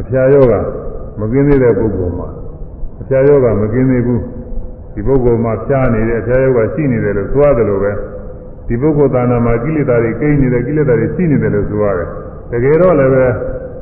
[0.00, 0.54] အဖျားယောဂ
[1.20, 2.28] မကင်းသေးတဲ့ပုဂ္ဂိုလ်မှာ
[3.00, 4.22] အဖျားယောဂမကင်းသေးဘူး
[4.94, 7.92] ဒီပုဂ္ဂိုလ်မှာဖျားနေတဲ့အဖျားယောဂရှိနေတယ်လို့ဆိုရတယ်လို့ပဲ
[8.68, 12.08] ဒီပုဂ္ဂိုလ်တဏ္ဍာမှာကိလေသာတွေကိန်းနေတယ်ကိလေသာတွေရှိနေတယ်လို့ဆိုရတယ်
[12.50, 13.24] တကယ်တော့လည်းပဲ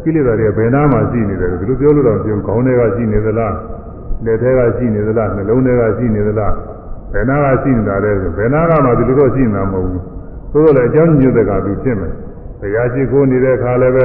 [0.03, 3.55] ကိလေသာတွေဘယ်နာမှာရှိနေတယ်လို့ဒီလိုပြောလို့တော့ပြောခေါင်းထဲကရှိနေသလား
[4.25, 6.55] လက်ထဲကရှိနေသလားနှလုံးထဲကရှိနေသလား
[7.13, 10.03] ဘယ်နာကရှိနေတာလဲဆိုဘယ်နာကမှဒီလိုတော့ရှိနေတာမဟုတ်ဘူး
[10.53, 12.13] သို့တော်လည်းအကြောင်းညွှန်တဲ့ကသူဖြစ်မယ်
[12.61, 14.05] တရားရှိခိုးနေတဲ့ခါလည်းပဲ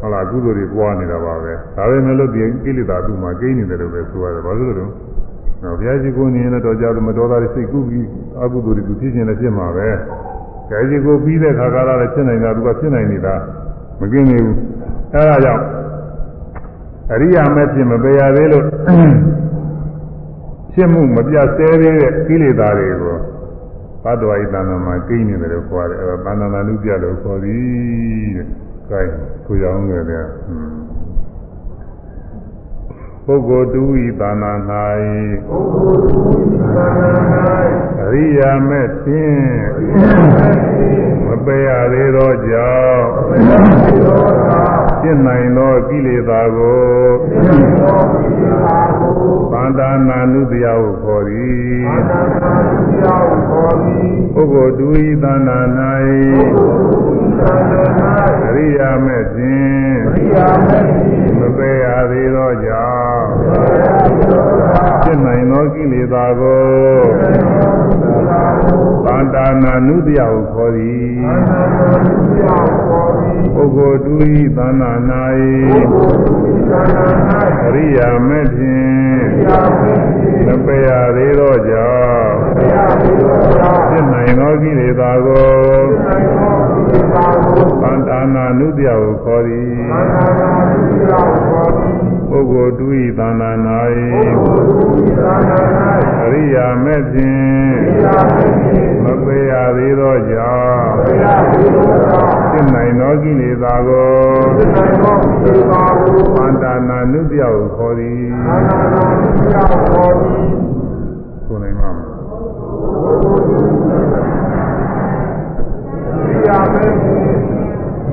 [0.00, 4.90] ဟုတ်လားကုသိုလ်တွေပွားနေတာပါပဲဒါပေမဲ့လို့ဒီကိလေသာသူ့မှာကိန်းနေတယ်လို့ပဲဆိုရတယ်ဘာလို့လဲတော့
[5.62, 8.06] နော်ဘုရားရှိခိုးနေရင်တော့ကြောက်မတော်တာတွေစိတ်ကူးပြီး
[8.42, 9.88] အကုသိုလ်တွေသူဖြစ်ခြင်းလည်းဖြစ်မှာပဲ
[10.68, 13.34] ဘုရားရှိခိုးပြီးတဲ့ခါကလည်းဖြစ်နိုင်တာသူကဖြစ်နိုင်နေတာ
[14.00, 14.56] မကင်းနေဘူး
[15.14, 15.64] အဲဒါကြောင့်
[17.12, 18.64] အရိယာမဲ့ဖြစ်မပေရသေးလို့
[20.72, 23.16] ဖြစ်မှုမပြတ်ဆဲသေးတဲ့ကိလေသာတွေကို
[24.02, 28.46] ဘတ်တော်ဤတဏ္ဍာမှာကိန်းနေတယ်လို့ခေါ်တယ်အဲဒါတဏ္ဍာနာနုပြလို့ခေါ်သည်တဲ့။
[28.88, 30.24] အဲဒါဆိုကြအောင်လေတဲ့။
[33.26, 34.52] ပုဂ္ဂိုလ်တူဤတဏ္ဍာ၌
[38.02, 39.40] အရိယာမဲ့ဖြင့်
[41.26, 44.69] မပယ်ရသေးသောကြောင့်
[45.02, 46.84] ဖြစ်နိုင်သောကိလေသာကို
[49.52, 51.80] ဗန္ဒနာနုတယဟုခေါ်သည်
[54.34, 55.58] ပုဂ္ဂိုလ်တူဤသန္တာ၌
[58.46, 59.96] အရိယာမဲ့ဖြင့်
[61.38, 64.59] မပယ်ရသေးသောကြောင့်
[65.02, 66.62] ဖြစ်နိုင်သောကိလေသာကို
[69.04, 71.12] ဗန္ဒနာနုတယဟုခေါ်သည်
[73.54, 74.92] ပုဂ္ဂိုလ်တူဤသန္တာ၌
[77.64, 79.20] အရိယာမဲ့ဖြင့်
[80.46, 82.32] မပယ်ရသေးသောကြောင့်
[83.88, 85.50] ဖြစ်နိုင်သောကိလေသာကို
[87.82, 89.70] သန္တာနာနုတယဟုခေါ်သည်
[92.30, 93.50] ပုဂ္ဂိုလ်တူဤသန္တာ၌
[96.22, 97.40] အရိယာမဲ့ဖြင့်
[99.04, 100.90] မပယ်ရသေးသောကြောင့်
[102.50, 104.10] ဖြစ်နိုင်သောကိလေသာကို
[106.36, 108.20] သန္တာနာနုတယဟုခေါ်သည်
[111.46, 111.90] ဆိုနိုင်မှာ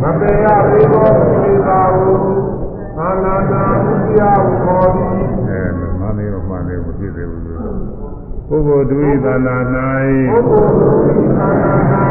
[0.01, 1.07] မမပေရသေးသော
[1.43, 2.56] သေသာကို
[2.99, 5.09] အာနာနာဥပယကိုခေါ်သည်
[5.47, 7.59] အဲမမလေးတော့မှလည်းမဖြစ်သေးဘူးလို့
[8.49, 9.57] ပုဂ္ဂိုလ်တူဤသန္တာ၌
[10.31, 10.71] ပုဂ္ဂိုလ်
[11.07, 12.03] သူသာနာ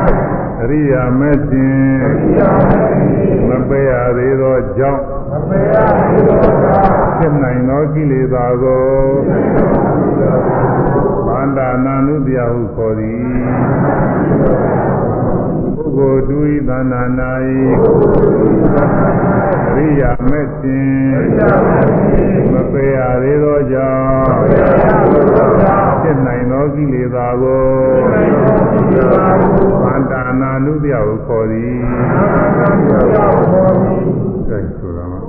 [0.62, 1.76] အရိယာမဲ့ဖြင့်၌
[2.38, 6.80] ယာမေမပယ်ရသေးသောကြောင့်မပေရသေးသောသာ
[7.18, 8.84] ဖြစ်နိုင်သောကိလေသာကို
[11.26, 13.24] ဗန္ဒနာနုတယဟုခေါ်သည်
[15.00, 15.05] ပု
[15.96, 17.02] ဂ္ဂိုလ်တူဤသန္တာ၌
[19.68, 24.40] အရိယာမဲ့ဖြင့်မပယ်ရသေးသောကြောင့်
[26.02, 27.64] ဖြစ်နိုင်သောကိလေသာကို
[29.82, 31.76] ဗန္ဒနာနုတယဟုခေါ်သည်
[34.48, 35.20] အဲဆိုတာမှာ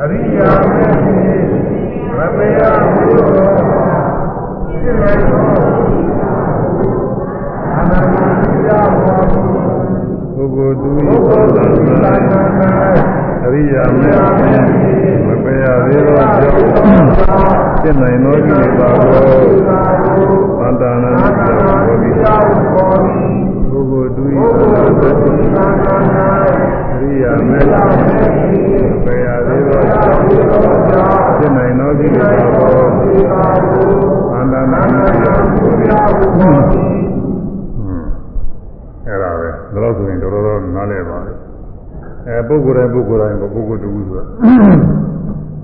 [0.00, 0.86] အရိယာမေ
[2.16, 2.62] မပေရ
[2.94, 3.50] သေးသော
[4.68, 5.91] ဖြစ်နိုင်သောအာနာနာဥ
[7.72, 9.82] ပယကိုခေါ်သည်
[10.34, 12.70] ပုဂ္ဂိုလ်တူဤပုဂ္ဂိုလ်သူသာနာ
[13.44, 14.10] အရိယာမေ
[15.26, 17.08] မပယ်ရသေးသောကြောင့်
[17.80, 23.24] ဖြစ်နိုင်သောကိလေသာကိုသန္တာနာနုတယဟုခေါ်သည်ယာကိုခေါ်သည်
[23.70, 25.32] ပုဂ္ဂိုလ်တူဤပုဂ္ဂိုလ်သူ
[42.78, 44.24] အဲပုဂ္ဂိုလ်တိုင်းပုဂ္ဂိုလ်တိုင်းပုဂ္ဂိုလ်တူဆိုတာ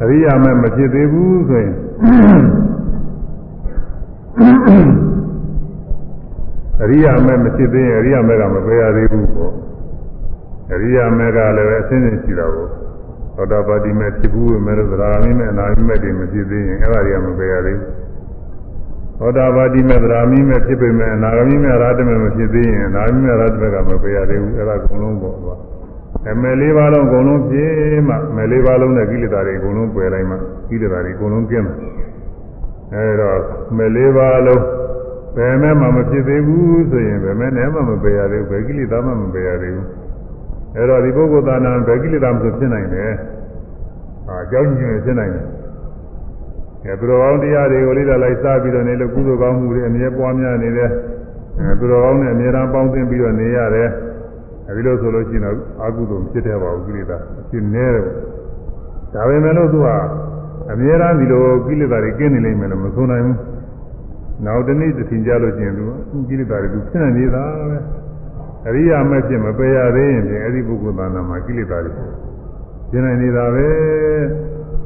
[0.02, 1.74] အရိယာမဲမဖြစ်သေးဘူးဆိုရင်
[6.82, 9.52] အရိယာမဲမဖြစ်သေးရင်အရိယာမဲကမပယ်ရသေးဘူးပေါ့
[10.74, 12.66] အရိယာမဲကလည်းအစဉ်စဉ်ရှိတာကို
[13.36, 17.92] သောတာပတိမဲဖြစ်ဘူးပဲမဲ့လို့သရဂမိမဲအနာဂိမဲတွေမဖြစ်သေးရင်အဲ့ဒါတွေကမပယ်ရသေးဘူး
[19.18, 25.56] သောတာပတိမဲသရဂမိမဲဖြစ်ပေမဲ့အနာဂမိမဲရာတမဲမဖြစ်သေးရင်အနာဂမိမဲရာတမဲကမပယ်ရသေးဘူးအဲ့ဒါအကုန်လုံးပေါ့ကွာ
[26.26, 30.36] အမဲလေးပါးလုံးအကုန်လုံးပြင်းမှမဲလေးပါးလုံးနဲ့ကိလေသာတွေအကုန်လုံးပယ်လိုက်မှ
[30.70, 31.76] ကိလေသာတွေအကုန်လုံးကျင်းတယ်
[32.94, 33.30] အဲဒါ
[33.76, 34.62] မဲလေးပါးလုံး
[35.36, 39.86] ဘယ်မဲ့မှမဖြစ်သေးဘူးဆိုရင်ဘယ်မဲ့နဲ့မှမပယ်ရသေးဘူးဘယ်ကိလေသာမှမပယ်ရသေးဘူး
[40.76, 43.12] အဲတော့ဒီပုဂ္ဂိုလ်သာနာဘယ်ကိလေသာမှဖြစ်နိုင်တယ်
[44.28, 45.46] အာကြောင်းညွှန်ဖြစ်နိုင်တယ်
[46.84, 50.90] အဲသူတော်ကောင်းတရားတွေကိုလေးလာလိုက်စားပြီးတော့နေလို့ကုသိုလ်ကောင်းမှုတွေအမြဲပွားများနေတယ်
[51.58, 53.88] အဲသူတော်ကောင်းနဲ့အမြဲတမ်းပေါင်းသင်းပြီးတော့နေရတယ်
[54.68, 57.16] အဲဒီလိုဆိုလို့ရှိရင်တော့အကုသိုလ်ဖြစ်တဲ့ပါဘူးကိလေသာ
[57.50, 58.04] ဖြစ်နေတယ်
[59.14, 59.88] ဒါပေမဲ့လို့သူက
[60.72, 63.38] အမြဲတမ်းဒီလိုကိလေသာတွေကင်းနေလိမ့်မယ်လို့မဆိုနိုင်ဘူး
[64.44, 65.84] နောက်တနေ့တစ်ထင်ကြလို့ရှိရင်သူ
[66.28, 67.78] ကိလေသာတွေသူဖြစ်နေနေတာပဲ
[68.66, 71.92] အရိယာမဲ့ဖြစ်မပယ်ရသေးရင်ဖြင့်အဲ့ဒီပုဂ္ဂိုလ်သာနာမှာကိလေသာတွေ
[72.90, 73.66] ဖြစ်နေနေတာပဲ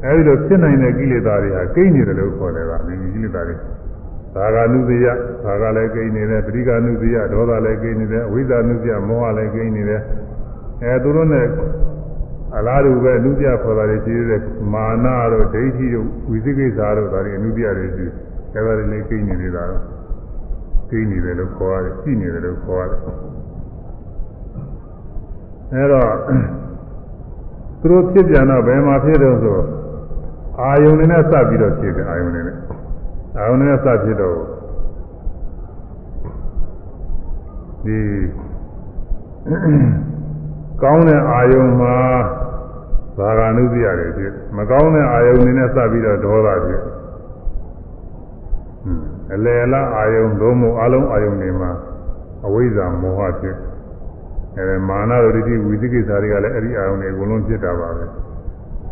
[0.05, 3.55] အဲ့ဒီလိုဖြစ်နိုင်တဲ့ကိလေသာတွေဟာကိန်းနေတယ်လို့ခေါ်တယ်ကဒီကိလေသာတွေ
[4.35, 5.07] သာဂနုသေယ
[5.43, 10.01] သာဂလည်းကိန်းနေတယ်ပရိကနုသေယဒေါသလည်းကိန်းနေတယ်အဝိဇ္ဇာနုသေယမောဟလည်းကိန်းနေတယ်
[10.83, 11.47] အဲသူတို့နဲ့
[12.57, 14.41] အလားတူပဲအနုပြခေါ်တာတွေရှိတဲ့
[14.73, 18.05] မာနတို့ဒိဋ္ဌိတို့ဝိသိကိစ္စတို့ဒါတွေအနုပြတွေရှိ
[18.53, 19.81] တယ်ဒါတွေလည်းကိန်းနေနေတာတော့
[20.89, 23.01] ကိန်းနေတယ်လို့ခေါ်ရတယ်ရှိနေတယ်လို့ခေါ်ရတယ်
[25.73, 26.11] အဲတော့
[27.81, 29.57] သူတို့ဖြစ်ပြန်တော့ဘယ်မှာဖြစ်တော့ဆို
[30.61, 32.45] အာယုန်နဲ့စပ်ပြီးတော့ဖြစ်တယ်အာယုန်နဲ့
[33.37, 34.37] အာယုန်နဲ့စပ်ဖြစ်တော့
[37.85, 37.97] ဒီ
[40.81, 41.95] ကောင်းတဲ့အာယုန်မှာ
[43.17, 46.81] သာဂာနုပြရတယ်ဖြစ်မကောင်းတဲ့အာယုန်တွေနဲ့စပ်ပြီးတော့ဒေါသဖြစ်
[49.33, 51.71] အလယ်လားအာယုန်သုံးမို့အလုံးအာယုန်တွေမှာ
[52.45, 53.55] အဝိဇ္ဇာမောဟဖြစ်
[54.57, 58.05] အဲမာနတို့တိဝိသိကိစ္စတွေကလည်းအဲ့ဒီအာယုန်တွေအကုန်လုံးဖြစ်တာပါပဲ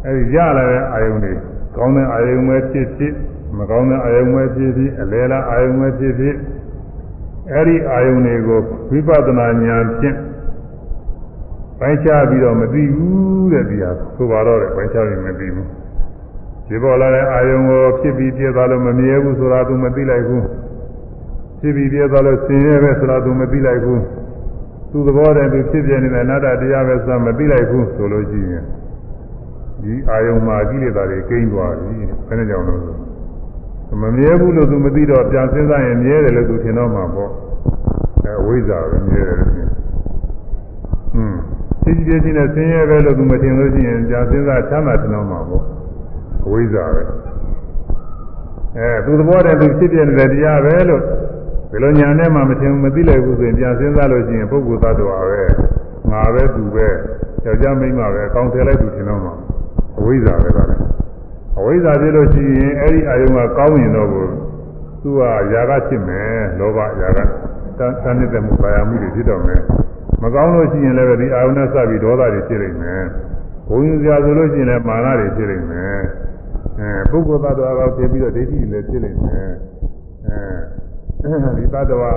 [0.06, 1.34] အဲ့ဒီရလာတဲ့အာယုန်တွေ
[1.76, 3.14] ကောင်းတဲ့အာယုန်ပဲဖြစ်ဖြစ်
[3.58, 6.36] မကောင်းတဲ့အာယုန်ပဲဖြစ်ဖြစ်အလယ်လားအာယုန်ပဲဖြစ်ဖြစ်
[7.52, 8.60] အဲ့ဒီအာယုန်တွေကို
[8.92, 10.18] ဝိပဿနာဉာဏ်ဖြင့်
[11.80, 15.68] ပိုင်းခြားပြီးတော့မသိဘူးတဲ့ဒီဟာဆိုပါတော့တယ်ပိုင်းခြားပြီးမသိဘူး
[16.68, 20.46] ဒီပေါ်လာတဲ့အာယုံကိုဖြစ်ပြီးပြည့်သွားလို့မမြဲဘူးဆိုတာသူမသိလိုက်ဘူး
[21.60, 24.02] ဖြစ်ပြီးပြည့်သွားလို့ဆင်းရဲပဲဆိုတာသူမသိလိုက်ဘူး
[24.92, 28.64] သူသဘောတည်းသူဖြစ်ပြနေတဲ့အနာတ္တတရားပဲဆိုတာမသိလိုက်ဘူးဆိုလို့ရှိရင်
[29.84, 31.96] ဒီအာယုံမှာကိလေသာတွေကိန်းသွားပြီ
[32.28, 33.11] ဘယ်နဲ့ကြောင့်လဲဆို
[34.02, 37.32] မမြဲဘူးလို့သူမသိတော့ပြန်စဉ်းစားရင်မြဲတယ်လို့သူထင်တော့မှာပေါ့
[38.26, 39.70] အဲဝိဇ္ဇာပဲမြဲတယ်လို့ထင်
[41.16, 41.36] อืม
[41.84, 45.64] သိကြည့်ချင်းနဲ့ဆင်းရဲပဲလို့သူမထင်လို့ရှိရင်ကြာစဉ်းစားချမ်းသာထင်တော့မှာပေါ့
[46.46, 47.04] အဝိဇ္ဇာပဲ
[48.78, 51.02] အဲသူသဘောတည်းသူဖြစ်ပြနေတဲ့တရားပဲလို့
[51.72, 55.44] ဘယ်လိုညာနဲ့မှမထင်ဘူးမသိလိုက်ဘူးဆိုရင်ကြာစဉ်းစားလို့ရှိရင်ပုဂ္ဂိုလ်သတ္တဝါပဲ
[56.12, 56.88] ငါပဲသူပဲ
[57.46, 59.34] ယောက်ျားမိန်းမပဲအကောင်းထည့်လိုက်သူထင်တော့မှာ
[59.98, 61.01] အဝိဇ္ဇာပဲကလည်း
[61.58, 64.26] အဝိဇ္ဇာဖြစ်လို့ရှိရင်အဲ့ဒီအာယုံကကောင်းရင်တော့ကို
[65.02, 65.22] သူက
[65.52, 67.20] ຢာကဖြစ်မယ်လောဘຢာက
[68.04, 69.62] တန်းနေတဲ့မှုပါရမှုတွေဖြစ်တော့မယ်
[70.24, 73.04] မကောင်းလို့ရှိရင်လည်းဒီအာယုန်နဲ့စပြီးဒေါသတွေဖြစ်နေမယ်။
[73.68, 76.00] ဘုံယူစရာဆိုလို့ရှိရင်လည်းမာနတွေဖြစ်နေမယ်။
[76.80, 79.52] အဲပုဂ္ဂိုလ်သတ္တဝါကောဖြစ်ပြီးတော့ဒိဋ္ဌိလည်းဖြစ်နေမယ်။
[80.28, 82.12] အဲဒီသတ္တဝါ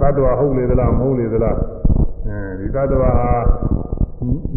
[0.00, 1.58] သတ္တဝါဟုတ်လေသလားမဟုတ်လေသလား
[2.26, 3.12] အဲဒီသတ္တဝါ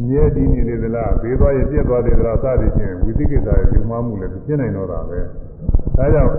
[0.08, 5.20] မြဲတည်နေလေသလားဘေးသွားရင်ပြက်သွားတယ်သလားစသည်ဖြင့်ဝိသိကိစ္စရဲ့ယူမမှုလည်းဖြစ်နိုင်တော့တာပဲ။
[5.98, 6.32] ဒါကြောင့်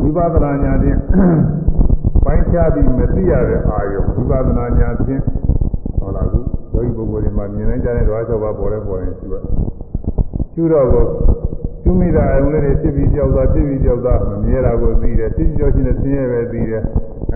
[0.00, 0.98] ဝိပဿနာဉာဏ်ဖြင့်
[2.24, 5.22] ပိုင်းခြားပြီးမသိရတဲ့အာယုဝိပဿနာဉာဏ်ဖြင့်
[5.98, 6.40] ဟောလာခု
[6.74, 9.38] ယောဂီပုဂ္ဂိုလ်တွေမှာမြင်နိုင်ကြတဲ့ဓဝါ၆ပါးပေါ်လဲပေါ်ရင်ရှိပါ
[10.54, 11.04] ကျူတော့ကို
[11.82, 16.82] ကျူမိတာအယုံလေးတွေဖြစ်ပြီးကြောက်တာဖြစ်ပြီးကြောက်တာမမြဲတာကိုသိတယ်ဖြစ်ပြီးကြောက်ခြင်းနဲ့ဆင်းရဲပဲသိတယ်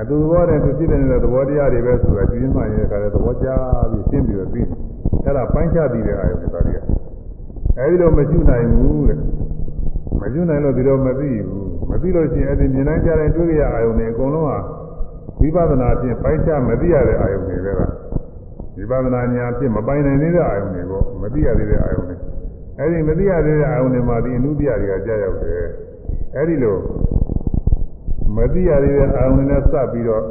[0.01, 3.49] အတူသဘောတည်းသူဖြစ်နေတဲ့သဘောတရားတွေပဲဆိုတာကျင်းမှရင်ခါတဲ့သဘောကျ
[3.91, 4.69] ပြီးရှင်းပြီးတော့သိတယ်
[5.25, 6.81] အဲ့ဒါပိုင်းခြားပြီးတဲ့အာယုတွေဒါတွေက
[7.79, 9.19] အဲဒီလိုမကျူနိုင်ဘူးတဲ့
[10.21, 14.59] မကျူနိုင်လို့ဒီလိုမသိဘူးမသိလို့ရှိရင်အဲ့ဒီမြင်နိုင်ကြတဲ့တွေ့ကြရအာယုန်တွေအကုန်လုံးဟာ
[15.41, 17.81] ဝိပဿနာဖြင့်ပိုင်းခြားမသိရတဲ့အာယုန်တွေပဲက
[18.77, 22.17] ဝိပဿနာဉာဏ်ဖြင့်မပိုင်နိုင်သေးတဲ့အာယုန်တွေပေါ့မသိရသေးတဲ့အာယုန်တွေ
[22.79, 25.65] အဲ့ဒီမသိရသေးတဲ့အာယုန်တွေမှာဒီအနုတ္တိယတွေကကြာရောက်တယ်
[26.35, 26.77] အဲ့ဒီလို
[28.37, 30.25] မသိရသေးတဲ့အာယုန်တွေနဲ့စပ်ပြီးတော့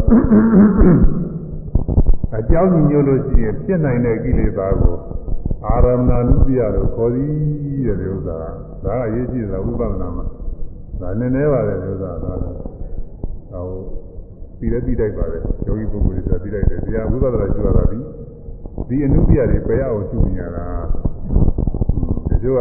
[2.38, 4.96] အကြောင်းညွှန်လို့ရှိရင်ဖြစ်နိုင်တဲ့ကိလေသာကို
[5.68, 8.50] အာရမဏနုတ္တိယလို့ခေါ်သည်တဲ့ဒီဥစ္စာဒါ
[8.86, 10.26] ကအရေးကြီးတာဝိပဿနာမှာ
[11.00, 13.66] ဒါနည်းနည်းပါလေဥစ္စာဒါဟို
[14.60, 18.00] ပြီးလည်းပြီးတိုက်ပါလေယောဂီပုဂ္ဂိုလ်တွေဆိုပြီးတိုက်တယ်တရားဝိပဿနာကျူရတာဒီ
[18.88, 20.66] ဒီအနုပြတွေပယ်ရအောင်ကျူနေရတာ
[22.28, 22.54] ဒီလို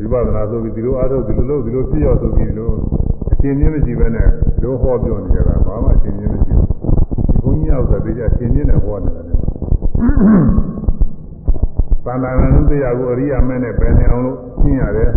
[0.00, 2.70] ကဝိပဿနာဆိုပြီးဒီလိုအားထုတ်ဒီလိုလုပ်ဒီလိုပြည့်ရောက်ဆိုပြီးဒီလို
[3.15, 3.15] အ
[3.46, 4.28] ရှင်းချင်းမရှိဘဲနဲ့
[4.62, 6.68] လိုဟောပြောနေကြတာဘာမှအရှင်းချင်းမရှိဘူး
[7.28, 9.34] ဒီဘုန်းကြီးရောက်တဲ့ဒီအရှင်းချင်းနဲ့ဟောနေတာလေ
[12.04, 15.10] သန္တာနုတ္တရာကိုအရိယာမဲနဲ့ပယ်နေအောင်လို့ရှင်းရတယ်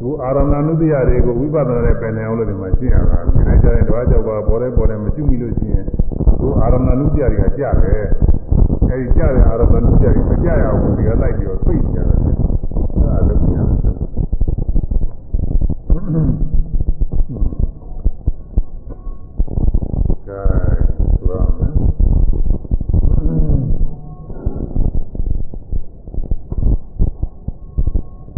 [0.00, 5.84] သူအာရမဏနုတ္တရာတွေကိုဝိပဿနာနဲ့ပယ်နေအောင်လို့ဒီမှာရှင်းရတာဒီနေ့ကျရင်တော့ကြောက်ပါပေါ်တယ်ပေါ်တယ်မကျွမိလို့ရှိရင်
[6.40, 8.02] သူအာရမဏနုတ္တရာတွေကကြတယ်
[8.90, 12.34] အဲဒီကြတဲ့အာရမဏနုတ္တရာတွေမကြရဘူးဒီကလိုက်ပြီးတော့သိကြတယ်အဲ့
[13.06, 16.61] ဒါလုပ်ကြရတယ်
[20.32, 20.44] ကဲ
[21.16, 21.74] ဆိုရမယ်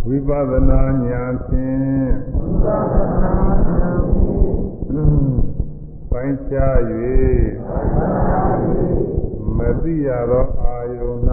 [0.07, 2.11] ဝိပဿနာဉာဏ်ဖြင့်
[6.11, 6.79] ပိုင်းခြား၍
[9.57, 11.19] မသိရသောအာယုန်၌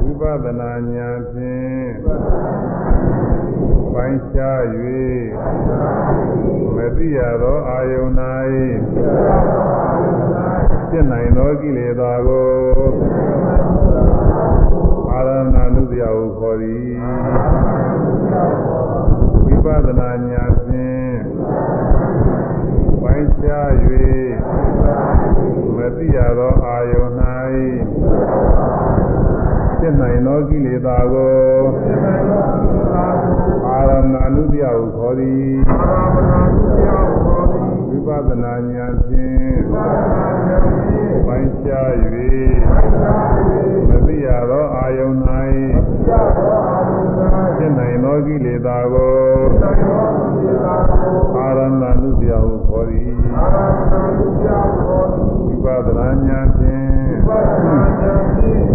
[0.00, 3.23] ဝိပဿနာဉာဏ်ဖြင့်
[3.94, 4.60] ပိုင်းခြား၍
[6.76, 8.12] မသိရသောအာယုန်၌
[10.90, 12.48] ဖြစ်နိုင်သောကိလေသာကို
[15.12, 16.96] အာရဏနုတ္တယဟုခေါ်သည်
[19.46, 21.14] ဝိပဿနာဉာဏ်ဖြင့်
[23.02, 23.68] ပိုင်းခြား၍
[25.76, 27.12] မသိရသောအာယုန်၌
[29.78, 31.34] ဖြစ်နိုင်သောကိလေသာကို
[34.04, 35.54] အာရဏနုတ္တယဟုခေါ်သည်
[38.06, 39.56] ဝိပဿနာဉာဏ်ဖြင့်
[41.26, 41.90] ပိုင်းခြား၍
[43.88, 45.16] မသိရသောအာယုန်၌
[47.56, 49.14] ဖြစ်နိုင်သောကိလေသာကို
[51.36, 53.12] အာရဏနုတ္တယဟုခေါ်သည်
[55.64, 56.92] ဝိပဿနာဉာဏ်ဖြင့်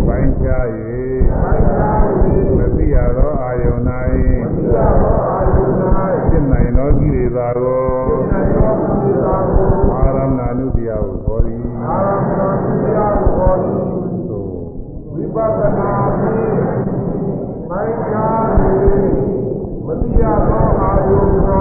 [0.08, 0.66] ပိုင်းခြား၍
[15.20, 16.60] ဝိပဿနာဖြင့်
[17.70, 18.48] မိုင်းကား၍
[19.86, 21.32] မတိရသောအာယုန်၌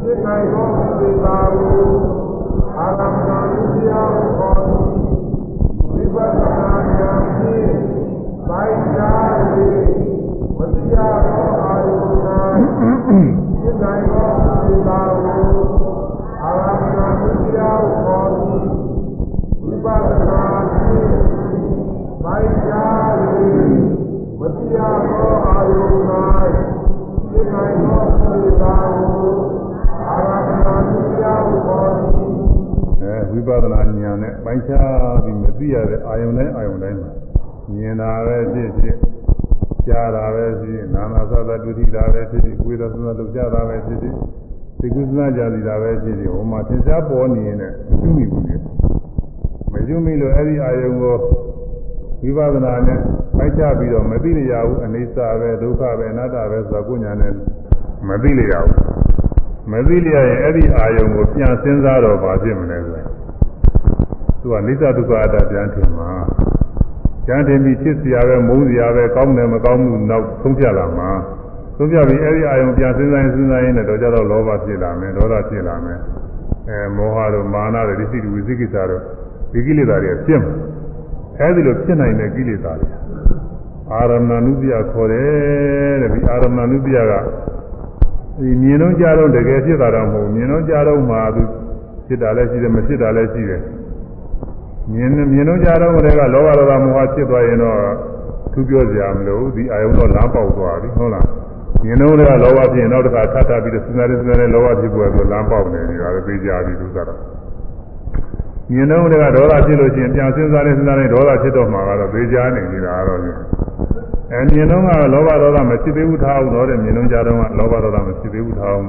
[0.00, 0.66] ဖြစ်နိုင်သော
[0.98, 1.84] သေသာကို
[2.76, 4.60] အာရမဏုတရားခေါ်
[5.94, 7.72] သည်ဝိပဿနာဉာဏ်ဖြင့်
[8.48, 9.34] မိုင်းကား၍
[10.56, 10.96] မတိရ
[11.26, 13.41] သောအာယု
[30.08, 30.30] အာရ
[30.62, 32.32] မဏတရားကိုခေါ်သည်
[33.02, 37.10] အဲဝိပဿနာဉာဏ်နဲ့ပိုင်းခြားပြီးမသိရတဲ့အာယုန်တိုင်းအာယုန်တိုင်းမှာ
[37.76, 38.96] မြင်တာပဲဖြစ်ဖြစ်
[39.86, 44.14] ကြားတာပဲဖြစ်ဖြစ်နာနာသသဒုတိတာပဲဖြစ်ဖြစ်ကိုယ်တော်သနာလုပ်ကြတာပဲဖြစ်ဖြစ်
[44.80, 48.56] သိကုသနာကြစီတာပဲဖြစ်ဖြစ်ဟိုမှာသင်္ချာပေါ်နေရင်လည်းမကျွမိဘူးလေ
[49.72, 51.16] မကျွမိလို့အဲ့ဒီအာယုန်ကို
[52.24, 52.98] ဝိပဿနာနဲ့
[53.36, 57.32] ပိုင်းခြားပြီးတော့မသိရဘူးအနိစ္စပဲဒုက္ခပဲအနတ္တပဲဆိုတာကိုညာနဲ့
[58.08, 58.70] မသိလျောက်
[59.72, 63.08] မသိလျောက်ရင်အဲ့ဒီအာယုံကိုပြန်စဉ်းစားတော့ဘာဖြစ်မလဲဆိုရင်
[64.40, 66.10] သူကနိစ္စဒုက္ခအတ္တပြန်ထင်မှာ
[67.26, 71.10] ကျန်တယ်ပြီးဖြစ်စရာပဲမုန်းစရာပဲကောင်းတယ်မကောင်းဘူးနောက်ဆုံးဖြတ်လာမှာ
[71.76, 75.98] ဆုံးဖြတ်ပြီးအဲ့ဒီအာယုံပြန်စဉ်းစားစဉ်းစားရင်းနဲ့တော့ကြတော့လောဘဖြစ်လာမယ်ဒေါသဖြစ်လာမယ်
[76.68, 79.02] အဲမောဟတို့မာနတို့ဒိဋ္ဌိတို့ဝိသိကိစ္စတို့
[79.52, 80.52] ဒီကိလေသာတွေဖြစ်မှာ
[81.40, 82.88] အဲဒီလိုဖြစ်နိုင်တဲ့ကိလေသာတွေ
[83.92, 87.12] အာရမဏုပ္ပယခေါ်တယ်တဲ့ဒီအာရမဏုပ္ပယက
[88.42, 91.42] ဒီမြင်တော့ကြတော့တကယ်ဖြစ်တာတော့မဟုတ်ဘူးမြင်တော့ကြတော့မှသူ
[92.06, 93.62] ဖြစ်တာလည်းရှိတယ်မဖြစ်တာလည်းရှိတယ်
[94.92, 97.78] မြင်မြင်တော့ကြတော့ကလေးကလောဘဒေါသမောဟဖြစ်သွားရင်တော့
[98.52, 101.26] သူပြောကြမလို့ဒီအာယုံတော့လမ်းပေါက်သွားပြီဟုတ်လား
[101.84, 107.18] မြင်တော့ကလောဘဖြစ်ရင်နောက်တစ်ခါထပ်ထပ်ပြီးတော့စဉ်းစားရစဉ်းစားရလောဘဖြစ်ပေါ်ဆိုလမ်းပေါက်နေပြီဒါလည်းသိကြပြီသူကတော့
[108.72, 113.20] မြင်တော့ကဒေါသဖြစ်လို့ရှိရင်ပြန်စဉ်းစားရစဉ်းစားရဒေါသဖြစ်တော့မှာကတော့သိကြနေပြီဒါတော့
[114.32, 118.86] အဲမြင်တော့ကလောဘဒေါသမရှိသေးဘူးထားအောင်တော့တဲ့မြင်တော့ကြတော့ကလောဘဒေါသမရှိသေးဘူးထားအောင်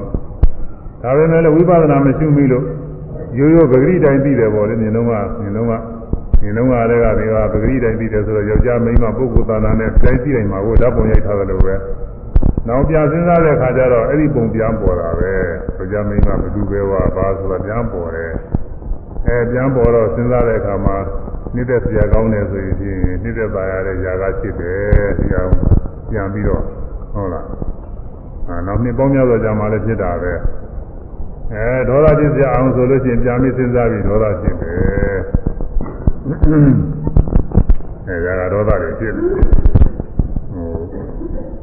[1.02, 2.64] ဒါပေမဲ့လည်းဝိပဿနာမရှိမိလို့
[3.38, 5.12] ရိုးရိုးပဂရိတိုင်းသိတယ်ပေါ့လေမြင်တော့က
[5.42, 5.72] မြင်တော့က
[6.42, 11.74] မြင်တော့ကလည်းကဒီကပဂရိတိုင်းသိတယ်ဆိုတော့ယောက်ျားမိန်းမပုဂ္ဂိုလ်သာနာနဲ့တိုင်းသိနိုင်မှာကိုဓာတ်ပုံရိုက်ထားတယ်လို့ပဲ
[12.68, 15.32] နောက်ပြန်စဉ်းစားတဲ့အခါကျတော့အဲ့ဒီပုံပြန်ပေါ်တာပဲ
[15.76, 18.32] ယောက်ျားမိန်းမမတူပဲว่าဘာဆိုတာပြန်ပေါ်တယ်
[19.26, 20.96] အဲပြန်ပေါ်တော့စဉ်းစားတဲ့အခါမှာ
[21.54, 25.52] နှစ်သက်စရာကောင်းတယ်ဆိုရင်ဖြင့်နှစ်သက်ပါရတဲ့ຢာကဖြစ်တယ်ဒီအောင်
[26.10, 26.62] ပြန်ပြီးတော့
[27.14, 27.46] ဟုတ်လား
[28.48, 30.32] အာနောက်နှစ်ပေါင်းများစွာကြာမှလည်းဖြစ်တာပဲ
[31.52, 34.74] အဲဒေါသဖြစ်စရာအောင်ဆိုလို့ရှိရင်ပြန်ပြီးစဉ်းစားပြီးဒေါသဖြစ်တယ်
[38.08, 39.24] အဲဒါကဒေါသတွေဖြစ်တယ်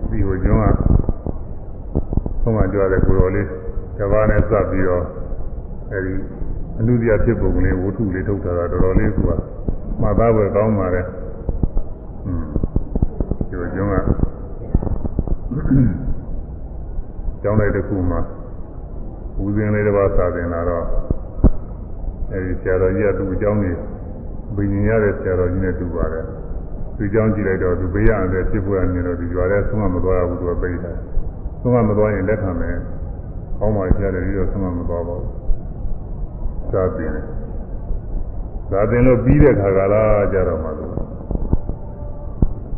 [0.09, 0.75] ဒီဟိုကျွန်းက
[2.41, 3.47] ဆုံးမကြွတဲ့ကိုတော်လေး
[3.97, 5.03] တဘာနဲ့စပ်ပြီးတော့
[5.91, 6.13] အဲဒီ
[6.81, 9.37] အလူစရာဖြစ်ပုံကလေးဝတ္ထုလေးထုတ်တာတော့တော်တော်လေးကမှတ်
[10.19, 11.05] သားပွဲကောင်းပါတယ်။
[13.49, 13.95] ဒီလိုကျွန်းက
[17.41, 18.19] ကျောင်းလိုက်တစ်ခုမှာ
[19.43, 20.85] ဦးစင်းလေးတစ်ပါးစာသင်လာတော့
[22.31, 23.77] အဲဒီဆရာတော်ကြီးကသူ့အကြောင်းကြီး
[24.55, 26.25] ဘိညာရတဲ့ဆရာတော်ကြီးနဲ့တူပါတယ်။
[26.97, 30.93] သူ့အကြောင်းကြည့်လိုက်တော့သူဘေးရတယ်ဖြစ်ပေါ်ရနေတော့ဒီရွာထဲဆုံးမမသွားဘူးသူကပြေးလာ။
[31.61, 32.77] ဆုံးမမသွားရင်လက်ခံမယ်။
[33.59, 35.31] ကောင်းပါဆရာတော်ကြီးတော့ဆုံးမမသွားပါဘူး။
[36.73, 37.13] သာသင်
[38.71, 40.85] သာသင်လို့ပြီးတဲ့ခါကလားကြတော့မှသူ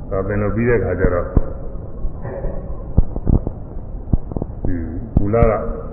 [0.10, 1.26] သာသင်လို့ပြီးတဲ့ခါကျတော့
[4.66, 4.76] ဒီ
[5.18, 5.44] ဘူလာ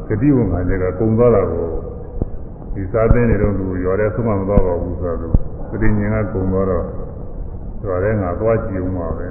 [0.08, 1.68] ကဂတိဝန်ခံတဲ့ကကုံသွားတာကို
[2.74, 5.28] ဒီသာသင်နေတော့သူရော်တဲ့ဆုံးမမသွားပါဘူးဆိုတော့သူ
[5.70, 6.84] ပဋိညာဉ်ကကုံသွားတော့
[7.80, 9.28] ဆိုရဲငါသွားကြည့်ဦးမှာပဲ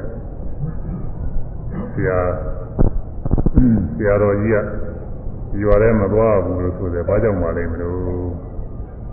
[1.94, 2.20] ဆရာ
[3.96, 8.49] ဆရာတော်ကြီးကရွာထဲမသွားဘူးလို့ဆိုတယ်ဘာကြောင့်မလဲမလို့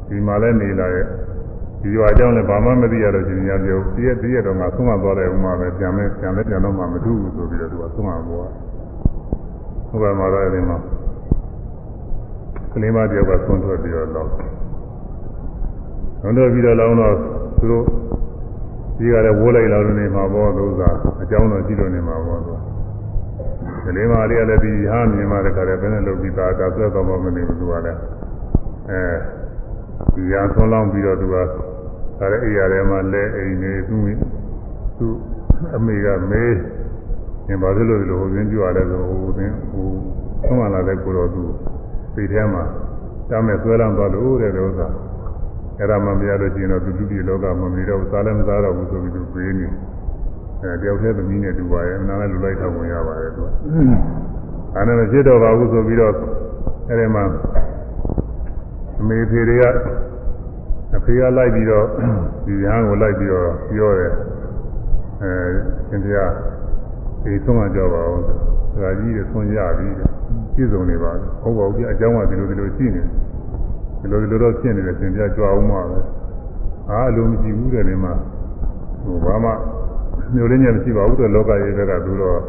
[0.08, 1.06] ဒီမှာလည်းနေလာရဲ့
[1.82, 8.50] ဒီရွာကြောင့်လည်းဘာမှမသိရတော့ရှင်ညာပြောဒီရက်ဒီရက်တော့ငါဆုံးမသွားတယ်ဥမာပဲပြန်လဲပြန်လဲပြန်တော့မှမထူးဘူးဆိုပြီးတော့သူကဆုံးမသွား
[9.88, 10.76] ဟုတ်ပါမှာတော့အဲဒီမှာ
[12.72, 14.30] ကလေးမတယောက်ကဆုံးထွက်ပြီးတော့လောက်
[16.20, 17.14] ဆုံးထွက်ပြီးတော့လောင်းတော့
[17.58, 17.84] သူတို့
[18.98, 20.82] ဒီကလည်းဝိုးလိုက်လာလို့နေမှာပေါ့သူက
[21.22, 22.52] အကြောင်းတော့ကြည့်လို့နေမှာပေါ့သူ
[23.84, 27.98] ကလေးမလေးကလည်းဒီဟာမြင်မှတခါတည်းဘယ်နဲ့လုပ်ပြီးသားတာဆွဲတော့မှမနေဘူးသူကလည်း
[28.90, 29.00] အဲ
[30.14, 31.36] ဒီရာဆုံးလောင်းပြီးတော့သူက
[32.18, 33.97] ဒါလည်းအိယာထဲမှာလဲအိမ်နေသူ
[34.98, 35.09] သူ
[35.77, 36.56] အမေကမေး
[37.47, 39.89] ငင်ပါသလိုလိုဟိုသင်းကြွရတယ်ဆိုဟိုသင်းဟို
[40.44, 41.43] ဆုံးမလာတဲ့ကိုတော့သူ
[42.14, 42.64] စိတ်ထဲမှာ
[43.28, 44.89] တမ်းမဲ့ဆွဲလန်းသွားလို့တဲ့ဥစ္စာ
[45.78, 49.66] အဲ့ဒါမှမရလို့ရှိရင်တော့သူလူပြည်လောကမှာမနေတော့စားလည်းမစားတော့ဘူးဆိုပြီးသူပြေးနေ
[50.62, 53.48] အဲတယောက်တည်းသမီးနဲ့တူပါရဲ့အနာလည်းလူလိုက်ထောက်ဝင်ရပါတယ်သူက
[54.74, 56.12] အဲဒါနဲ့ဖြစ်တော့ပါဘူးဆိုပြီးတော့
[56.89, 57.24] အဲ့ဒီမှာ
[59.01, 59.64] အမေဖေတွေက
[60.97, 61.86] အဖေကလိုက်ပြီးတော့
[62.47, 64.12] ဒီရဟန်းကိုလိုက်ပြီးတော့ပြောတယ်
[65.23, 65.32] အဲ
[65.89, 66.31] သင်တရား
[67.23, 68.23] ဒီဆုံးမကြောက်ပါဘူး
[68.74, 69.89] သရာကြီးတွေဆုံးရပြီ
[70.55, 73.02] ပြည်စုံနေပါဘူးဟုတ်ပါဘူးပြအကြောင်းကဒီလိုဒီလိုရှိနေ
[74.01, 75.98] ဒီလိုဒီလိုတော့ဖြစ်နေတယ်သင်တရားကြွားအောင်မှာပဲ
[76.90, 78.12] အားအလိုမရှိဘူးတဲ့ဒီမှာ
[79.05, 79.51] ဟိုဘာမှ
[80.35, 82.40] မျိုးလင်းညာမရှိပါဘူးတဲ့လောကကြီးကသူတော့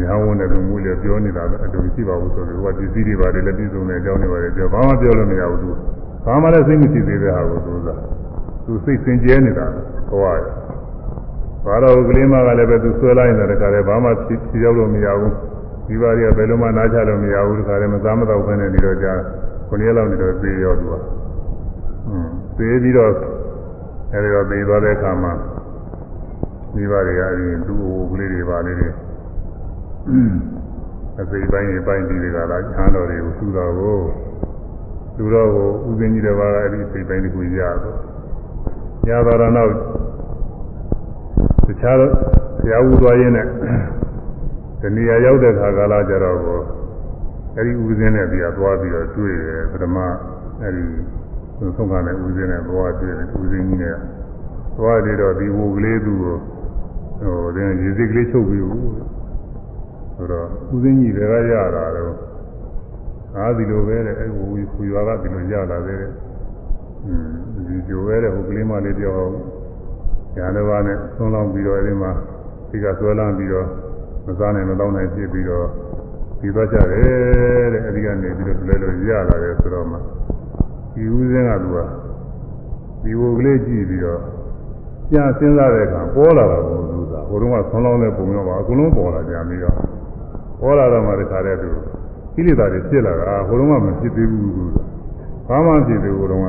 [0.00, 5.70] ညာဝန်တဲ့လူမျိုးလေးပြောနေတာပဲအတူရှိပါဘူးဆိုပြီးဟိုကဒီစည်းတွေပါတယ်လည်းပြည်စုံနေအကြောင်းတွေပါတယ်ပြောဘာမှပြောလို့မရဘူးသူ
[6.24, 7.88] ဘာမှလည်းစိတ်မရှိသေးတဲ့ဟာကိုသူက
[8.66, 9.66] သူစိတ်စင်ကြဲနေတာ
[10.08, 10.40] ဘဝရ
[11.64, 15.32] ဘာတော့ကလေးမကလည်းပဲသူဆွဲလိုက်နေတဲ့ခါလဲဘာမှဖြေရောက်လို့မရဘူး
[15.86, 19.12] ဒီပါးတွေကဘယ်လိုမှနားချလို့မရဘူးဒီခါလဲမစားမတော့ဘဲနဲ့နေတော့ကြာ
[19.68, 20.94] ခုနှစ်ရက်လောက်နေတော့သေရောသူက
[22.08, 23.12] อืมသေပြီးတော့
[24.12, 25.32] အဲဒီတော့သေသွားတဲ့အခါမှာ
[26.74, 28.88] ဒီပါးတွေကအဲဒီသူ့ဟိုကလေးတွေပါလေးတွေ
[31.20, 33.98] အစိပိုင်းတွေပိုင်းပြီးတွေကလာချမ်းတော်တွေကိုသူ့တော်ကို
[35.16, 37.96] သူတော်ကိုဥစဉ်ကြီးတစ်ပါးကအဲဒီစိပိုင်းတစ်ခုရတော့
[39.08, 39.70] ရတော့တော့
[41.66, 41.96] တခြား
[42.60, 43.46] ဆရာဦးသွားရင်းနဲ့
[44.80, 46.60] ဒီနေရာရောက်တဲ့ခါကာလကြတော့ကို
[47.56, 49.96] အဲဒီဥစဉ်နဲ့ပြီးတော့သွားပြီးတော့တွေ့တယ်ပထမ
[50.62, 50.84] အဲဒီ
[51.58, 53.96] သုံးခါနဲ့ဥစဉ်နဲ့သွားတွေ့တယ်ဥစဉ်ကြီးနဲ့
[54.76, 56.36] သွားပြီးတော့ဒီဝူကလေးသူ့ကို
[57.22, 59.13] ဟိုဒီရေစိတ်ကလေးချုပ်ပြီးဘူး
[60.16, 62.14] ဆိုတော့ဥစဉ်ကြီးတွေကရတာတော့
[63.36, 66.12] အားဒီလိုပဲတဲ့အဲဝူခူရွာကဒီလိုရလာသေးတယ်
[67.06, 67.28] อืม
[67.66, 69.18] ဒီကြိုပဲတဲ့ဟိုကလေးမလေးပြော
[70.36, 72.12] ညာတစ်ပါးနဲ့သုံးလောင်းပြီးတော့အဲဒီမှာ
[72.70, 73.66] ဒီကဆွဲလန်းပြီးတော့
[74.26, 75.66] မစားနိုင်မတော့နိုင်ဖြစ်ပြီးတော့
[76.40, 79.96] ဒီသွားကြတယ်တဲ့အဲဒီကနေပြီးတော့လဲလို့ရလာတယ်ဆိုတော့မှ
[80.94, 81.78] ဒီဦးစင်းကသူက
[83.02, 84.20] ဒီဝုတ်ကလေးကြည့်ပြီးတော့
[85.10, 89.76] ပြန်စဉ်းစားတဲ့အခါပေါ်လာတာကိုသူကဟိုတုန်းကဆွမ်းလောင်းတဲ့ပုံရောပါအကုန်လုံးပေါ်လာကြပြီးတော့
[90.64, 91.70] ပေါ်လာတော့မှတခါတည်းသူ
[92.34, 96.48] ကိလေသာတွေဖြစ်လာတာဟိုတုန်းကမဖြစ်သေးဘူးသူကဘာမှဖြစ်သေးဘူးဟိုတုန်းက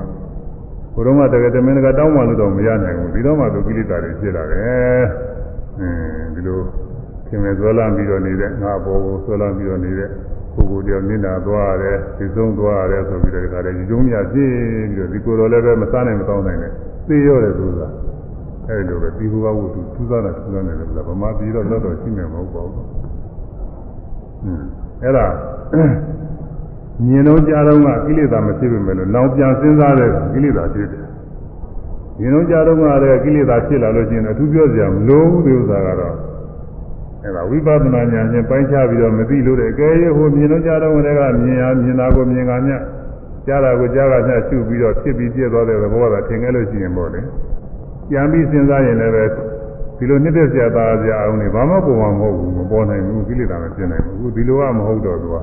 [0.93, 5.03] ဟိုတုန်းကတကယ်တမင်တကတောင်းမှလို့တော့မရနိုင်ဘူးဒီတော့မှသူကိလေသာတွေဖြစ်လာတယ်
[5.79, 6.59] အင်းဒီလို
[7.27, 10.09] ခင်မဆွဲလန်းပြီးတော့နေတဲ့ငါဘောကိုဆွဲလန်းပြီးတော့နေတဲ့
[10.55, 14.53] ပုဂ္ဂိုလ်တယောက်နစ်နာသွားရတယ်ဒီဆုံးသွားရတယ်ဆိုပြီးတော့ဒီခါတည်းဒီကျုံးမြပြည့်
[14.91, 16.71] ပြီးတော့ဒီကိုယ်တော်လည်းပဲမစားနိုင်မတောင်းနိုင်နဲ့
[17.07, 17.87] သိရတယ်ဆိုတာ
[18.67, 23.04] အဲဒီလိုပဲဒီဘုရားဝတ္ထုသူးစားတာသူးစားနေတယ်ဗမာပြည်တော့တော့တော့ရှိမယ်မဟုတ်ပါဘူးอืม
[25.03, 25.25] အဲ့ဒါ
[27.05, 31.05] မြင်တော့ကြားတော့ကကိလေသာမဖြစ်ပေမဲ့လို့နောက်ပြန်စဉ်းစားတဲ့ကိလေသာဖြစ်တယ်
[32.19, 36.15] မြင်တော့ကြားတော့ကလည်းကိလေသာဖြစ်လာလို့ရှိရင်အထူးပြောစရာမလိုဘူးဒီဥစ္စာကတော့
[37.23, 42.73] အဲ့ဒါဝိပဿနာဉာဏ်နဲ့ပိုင်းခြားပြီးတော့မသိလို့တဲ့အကယ်၍ဟိုမြင်တော့ကြားတော့ကလည်းမြင်ရမြင်တာကိုမြင်ကမြ
[43.47, 47.21] ကြားတာကိုကြားကမြရှုပြီးတော့ဖြစ်ပြီးပြည့်သွားတဲ့သဘောကထင်ခဲ့လို့ရှိရင်ပေါ့လေ
[48.09, 49.23] ပြန်ပြီးစဉ်းစားရင်လည်းပဲ
[49.97, 55.37] ဒီလိုနှစ်သက်စရာသားစရာအောင်နေဘာမှပုံမှန်မဟုတ်ဘူးမပေါ်နိုင်ဘူးကိလေသာမဖြစ်နိုင်ဘူးအခုဒီလိုကမဟုတ်တော့သူက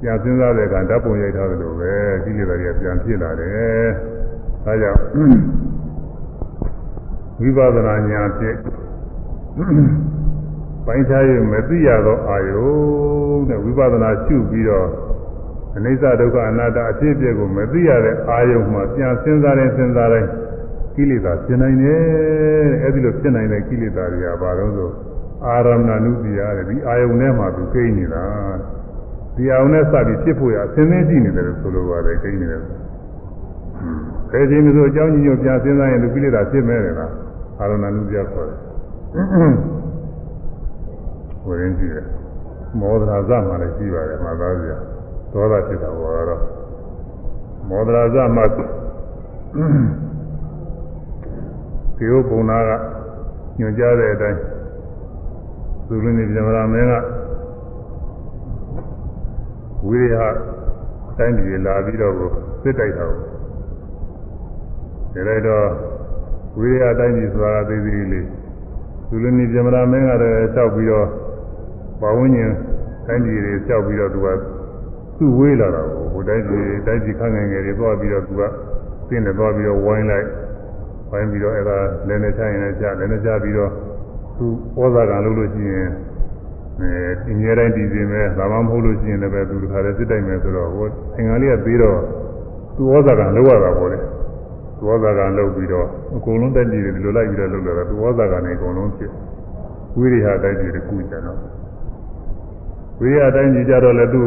[0.00, 1.92] ပြန်စဉ်းစားတဲ့အခါဓာတ်ပုံရိုက်ထားသလိုပဲ
[2.24, 3.88] ကိလေသာတွေကပြန်ဖြစ်လာတယ်
[4.64, 5.00] ဒါကြောင့်
[7.40, 8.56] ဝိပဿနာဉာဏ်ဖြင့်
[10.86, 14.88] ပိုင်းခြားရမသိရသောအာယုန်တဲ့ဝိပဿနာရှုပြီးတော့
[15.76, 20.28] အနိစ္စဒုက္ခအနတ္တအဖြစ်အပျက်ကိုမသိရတဲ့အာယုန်မှာပြန်စဉ်းစားရင်စဉ်းစားတိုင်း
[21.00, 22.00] ကိလေသာဖြစ်နိုင်တယ်
[22.82, 24.90] အဲ့ဒီလိုဖြစ်နိုင်တဲ့ကိလေသာတွေကဘာလို့ဆို
[25.46, 28.24] အာရမဏနုတိယတဲ့ဒီအာယုန်ထဲမှာသူကိန်းနေတာ
[29.36, 32.62] ဒီအာယုန်နဲ့စပြီးဖြစ်ဖို့ရအစင်းသင်းကြည့်နေတယ်လို့ဆိုလိုပါတယ်ကိန်းနေတယ်
[34.32, 37.12] ဘယ်ချိန်မှဆိုအကြောင်းကြီးညို့ပြန်စဉ်းစားရင်သူကိလေသာဖြစ်မဲ့တယ်လား
[37.60, 38.58] အာရမဏနုတိယခေါ်တယ်
[41.44, 42.06] ဝိရင်းကြည့်တယ်
[42.80, 44.78] မောဒရာဇမှာလည်းရှိပါတယ်မှာသားစရာ
[45.32, 46.42] သောတာဖြစ်တာဘောတော့
[47.68, 48.44] မောဒရာဇမှာ
[52.00, 52.70] ဒီဥပုံနာက
[53.58, 54.38] ညွှန်ကြားတဲ့အတိုင်း
[55.86, 56.92] သူလူနေပြမလာမင်းက
[59.86, 60.16] ဝိရိယ
[61.18, 62.14] တိုင်းပြည်လာပြီးတော့
[62.62, 63.06] စစ်တိုက်တာ
[65.12, 65.66] ကိုဒါလိုက်တော့
[66.58, 68.26] ဝိရိယတိုင်းပြည်ဆိုတာသိသေးလေး
[69.08, 71.06] သူလူနေပြမလာမင်းကလည်းလျှောက်ပြီးတော့
[72.00, 72.52] ပဝန်းကျင်
[73.06, 74.28] တိုင်းပြည်တွေလျှောက်ပြီးတော့သူက
[75.18, 78.42] သူ့ဝေးလာတာကိုဟိုတိုင်းပြည်တိုင်းပြည်ခန့်ငယ်ငယ်တွေသွားပြီးတော့သူက
[79.08, 80.26] သင်တယ်သွားပြီးတော့ဝိုင်းလိုက်
[81.10, 81.76] ဝိုင်းပြီးတော့အဲ့ဒါ
[82.08, 83.70] လည်းနဲ့ချရင်လည်းချလည်းနဲ့ချပြီးတော့
[84.36, 84.46] သူ
[84.78, 85.88] ဩဇာကံလုပ်လို့ရှိရင်
[86.80, 86.92] အဲ
[87.30, 91.98] အငြင်းတိုင်းတည်စင်မဲ့ဒါမှမဟုတ်လို့ရှိရင်လည်းပဲသူတခါတည်းစစ်တိုက်မယ်ဆိုတော့ဟိုအင်္ဂါလေးကပြီးတော့
[92.76, 93.98] သူဩဇာကံလုပ်ရတာပေါ့လေ
[94.78, 99.10] သူဩဇာကံလုပ်ပြီးတော့အကုန်လုံးတက်ကြည့်တယ်ဒီလိုလိုက်ပြီးတော့လုပ်လာတာသူဩဇာကံနဲ့အကုန်လုံးဖြစ်
[99.96, 101.38] ဝိရိယတိုက်ကြည့်တယ်ခုကျတော့
[103.00, 104.22] ဝိရိယတိုင်းကြီးကြတော့လည်းသူ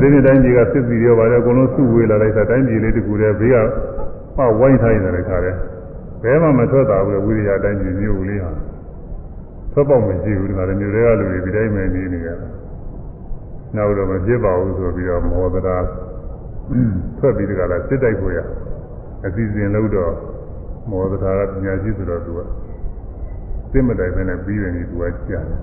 [0.00, 3.56] ဒီနေ့တိုင်းကြီးကစစ်စီရောပါတယ်အကုန်လုံးစုဝေးလာလိုက်တာတိုင်းကြီးလေးတကူတည်းဘေးက
[4.36, 5.56] ဟောဝိုင်းထိုင်းနေတယ်ခါတယ်
[6.22, 8.52] ဘယ်မှမထွက်တာဘူးဝိရိယတိုင်းကြီးမျိုးလေးဟာ
[9.72, 12.48] ထွက်ပေါက်မရှိဘူးဒီမှာလည်းမျိုးတွေကလူတွေဒီတိုင်းပဲနေနေရတာ
[13.76, 15.76] နောက်တော့မဖြစ်ပါဘူးဆိုပြီးတော့မောဒရာ
[17.18, 18.38] ထွက်ပြီးတကလားစစ်တိုက်ကိုရ
[19.26, 20.12] အစီအစဉ်လို့တော့
[20.90, 22.40] မောဒရာကပညာရှိဆိုတော့သူက
[23.70, 25.58] စစ်မတိုင်ပဲနဲ့ပြီးတယ်ဒီသူကကြာတယ်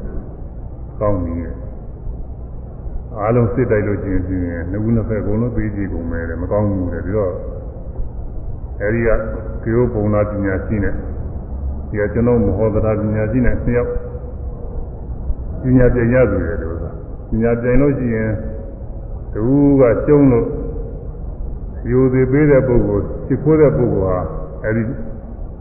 [0.99, 1.55] ကောင်းနေတယ်
[3.19, 4.41] အားလုံးစစ်တိုက်လို့ရှိရင်ပြင်
[4.71, 7.33] နှစ်ဦးနှစ်ဖက်အကုန်လုံးသေးကြည့်ကုန်မယ်တဲ့မကောင်းဘူးတဲ့ပြီးတော့
[8.81, 9.09] အဲဒီက
[9.63, 10.93] ကေယုပုံနာပညာရှိနဲ့
[11.89, 13.91] ဒီကကျွန်တော်မဟောသရာပညာရှိနဲ့နှစ်ယောက်
[15.63, 16.91] ပညာပြညာသူတယ်လို့ဆိုတာ
[17.29, 18.31] ပညာပြလို့ရှိရင်
[19.33, 19.43] တူ
[19.79, 20.47] ကကျုံးလို့
[21.89, 24.17] ယူသေးပေးတဲ့ပုဂ္ဂိုလ်ချစ်ခိုးတဲ့ပုဂ္ဂိုလ်ဟာ
[24.65, 24.83] အဲဒီ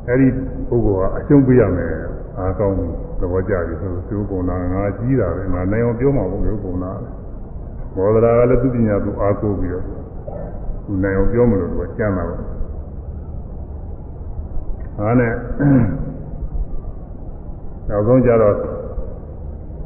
[0.09, 0.29] အဲဒီ
[0.69, 1.93] ပုဂ္ဂိုလ်ဟာအရှုံးပေးရမယ်
[2.39, 6.93] အားကောင်းဘူးသဘောကျပြီဆိုသူပုံနာငါကြီးတာပဲငါနိုင်အောင်ပြောမှာပေါ့လို့ပုံနာ
[7.97, 9.85] ဘောဒရာကလည်းသူပညာသူအားကိုးပြီးတော့
[10.85, 12.60] သူနိုင်အောင်ပြောမလို့သူကကြမ်းတာပေါ့
[15.01, 15.33] ဟာနဲ့
[17.89, 18.57] နောက်ဆုံးကြတော့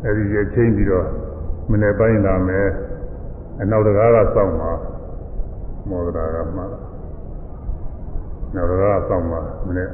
[0.04, 1.06] အဲဒီရချင်းပြီးတော့
[1.70, 2.66] မနေ့ပိုင်းလာမယ်
[3.60, 4.70] အနောက်တကားကစောင့်ပါ
[5.88, 6.62] မောဒရာကမှ
[8.54, 9.88] နောက်တကားကစောင့်ပါမနေ့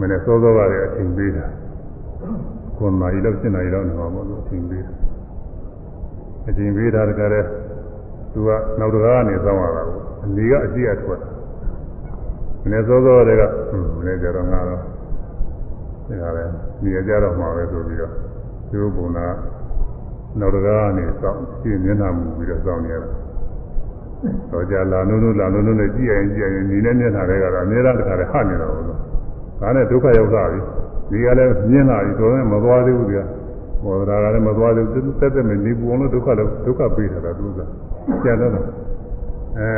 [0.00, 1.46] မနေ့စောစောကလည်းအချိန်ပေးတာ
[2.76, 4.92] ခွန်မာရီတော့7နာရီလောက်နေမှာပေါ့လို့အချိန်ပေးတာ
[6.48, 7.48] အချိန်ပေးတာတကယ်လည်း
[8.32, 11.20] သူကနောက်တကားကနေစောင့်ရတာကိုအနေကအကြည့်အထွက်
[12.62, 13.42] မနေ့စောစောတွေက
[13.96, 18.12] မနေ့ကျတော့ငါတော့ဒါကလည်းနေကြတော့မှာပဲဆိုပြီးတော့
[18.70, 19.26] ဒီဘုံနာ
[20.38, 23.08] နောက်တကားကနေစောင့်ကြည့်မျက်နှာမူပြီးတော့စောင့်နေရတာ
[24.50, 30.60] တော့ကြာလာနုံနုံလာနုံနုံနဲ့ကြည့်ရင်ကြည့်ရင်နေနဲ့မျက်နှာတွေကတော့အများအားတခါတည်းဟနေတော့ဘူးဒါနဲ့ဒုက္ခရောက်လာပြီ
[31.10, 33.20] ဒီကလည်းမြင်လာပြီတော်တယ်မသွားသေးဘူးဒီက
[33.84, 37.60] ဘောဒရာကလည်းမသွားသေးဘူးတက်တက်မနေဘူးအောင်လို့ဒုက္ခလည်းဒုက္ခပေးထားတာသူက
[38.22, 38.52] ကျန်တော့
[39.58, 39.70] အဲ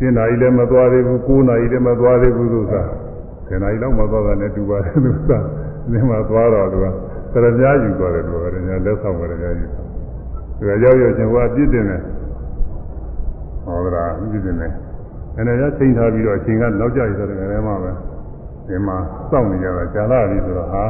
[0.00, 2.74] ရှင်းနာရီလည်းမသွားသေးဘူး9နာရီလည်းမသွားသေးဘူးသူက
[3.48, 5.30] 10နာရီလောက်မသွားတာနဲ့တူပါတယ်သူက
[5.90, 6.86] ဒီမှာသွားတော့သူက
[7.32, 9.66] သရပြားယူသွားတယ်သူကလည်းလက်ဆောင်ပဲလည်းယူ
[10.58, 12.00] သူကရောက်ရောက်ချင်းဟိုကပြစ်တင်တယ်
[13.64, 14.72] ဟောဒရာပြစ်တင်တယ်
[15.36, 17.90] အဲ့ဒါရချိန်ထားပြီးတော့အချိန်ကနောက်ကျရတဲ့ငယ်ထဲမှာပဲ
[18.66, 18.96] ဒီမှာ
[19.30, 20.84] စောင့်နေကြတာကြာလာပြီဆိုတော့ဟာ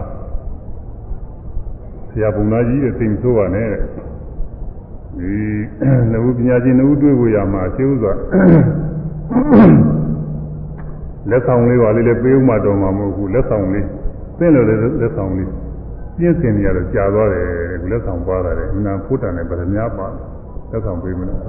[2.10, 3.70] ဆရာဘုံသားကြီးရဲ့စိတ်ဆိုးပါနဲ့
[5.18, 5.34] ဒီ
[6.12, 8.14] နှုတ်ပညာရှင်နှုတ်တွေ့ကိုရမှာရှင်းဥစွာ
[11.30, 13.86] လက်ဆောင်လေးပါလေးလည်းပေးဥမှတော်မှာမဟုတ်ဘူးလက်ဆောင်လေး
[14.38, 15.48] သင်လို့လည်းလက်ဆောင်လေး
[16.16, 17.46] ပြင်းစင်နေရတော့ကြာသွားတယ်
[17.90, 20.06] လက်ဆောင်ပါတာတယ်အမှန်ဖုတ်တန်နဲ့ဗရမ ्या ပါ
[20.70, 21.40] လက်ဆောင်ပေးမလို့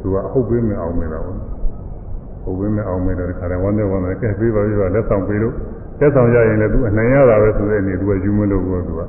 [0.00, 5.54] သူကအဟုတ်ပေးမအောင်မလားဟုတ်ပေးမအောင်မလို့ဒီခါတည်းဝမ်းနဲ့ဝမ်းနဲ့ကဲပေးပါပြပါလက်ဆောင်ပေးလို့
[6.00, 9.02] လက်ဆောင်ရရင်လည်းသူအနိုင်ရတာပဲဆိုတဲ့အနေသူကယူမလို့ဘူးသူက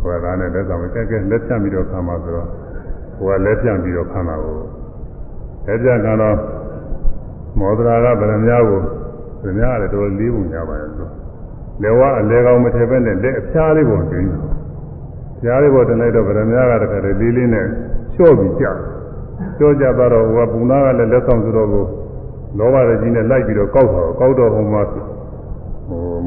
[0.00, 2.48] ဟိုကသားနဲ့လက်ဆောင်ကဲကဲလက်ဖြန့်ပြီးတော့ခံပါဆိုတော့
[3.16, 4.58] ဟိုကလက်ဖြန့်ပြီးတော့ခံတာကို
[5.66, 6.36] လက်ဖြန့်ကတော့
[7.58, 8.80] မောဒရာကဗရမ ्या ကို
[9.42, 11.04] သူများကလည်းတော်တော်လေးပုံရပါတယ်သူ
[11.82, 14.40] လေဝါအလဲကောင်းမထည့်ပဲနဲ့လက်အဖျားလေးပုံတင်တယ်
[15.40, 17.66] ဖျားလေးပုံတင်လိုက်တော့ဗရမ ्या ကတခါတည်းလေးလေးနဲ့
[18.14, 18.72] လျှော့ပြီးကြာ
[19.56, 21.84] လျှော့ကြသွားတော့ဟိုကပုံနာကလည်းလက်ဆောင်ဆိုတော့ကို
[22.58, 25.04] လောဘရကြီးနဲ့လိုက်ပြီးတော့ကောက်တော့ကောက်တော့ဟိုမှာဟို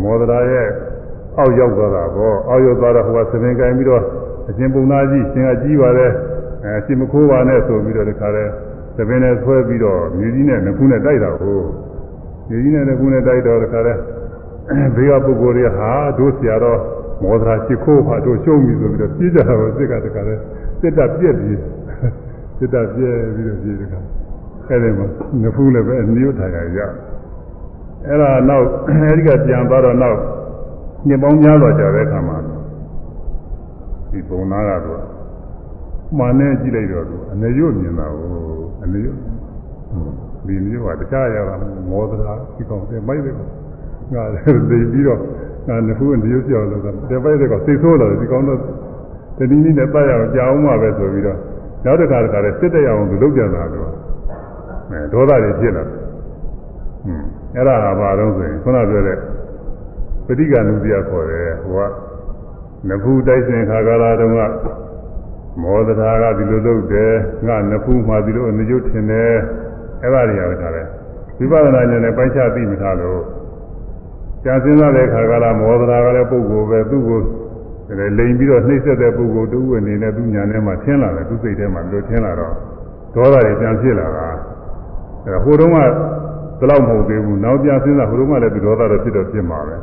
[0.01, 0.67] မောဒရာရဲ့
[1.37, 4.03] အောက်ရောက်သွားတာပေါ့အောက်ရောက်သွားတော့ဟိုကသမင်ကင်ပြီးတော့
[4.49, 6.11] အရှင်ပုံနာကြီးရှင်ကကြီးပါတယ်
[6.63, 8.45] အဲရှင်မခိုးပါနဲ့ဆိုပြီးတော့ဒီခါလဲ
[8.97, 11.59] သမင်နဲ့ဆွဲပြီးတော့မြေကြီးနဲ့ငခုနဲ့တိုက်တာကို
[12.49, 13.93] မြေကြီးနဲ့ငခုနဲ့တိုက်တော့ဒီခါလဲ
[14.95, 16.79] ဘေးကပုဂ္ဂိုလ်တွေဟာတို့ဆရာတော်
[17.23, 20.35] မောဒရာရှိခိုးပါတို့ရှုံးပြီဆိုပြီးတော့ပြေးကြတာကိုစစ်ကတခါလဲ
[20.81, 21.59] စစ်တပ်ပြက်ပြီး
[22.57, 23.99] စစ်တပ်ပြက်ပြီးတော့ပြေးတခါ
[24.67, 25.07] အဲ့ဒီမှာ
[25.43, 26.79] ငဖူးလည်းပဲအနည်းထိုင်ရရ
[28.07, 30.19] အဲ့ဒါနောက်အဲ့ဒီကပြန်သွားတော့နောက်
[31.07, 32.37] ညပေါင်းများစွာကြာတဲ့အခါမှာ
[34.11, 35.03] ဒီဘုံနာကတော့
[36.17, 38.29] မှန်နဲ့ကြည့်လိုက်တော့သူအနေရွတ်မြင်တာကို
[38.83, 39.17] အနေရွတ်
[40.47, 41.55] ဒီမျိုးကတခြားရတာ
[41.91, 43.51] မောဒရာဒီကောင်တဲ့မိုက်တဲ့ကောင်
[44.13, 45.19] ငါလည်းသိပြီးတော့
[45.67, 48.59] ငါနှစ်ခုအနေရွတ်ပြောလို့ကတဲ့ပိုက်တဲ့ကောင်သိဆိုးလာတယ်ဒီကောင်တော့
[49.37, 51.37] တတိနည်းနဲ့ပတ်ရအောင်ကြာအောင်မှပဲဆိုပြီးတော့
[51.85, 53.91] နောက်တစ်ခါတစ်ခါလည်းစစ်တဲ့အောင်သူလုပ်ကြတာတော့
[54.91, 55.97] အဲဒေါသတွေဖြစ်လာတယ်
[57.03, 57.25] ဟွန်း
[57.55, 59.17] အဲ့ဒါဟာဘာလို့ဆိုရင်ခုနပြောတဲ့
[60.27, 61.89] ပဋိက္ခဏုတရားခေါ်တယ်ဟိုက
[62.89, 64.41] နဖူးတိုက်စင်ခါကာလတုန်းက
[65.61, 67.13] မောဒရာကဒီလိုလုပ်တယ်
[67.47, 69.33] ငါနဖူးမှဒီလိုအနေရုပ်ထင်တယ်
[70.01, 70.87] အဲ့ဒါတွေရတယ်ခါတယ်
[71.37, 73.21] ဝိပဿနာဉာဏ်နဲ့ပိုင်းခြားသိမိထားလို့
[74.43, 77.19] ကြာစင်းစားတဲ့ခါကာလမောဒရာကလည်းပုဂ္ဂိုလ်ပဲသူ့ကို
[78.17, 82.53] လိန်ပြီးတော့နှိမ့်ဆက်တဲ့ပုဂ္ဂိုလ်တူအနေနဲ့သူညာထဲမှာထင်းလာတယ်သူစိတ်ထဲမှာလို့ထင်းလာတော့
[83.15, 84.27] ဒေါသတွေပြန်ဖြစ်လာတာ
[85.25, 85.77] အဲဟိုတုန်းက
[86.59, 89.75] ဒီလောက်မဟုတ်သေးဘူးနောက်ပြန်စဉ်းစားဟိုတုန်းကလည်းဒီဒေါသတွေဖြစ်တော့ဖြစ်မှာပဲ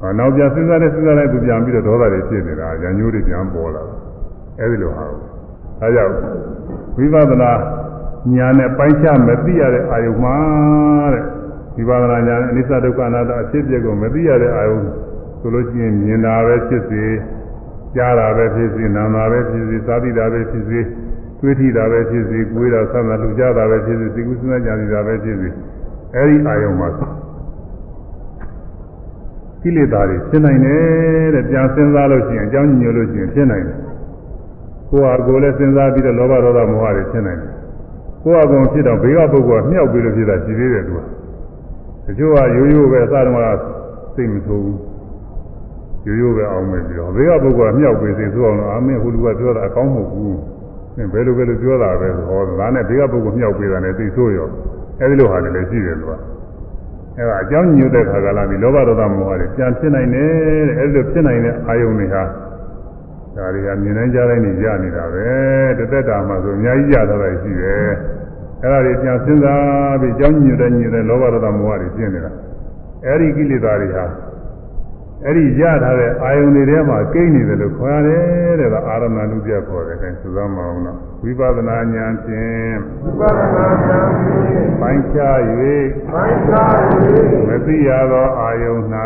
[0.00, 3.95] ဟောနောက်ပြန်စဉ်းစားတဲ့စဉ်းစားတဲ့သူပြန်ပြီးတော့ဒေါသတွေဖြစ်နေတာရံညိုးတွေပြန်ပေါ်လာတယ်
[4.60, 5.04] အဲဒီလိုဟာ
[5.82, 6.12] အဲကြောင့်
[6.96, 7.52] ဝိပဿနာ
[8.34, 10.36] ညာနဲ့ပိုင်းခြားမသိရတဲ့အာယုမှာ
[11.14, 11.24] တဲ့
[11.76, 14.76] ဝိပဿနာညာနဲ့အနိစ္စဒုက္ခအနတ္တအဖြစ်အပျက်ကိုမသိရတဲ့အာယု
[15.40, 17.04] ဆိုလို့ရှိရင်မြင်တာပဲဖြစ်စေ
[17.96, 20.80] ကြားတာပဲဖြစ်စေနားတာပဲဖြစ်စေသာသိတာပဲဖြစ်စေ
[21.40, 25.48] တွေးထိတာပဲဖြစ်စေကိုယ်တာဆန္ဒလူကြတာပဲဖြစ်စေစိတ်ကူးစဉ်းစားကြတာပဲဖြစ်စေ
[26.14, 26.88] အဲဒီအာယုမှာ
[29.62, 33.85] ကိလေသာတွေဖြစ်နိုင်တယ်တဲ့ပြန်စဉ်းစားလို့ရှိရင်အကြောင်းညွှန်လို့ရှိရင်ဖြစ်နိုင်တယ်
[34.90, 37.52] ကိုယ်ဟာကိုယ်လည်းစဉ်းစားပြီးတော့လောဘဒေါသမောဟတွေဖြစ်နိုင်တယ်
[38.22, 41.00] ကိုယ်ဟာကိုယ်ဖြစ်တော့ဘေးကပုဂ္ဂိုလ်ကမြောက်ပြီးလို့ဖြစ်တာရှိသေးတယ်သူက
[42.06, 43.40] တချို့ကရိုးရိုးပဲအစတုန်းက
[44.14, 44.78] စိတ်မဆိုးဘူး
[46.06, 50.36] ရိုးရိုးပဲအောင်မယ်ပြီးတော့ဘေးကပုဂ္ဂိုလ်ကမြောက်ပြီးစိတ်ဆိုးအောင်လို့အာမင်းဟိုလူကပြောတာအကောင်းမဟုတ်ဘူး
[51.12, 54.48] ဘယ်လိုပဲလို့ပြောတာပဲဟောဒါနဲ့ဘေးကပုဂ္ဂိုလ်မြောက်ပြီးတာနဲ့သိဆိုးရော
[55.00, 56.12] အဲဒီလိုဟာတွေလည်းရှိတယ်သူက
[57.18, 60.30] အဲဒါအကြောင်းညွှန်တဲ့ခါကလာပြီးလောဘဒေါသမောဟတွေပြန်ဖြစ်နိုင်တယ်
[60.68, 62.22] တဲ့အဲဒီလိုဖြစ်နိုင်တဲ့အာယုန်တွေဟာ
[63.36, 65.28] ဒါတွေကမြင်နိုင်ကြတိုင်းနေရနေတာပဲ
[65.78, 67.88] တသက်တာမှဆိုအများကြီးရတာလည်းရှိတယ်
[68.62, 72.32] အဲဒါတွေပြန်စဉ်းစားပြီးအကြောင်းညွှန်တဲ့ညွှန်တဲ့လောဘဒေါသမောဟတွေဖြစ်နေတာ
[73.06, 74.04] အဲဒီကိလေသာတွေဟာ
[75.24, 85.38] အဲ့ဒီရထားတဲ့အာယုန်တွေထဲမှာကိန်းနေတယ်လို့ခေါ်ရတယ်တဲ့ဒါအာရမဏုပြခေါ်တယ်ခင်သုသမအောင်တော့ဝိပဿနာဉာဏ်ဖြင့်ဝိပဿနာဉာဏ်ဖြင့်ပိုင်းခြား၍
[86.12, 86.72] ပိုင်းခြား၍
[87.48, 88.82] မသိရသောအာယုန်၌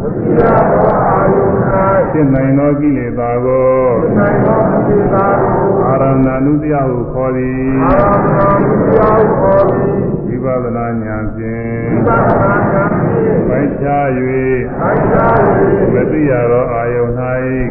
[0.00, 1.54] မသိရသောအာယုန်၌
[2.10, 10.10] ဖြစ်နိုင်သောကိလေသာကိုဖြစ်နိုင်သောကိလေသာကိုအာရမ ဏုပြဟုခေါ်သည်အာရမဏုပြဟုခေါ်သည်
[10.44, 14.06] ဝိပဿနာဉာဏ်ဖြင့်ဝိပဿနာဉာဏ်ဖြင့်ပိုင်းခြား၍
[14.80, 15.36] ပိုင်းခြား၍
[15.94, 17.12] မသိရသောအာယုန်၌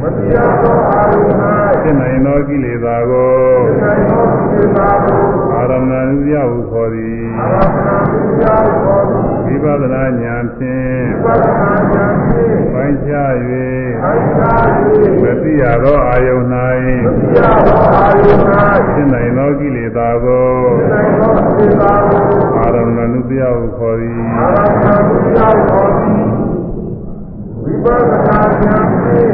[0.03, 1.33] မသိရသောအာယုန်၌
[1.81, 5.21] ဖြစ်နိုင်သောကိလေသာကိုဖြစ်နိုင်သောကိလေသာကို
[5.53, 13.73] အာရမဏုပြဟုခေါ်သည်အာရမဏုပြဟုခေါ်သည်ဝိပဿနာဉာဏ်ဖြင့်ဝိပဿနာဉာဏ်ဖြင့်ပိုင်းခြား၍ပိုင်းခြား၍
[15.23, 16.45] မသိရသောအာယုန်၌
[17.03, 18.41] မသိရသောအာယုန်၌
[18.91, 22.21] ဖြစ်နိုင်သောကိလေသာကိုဖြစ်နိုင်သောကိလေသာကို
[22.55, 26.21] အာရမဏုပြဟုခေါ်သည်အာရမဏုပြဟုခေါ်သည်
[27.63, 29.31] ဝိပဿနာဉာဏ်ဖြင့်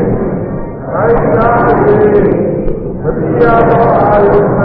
[0.92, 1.58] ပိုင်းခြား၍
[3.02, 4.50] မသိရသောအာယုန်၌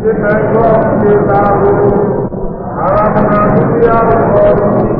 [0.00, 1.80] ဖြစ်နိုင်သောကိလေသာကို
[2.78, 3.16] အာရမ
[3.54, 4.92] ဏုပြဟုခေါ်သည်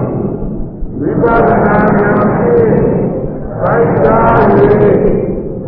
[1.01, 3.08] ဝိပဿနာဉာဏ်ဖြင့်
[3.63, 4.39] ပိုင်းခြား၍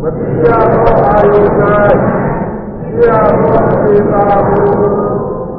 [0.01, 1.51] မသိရသောအာယုန်၌
[2.79, 4.69] ဖြစ်ရသောကိလေသာကို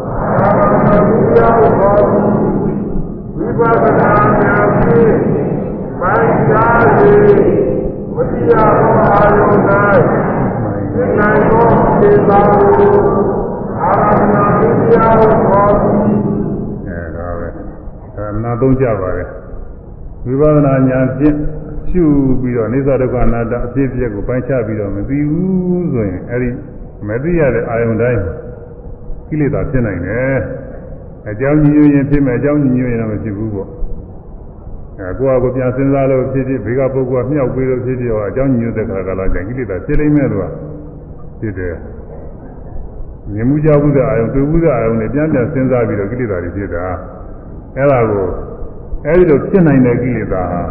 [0.07, 2.29] အာရမဏုပြဟုခေါ်သည်
[3.37, 5.15] ဝိပဿနာဉာဏ်ဖြင့်
[6.01, 6.81] ပိုင်းခြား၍
[8.15, 9.59] မတိရသောအာယုန်၌
[10.95, 11.69] သိနိုင်သော
[12.01, 12.95] သေသာကို
[13.81, 16.19] အာရမဏဒုတိယကိုခေါ်သည်
[16.87, 17.49] အဲဒါပဲ
[18.17, 19.25] အဲနာသုံးကြပါလေ
[20.27, 21.37] ဝိပဿနာဉာဏ်ဖြင့်
[21.93, 22.05] ရှု
[22.41, 26.49] ပြီးတော့အိသဒုက္ခအနာတ္တအဖြစ်အပျက်ကိုပိုင်းခြားပြီးတော့မသိဘူးဆိုရင်အဲဒီ
[27.09, 28.21] မသိရတဲ့အာယုန်တိုင်း
[29.29, 30.37] ကိလေသာဖြစ်နိုင်တယ်
[31.31, 33.69] အကြောင်းညွှန်ရင်ဖြစ်မယ်အကြောင်းညွှန်ရင်တော့မဖြစ်ဘူးပေါ့
[34.99, 40.49] အဲကိုယ့်အကိုပြန်စဉ်းစားလို့ဖြစ်ဖြစ်ဘေကပုဂ္ဂိုလ်ကမြောက်ပြီးလို့ဖြစ်ဖြစ်ဟောအကြောင်းညွှန်တဲ့ခါကလာကျန်ကိလေသာဖြစ်လိမ့်မယ်လို့
[41.41, 41.75] ဖြစ်တယ်
[43.35, 46.85] မြင်မှုကြောက်မှုတဲ့အာယုံတွေ့မှုတဲ့အာယုံနဲ့ပြန်ပြန်စဉ်းစားပြီးတော့ကိလေသာတွေဖြစ်တာ
[47.77, 48.27] အဲ့ဒါကို
[49.07, 50.63] အဲ့ဒီလိုဖြစ်နိုင်တဲ့ကိလေသာဟာ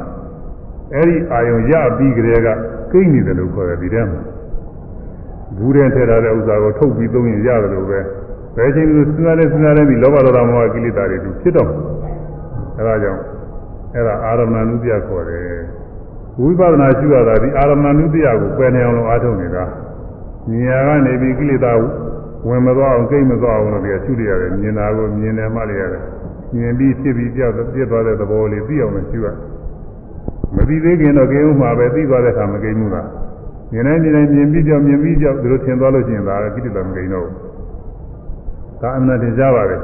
[0.95, 2.47] အဲ့ဒီအာယုံရပြီးကြတဲ့က
[2.91, 4.19] ကိန်းနေတယ်လို့ခေါ်တယ်ဒီထဲမှာ
[5.57, 7.99] ဘူးတဲ့ထည့်ထားတဲ့ဥစ္စာကိုထုတ်ပြီးသုံးရင်ရတယ်လို့ပဲ
[8.55, 11.69] ဘယ်ချိန်လို့စဉ်းစားလဲစဉ်းစားလဲပြီးလောဘဒေါသမောဟကိလေသာတွေသူဖြစ်တော့
[12.77, 13.21] အဲ့ဒါကြောင့်
[13.93, 15.45] အဲ့ဒါအာရမဏနုတ္တယခေါ်တယ်
[16.39, 19.63] ဝိပဿနာရှုရတာဒီအာရမဏနုတ္တယကိုပယ်နေအောင်လို့အားထုတ်နေတာ
[20.49, 21.71] ဉာဏ်ကနေပြီးကိလေသာ
[22.47, 26.03] ဝင်မသွားအောင်ကိမသွားအောင်လို့ဒီရှုရရတယ်မြင်တာကိုမြင်တယ်မှလည်းရတယ်
[26.55, 29.27] မြင်ပြီးဖြစ်ပြီးပြောက်ပြစ်သွားတဲ့သဘောလေးသိအောင်လို့ရှုရ
[30.55, 33.07] မသိသေးခင်တော့ကိန်းဥမှာပဲသိသွားတဲ့အခါမကိန်းဘူးလား
[33.71, 37.35] မြင်တိုင်းမြင်တိုင်းမြင်ပြီးကြောက်မြင်ပြီးကြောက်ဒီလိုထင်သွားလို့ရှိရင်ဒါကကိလေသာမကိန်းတော့ဘူး
[38.81, 39.77] ဒါအမှန်တင်ကြပါပဲ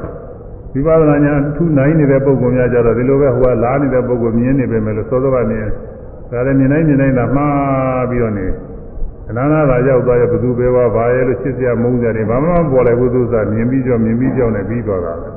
[0.72, 5.66] ဝိပဿနာဉာဏ်ထူနိုင်နေတဲ့ပုံကောင်များကြတော့ဒီလိုပဲဟိုကလားနေတဲ့ပုံကောင်မြင်နေပဲမယ်လို့သောသောကမြင်
[6.30, 8.46] ဒါလည်းမြင်တိုင်းမြင်တိုင်းသာမှားပြီးတော့နေ
[9.28, 15.28] အနန္တသာရောက်သွားရဲ့ဘသူပဲဝါဘာရဲ့လို့ချစ်စရာမုန်းစရာတွေဘာမှမပေါ်လိုက်ဘူးသူစားမြင်ပြီးကြောမြင်ပြီးကြောနဲ့ပြီးသွားတာပဲ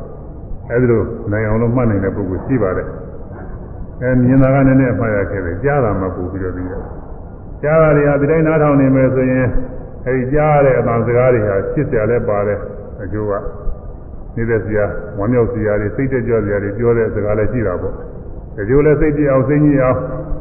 [0.71, 1.01] အဲဒီလို
[1.31, 2.87] နိုင်အောင်လို့မှတ်နိုင်တဲ့ပုဂ္ဂိုလ်ရှိပါတယ်
[4.01, 6.85] အဲမြင်တာကနည်းနည်းမှားရခဲ့တယ်ကြားတာမှပူပြီးတော့ပြီးတော့
[7.63, 9.47] ကြားတာတွေဟာဒီတိုင်းနားထောင်နေမယ်ဆိုရင်
[10.05, 12.59] အဲဒီကြားရတဲ့အတန်စကားတွေဟာချစ်စရာလည်းပါတယ်
[13.03, 13.33] အကျိုးက
[14.35, 14.85] နေတဲ့စရာ
[15.17, 17.93] ဝမ်းမြောက်စရာတွေစိတ်တကြွစရာတွေပြောတဲ့စကားလည်းရှိတာပေါ့
[18.55, 19.97] ဒီလိုလဲစိတ်ကြည်အောင်စိတ်ကြီးအောင်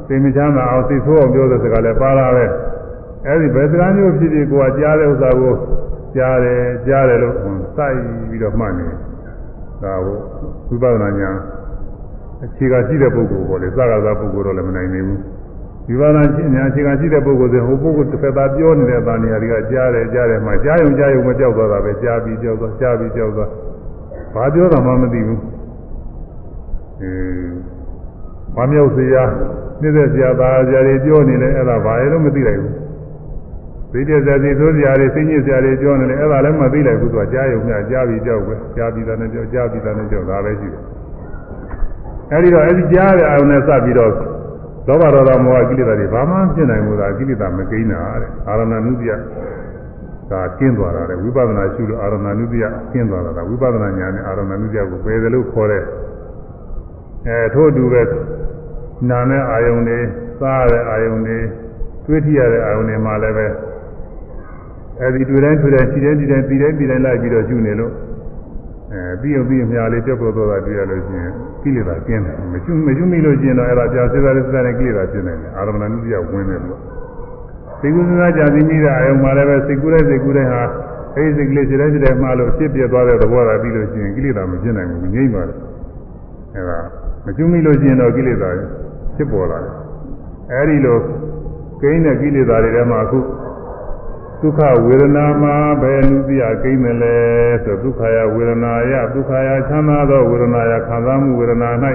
[0.06, 2.44] စိတ်မချမ်းသာအောင်စိတ်ဆိုးအောင်ပြောတဲ့စကားလည်းပါလာပဲ
[3.26, 5.54] အဲဒီဘယ်စကားမျိုးဖြစ်ဖြစ်ကိုယ်ကကြားတဲ့ဥစ္စာကို
[6.16, 7.34] ကြားတယ်ကြားတယ်လို့
[7.76, 7.96] စိုက်
[8.28, 8.86] ပြီးတော့မှတ်နေ
[9.82, 10.16] ဒါကို
[10.68, 11.36] ဝိပဿနာဉာဏ်
[12.44, 15.20] အခြေခံရှိတဲ့ပုဂ္ဂိုလ်ပေါ့လေစကားသာပုဂ္ဂိုလ်တော့လည်းမနိုင်နိုင်ဘူး
[15.88, 16.22] ဝိပဿနာ
[16.54, 23.50] ဉာဏ်အခြေခံရှိတဲ့ပုဂ္ဂိုလ်ဆိုဟိုပုဂ္ဂိုလ်တစ်ဖက်သားပြောနေတဲ့တာနေရာတွေကကြားတယ်ကြားတယ်မှကြားယုံကြားယုံမကြောက်သွားတာပဲကြားပြီးကြောက်သွားကြားပြီးကြောက်သွား
[24.34, 25.40] ဘာပြောတာမှမသိဘူး
[27.00, 27.12] အဲ
[28.56, 29.24] ဘာမြောက်စရာ
[29.80, 32.74] နှိမ့်သက်စရာသားစရာတွေပြောနေလဲအဲ့ဒါဘာလို့မသိလိုက်ဘူး
[33.92, 40.99] သိတဲ့စရာတွေသိုးစရာတွေသိညစ်စရာတွေပြောနေလဲအဲ့ဒါလည်းမသိလိုက်ဘူးသူကကြားယုံများကြားပြီးကြောက်ပဲကြားပြီးသားနဲ့ကြောက်ကြားပြီးသားနဲ့ကြောက်ဒါပဲရှိတယ်
[42.32, 44.12] အဲ့ဒီတော့အဲ့ဒီကြားတဲ့အာရုံနဲ့စပြီးတော့
[44.88, 49.12] လောဘဒေါသမောဟကိလေသာတွေဘာမှဖြစ်နိုင်ဘူးလားကိလေသာမကိန်းတာတဲ့အာရဏနုတ္တိယ
[50.30, 55.82] ဒါကျင်းသွားတာလေဝိပဿနာရှုလို့အာရဏနုတ္တိယကျင်းသွားတာဝိပဿနာဉာဏ်နဲ့အာရဏနုတ္တိယကိုပယ်တယ်လို့ခေါ်တဲ့
[57.26, 58.02] အဲထို့အတူပဲ
[59.10, 59.98] နာနဲ့အာယုန်တွေ
[60.40, 61.38] စားတဲ့အာယုန်တွေ
[62.06, 63.46] တွေးထရတဲ့အာယုန်တွေမှာလည်းပဲ
[65.00, 67.92] အဲဒီတွေ့တိုင်းတွေ့တိုင်းခြေတိုင်းခြေတိုင်းပြီးတိုင်းပြီးတိုင်းလိုက်ပြီးတော့ရှုနေလို့
[68.92, 76.78] အဲပြီးအောင်ပြီးအများလေးပြတ်ပေါ်သွားတာတွေ့ရလို့ရှိရင်ကိလေသာကျင်းတယ်မရှုမရှုမိလို့ကျင်တော့အဲ့ဒါကြာစေစားလေးစေစားနဲ့ကိလေသာကျင်းတယ်အာရမဏနုတ္တိယဝင်တယ်လို့
[77.80, 80.62] စိတ်ကူးစဉ်းစားကြသိမိတဲ့အာယုံမှာလည်းပဲစိတ်ကူးတဲ့စိတ်ကူးတဲ့ဟာ
[81.16, 85.56] အဲဒီစိတ်ကလေးခြေတိုင်းခြေတိုင်းမှားလို့ဖြစ်ပြသွားတဲ့သဘောသာပြီးလို့ရှိရင်ကိလေသာမကျင်းနိုင်ဘူးငြိမ့်ပါတယ်
[86.54, 86.78] အဲ့ဒါ
[87.24, 88.50] မရှုမိလို့ကျင်တော့ကိလေသာ
[89.16, 89.74] ဖြစ်ပေါ်လာတယ်
[90.52, 90.98] အဲဒီလို
[91.82, 93.18] ကိန်းတဲ့ကိလေသာတွေထဲမှာအခု
[94.41, 97.15] ဒုက္ခဝေဒနာမှာဘယ်နုပြကိန်းတယ်လဲ
[97.63, 101.69] ဆိုဒုက္ခယဝေဒနာယဒုက္ခယချမ်းသာသောဝေဒနာယခံစားမှုဝေဒနာ၌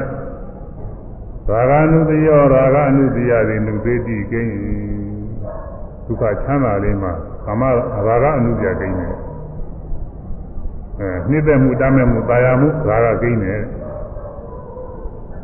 [1.51, 4.55] ရာဂ ानु တယောရာဂ ानु တယသည်နုသေးတိကိန်း
[6.07, 7.13] ဒုက္ခချမ်းသာလေးမှာ
[7.45, 7.63] ကာမ
[8.07, 9.15] ရာဂ ानु ပြကိန်းတယ်
[11.01, 13.63] အဲနှိမ့်သက်မှုတမ်းမဲ့မှုတာယာမှုရာဂကိန်းတယ်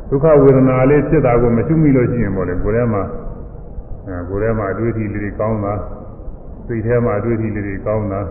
[0.09, 3.03] ဒုက္ခဝေဒနာလေးဖြစ်တာကိုမရှိမိလို့ရှိရင်ပေါ့လေကိုယ်ထဲမှာ
[4.07, 5.75] အဲကိုယ်ထဲမှာအတွေ့အထိလေးတွေကောင်းတာ
[6.68, 8.22] စိတ်ထဲမှာအတွေ့အထိလေးတွေကောင်းတာ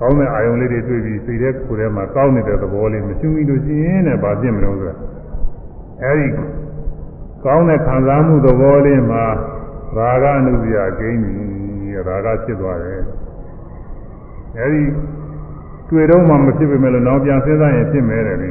[0.00, 4.94] ကောင်းတဲ့အာယုံလေးတွေတွေ့ပြီးစိတ်ထဲကိုယ်ထဲမှာကောင်းနေတဲ့သဘောလေးမရှိမိလို့ရှိရင်လည်းဘာဖြစ်မလို့ဆိုတာ
[6.02, 6.28] အဲဒီ
[7.44, 9.24] ကောင်းတဲ့ခံစားမှုသဘောလေးမှာ
[9.96, 11.34] ရာဂအနုပြာဂိမ်းပြီ
[11.94, 13.02] ရာဂဖြစ်သွားတယ်
[14.58, 14.82] အဲဒီ
[15.88, 18.50] တွေ့တော့မှမဖြစ်ပေမဲ့လို့နောက်ပြန်စဉ်းစားရင်ဖြစ်မယ်တယ်လေ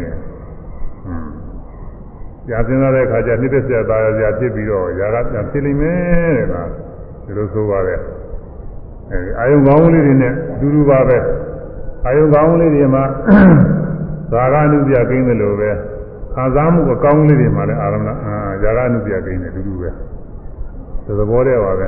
[2.47, 5.97] ကြာစဉ်းစားတဲ့အခါကျနှိမ့်သက်စရာသားရစရာဖြစ်ပြီးတော့ຢာကပြန်ဖြစ်လိမ့်မယ်
[6.37, 6.69] တဲ့လား
[7.25, 7.99] ဒီလိုဆိုပါတယ်
[9.11, 11.17] အဲဒီအာယုံကောင်းလေးတွေနဲ့အတူတူပါပဲ
[12.05, 13.03] အာယုံကောင်းလေးတွေမှာ
[14.31, 15.69] သာဂအနုပြကိန်းတယ်လို့ပဲ
[16.33, 19.89] ခံစားမှုအကောင်းလေးတွေမှာလည်းအာရမဏအာຢာကအနုပြကိန်းတယ်အတူတူပဲ
[21.05, 21.87] ဒီသဘောတည်းပါပဲ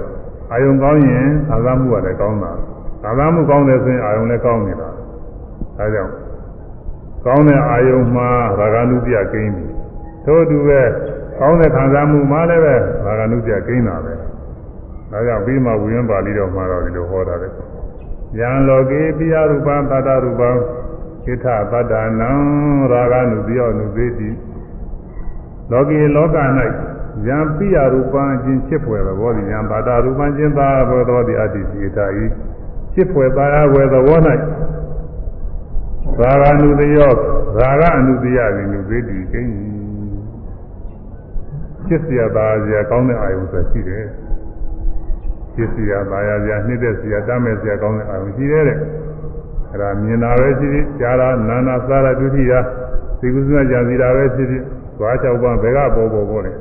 [0.51, 2.51] အာယုံကောင်းရင်ခံစားမှုကလည်းကောင်းတာ
[3.03, 4.89] ခံစားမှုကောင်းတယ်ဆိုရင်အာယုံလည်းကောင်းနေတာ
[5.77, 6.11] ဒါကြောင့်
[7.25, 8.27] ကောင်းတဲ့အာယုံမှာ
[8.59, 9.69] ရာဂအနုပြကိန်းတယ်
[10.25, 10.81] ထို့အတူပဲ
[11.39, 12.75] ကောင်းတဲ့ခံစားမှုမှလည်းပဲ
[13.05, 14.13] ရာဂအနုပြကိန်းတာပဲ
[15.11, 17.49] ဒါကြောင့်ပြီးမှဝိယံပါဠိတော်မှာတော့ဒီလိုဟောတာလေ
[18.39, 22.31] ယံလောကေပိယရူပံတတ္တရူပံဣထပတ္တနံ
[22.91, 24.29] ရာဂနုတိယောနုသေတိ
[25.71, 26.37] လောကေလောက၌
[27.27, 32.25] ယံပိယရူပံအချင်းချစ်ဖွယ်သဘောသည်ယံဘာတာရူပံချင်းသာဘောသောသည်အတ္တိစီတာဤ
[32.93, 34.19] ချစ်ဖွယ်သာယာဖွယ်သဘော၌
[36.19, 37.11] ရာဂနုတိယော
[37.59, 44.05] ရာဂအနုတိယသည်နုသေတိကိဉ္ချစ်စရာသာစရာကောင်းတဲ့အာယုံဆိုရှိတယ်
[45.59, 48.77] ချစ်စရာသာယာစရာနှိမ့်သက်စရာတမ်းမဲ့စရာကောင်းတဲ့အာယုံရှိတယ်တဲ့
[49.71, 52.59] အဲ့ဒါမြင်တာပဲရှိဖြစ်ကြားတာနာနာစားတာတွေ့ထိတာ
[53.19, 54.63] သိကုသနာကြံစီတာပဲရှိဖြစ်
[54.97, 56.51] သွား၆ပါးဘယ်ကပေါ်ပေါ်ပေါ်လဲ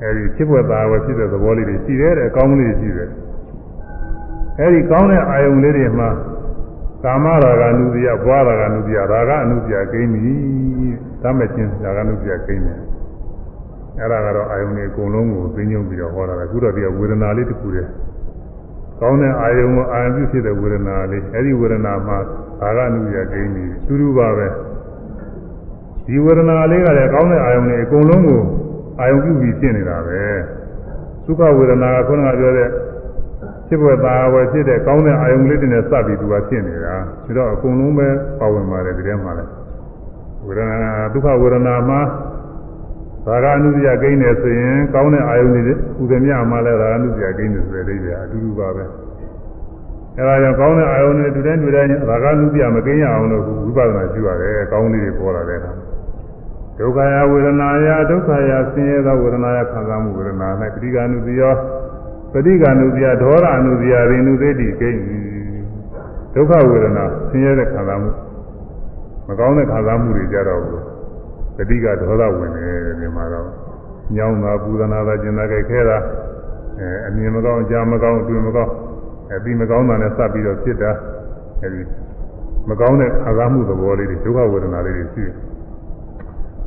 [0.00, 3.10] အဲ့ဒီချစ်ဖွယ်သာဝယ်ဖြစ်တဲ့သဘောလေးတွေရှိတယ်တဲ့အကောင်းလေးတွေရှိတယ်
[4.58, 6.08] အဲ့ဒီကောင်းတဲ့အာယုံလေးတွေမှာ
[7.04, 10.34] ကာမရာဂအနုပြယဘွာရာဂအနုပြယရာဂအနုပြယကိန်းပြီ
[11.22, 12.80] တမ်းမဲ့ခြင်းရာဂအနုပြယကိန်းတယ်
[13.98, 17.88] အဲ့ဒါကတော့အာယုန်တွေအကုန်လုံးကိုသိညွှန်းပြီးတော့ဟောတာပဲအခုတော့ဒီဝေဒနာလေးတစ်ခုတည်း
[19.04, 22.18] ကောင်းတဲ့အာယုန်ကိုအာရုံပြုဖြစ်တဲ့ဝေဒနာလေးအဲ့ဒီဝေဒနာမှာ
[22.60, 24.46] ဘာကအနုရကိန်းနေတူတူပါပဲ
[26.06, 28.42] ဒီဝေဒနာလေးကလည်းကောင်းတဲ့အာယုန်တွေအကုန်လုံးကို
[29.00, 30.22] အာယုန်ပြုပြီးဖြစ်နေတာပဲ
[31.24, 32.68] သုခဝေဒနာကခုနကပြောတဲ့
[33.66, 36.94] ဖြစ်ပွက်သာဝယ်ဖြစ်တဲ့ကောင်းတဲ့အာယုန်လေးတွေနဲ့စပ်ပြီးသူကဖြစ်နေတာ
[37.24, 38.08] ဒါတော့အကုန်လုံးပဲ
[38.40, 39.50] ပါဝင်ပါတယ်ဒီထဲမှာလည်း
[40.46, 40.78] ဝေဒနာ
[41.12, 42.00] ဒုက္ခဝေဒနာမှာ
[43.26, 45.62] ရာဂအနုစရကိန်းတယ်ဆိုရင်ကောင်းတဲ့အာယုန်တွေ
[46.02, 48.84] ဥဒမြမှာလည်းရာဂအနုစရကိန်းတယ်ဆိုတဲ့အိဗေအတူတူပါပဲ
[50.16, 55.72] အဲဒါကြောင့်ကောင်းတဲ့အာယုန်တွေတူတဲ့တူတဲ့ရာဂအနုစရမကိန်းရအောင်လို့ဝိပဿနာရှိရတယ်ကောင်းလေးတွေပေါ်လာတဲ့အခါ
[56.78, 61.54] ဒုက္ခယဝေဒနာယဒုက္ခယဆင်းရဲသောဝေဒနာယခံစားမှုဝေဒနာ၌ပဋိက္ခဏုစယော
[62.32, 65.00] ပဋိက္ခဏုစယဒေါရအနုစယရိနုသေတိကိန်း
[66.34, 68.10] ဒုက္ခဝေဒနာဆင်းရဲတဲ့ခံစားမှု
[69.28, 70.93] မကောင်းတဲ့ခံစားမှုတွေကြတော့ဘူး
[71.56, 73.48] တတိကဒေါသဝင်တယ်ဒီမှာတော့
[74.16, 75.98] ညောင်းတာပူဇနာတာကျင်တာကြိုက်ခဲတာ
[76.78, 78.72] အဲအမြင်မကောင်းအကြားမကောင်းအတွင်မကောင်း
[79.32, 80.90] အပြီးမကောင်းတာနဲ့စပ်ပြီးတော့ဖြစ်တာ
[81.62, 81.82] အဲဒီ
[82.68, 85.34] မကောင်းတဲ့အာဃာမှုသဘောလေးတွေဒုက္ခဝေဒနာလေးတွေရှိတယ်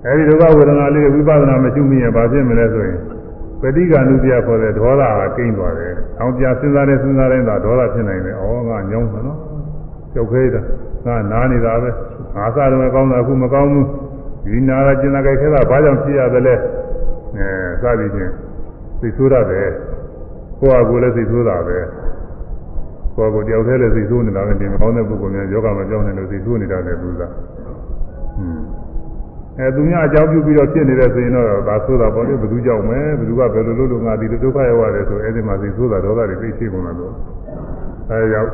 [0.06, 3.00] အဲဒီဒုက္ခဝေဒနာလေးတွေဝိပဿနာမရှိမိရင်ဘာဖြစ်မလဲဆိုရင်
[3.62, 9.38] ပဋိက္ခဏုပြခေါ်တဲ့ဒေါသကကိန်းသွားတယ်။အောင်ပြစဉ်းစားတဲ့စဉ်းစားတိုင်းသာဒေါသဖြစ်နိုင်တယ်။ဩငါညောင်းတယ်နော်။
[10.14, 10.62] ကြောက်ခဲတာ
[11.06, 11.90] ငါနားနေတာပဲ။
[12.36, 13.86] ငါစားတယ်မကောင်းတာအခုမကောင်းဘူး။
[14.52, 16.56] ဒီနာရကျင်နာကြိုက်ခဲတာဘာကြောင့်ဖြစ်ရသလဲ။
[17.82, 18.32] အဲစသည်ဖြင့်
[19.02, 19.68] သိဆိုးရတယ်။
[20.60, 21.78] ကိုယ့်အကူလည်းသိဆိုးတာပဲ။
[23.16, 28.88] ကိုယ့်ကိုတယောက်တည်းလည်းသိဆိုးနေတာပဲဒီမကောင်းတဲ့ပုဂ္ဂိုလ်များယောဂမကြောက်နေလို့သိဆိုးနေတာလည်းသူက။ဟွန်း
[29.60, 37.14] အဲသူများအကြောင်းပြုပြီးတော့ဖြစ်နေတဲ့ဆိုရင်တော့ဒါဆိုတာပေါ့လေဘယ်သူကြောင့်မဲဘယ်သူကဘယ်လိုလုပ်လို့ငါဒီဒုက္ခရောက်ရတယ်ဆိုအဲ့ဒီမှာသိဆိုတာဒေါသတွေသိရှိကုန်တာလို့
[38.10, 38.50] အဲကြောင့်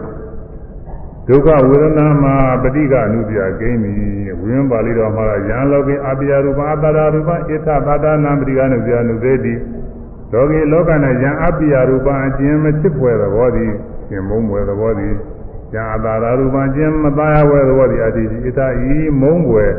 [1.28, 3.94] ဒုက္ခဝေဒနာမှာပဋိက္ခအနုပြကိန်းပြီ
[4.42, 7.36] ဝိဉ္ပါဠိတော်မှာယံလောကိအာပိယရူပအတ္တရာရူပဣ
[7.66, 9.54] ထပါဒနာပဋိက္ခအနုပြအနုသေတိ
[10.34, 10.90] လောကီလောက၌
[11.24, 13.72] ယံအပိယရူပအကျဉ်းမချစ်ဖွယ်သဘောသည်
[14.08, 15.14] ရှင်မုံဖွယ်သဘောသည်
[15.74, 18.60] ယံအတ္တရာရူပအကျဉ်းမသားရဖွယ်သဘောသည်အတ္တိဣထ
[18.92, 19.72] ဤမုံဖွယ်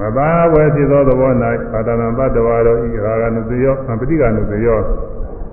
[0.00, 1.30] မသာဝယ်ဖြစ်သောသဘော၌
[1.72, 4.78] ပါဒနာတ္တဝါတို့ဤရာဂနုတယောပဋိက္ခဏုတယော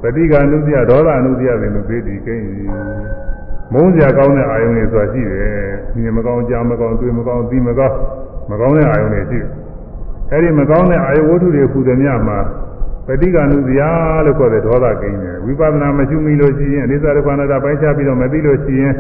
[0.02, 2.46] ပဋိက္ခဏုတယဒေါသအနုတယပင်လို့သိတည်ကိန်း
[3.74, 7.96] မုန်းစရာကောင်းတဲ့အာယုန်တွေဆိုတာရှိတယ်။ဒီမကောင်းကြားမကောင်းတွေ့မကောင်းသိမကောင်း
[8.52, 9.48] မကောင်းတဲ့အာယုန်တွေရှိတယ်။
[10.32, 12.40] အဲဒီမကောင်းတဲ့အာယုဝတ္ထုတွေခုသည်များမှာ
[13.08, 13.82] ပဋိက္ခဏုတယ
[14.26, 18.94] လို့ခေါ်တဲ့ဒေါသကိန်းတယ်။ဝိပဿနာမရှိမိလို့ရှိရင်အနိစ္စဒုက္ခအနတ္တပိုင်းခြားပြီးတော့မသိလို့ရှိရင်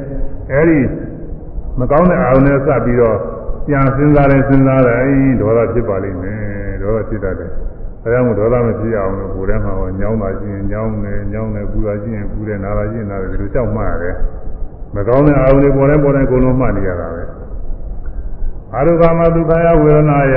[0.52, 0.80] အဲဒီ
[1.80, 3.18] မကောင်းတဲ့အာယုန်တွေစပ်ပြီးတော့
[3.68, 14.16] ပြန်စဉ်းစားတယ်စဉ်းစားတယ်အဲဒေါသဖြစ်ပါလိမ့်မယ်ဒေါသဖြစ်တတ်တယ်ဒါကြောင့်မို့ဒေါသမဖြစ်အောင်လို့ကိုယ်ထဲမှာဟောညောင်းတာရှိရင်ညောင်းတယ်ညောင်းတယ်ပူတာရှိရင်ပူတယ်နာတာရှိရင်နာတယ်ဒီလိုကြောက်မှရတယ်
[14.96, 17.24] မကောင်းတဲ့အာရုံတွေပေါ်တိုင်းပေါ်တိုင်းအကုန်လုံးမှတ်နေရတာပဲ
[18.74, 20.36] အာရုံကမဒုက္ခယဝေဒနာယ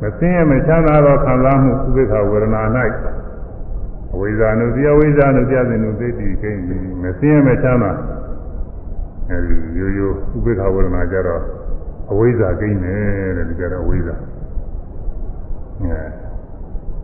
[0.00, 2.62] မစင်းရမချမ်းသာသောခံစားမှုဥပေက္ခဝေဒနာ၌
[4.12, 6.62] အဝိဇ္ဇာနုပြဝိဇ္ဇာနုပြစဉ်နုသိတိကိန်း
[7.02, 7.92] မစင်းရမချမ်းသာ
[9.30, 11.42] အဲဒီရိုးရိုးဥပေက္ခဝေဒနာကြတော့
[12.10, 14.16] အဝိဇ္ဇာကိန်းတယ်တဲ့ဒီကြတော့အဝိဇ္ဇာ
[15.82, 16.02] အဲ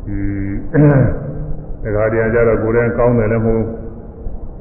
[0.07, 3.65] ဒီဒါကြတရားကြတော့ကိုယ်တည်းကောင်းတယ်လည်းမဟုတ်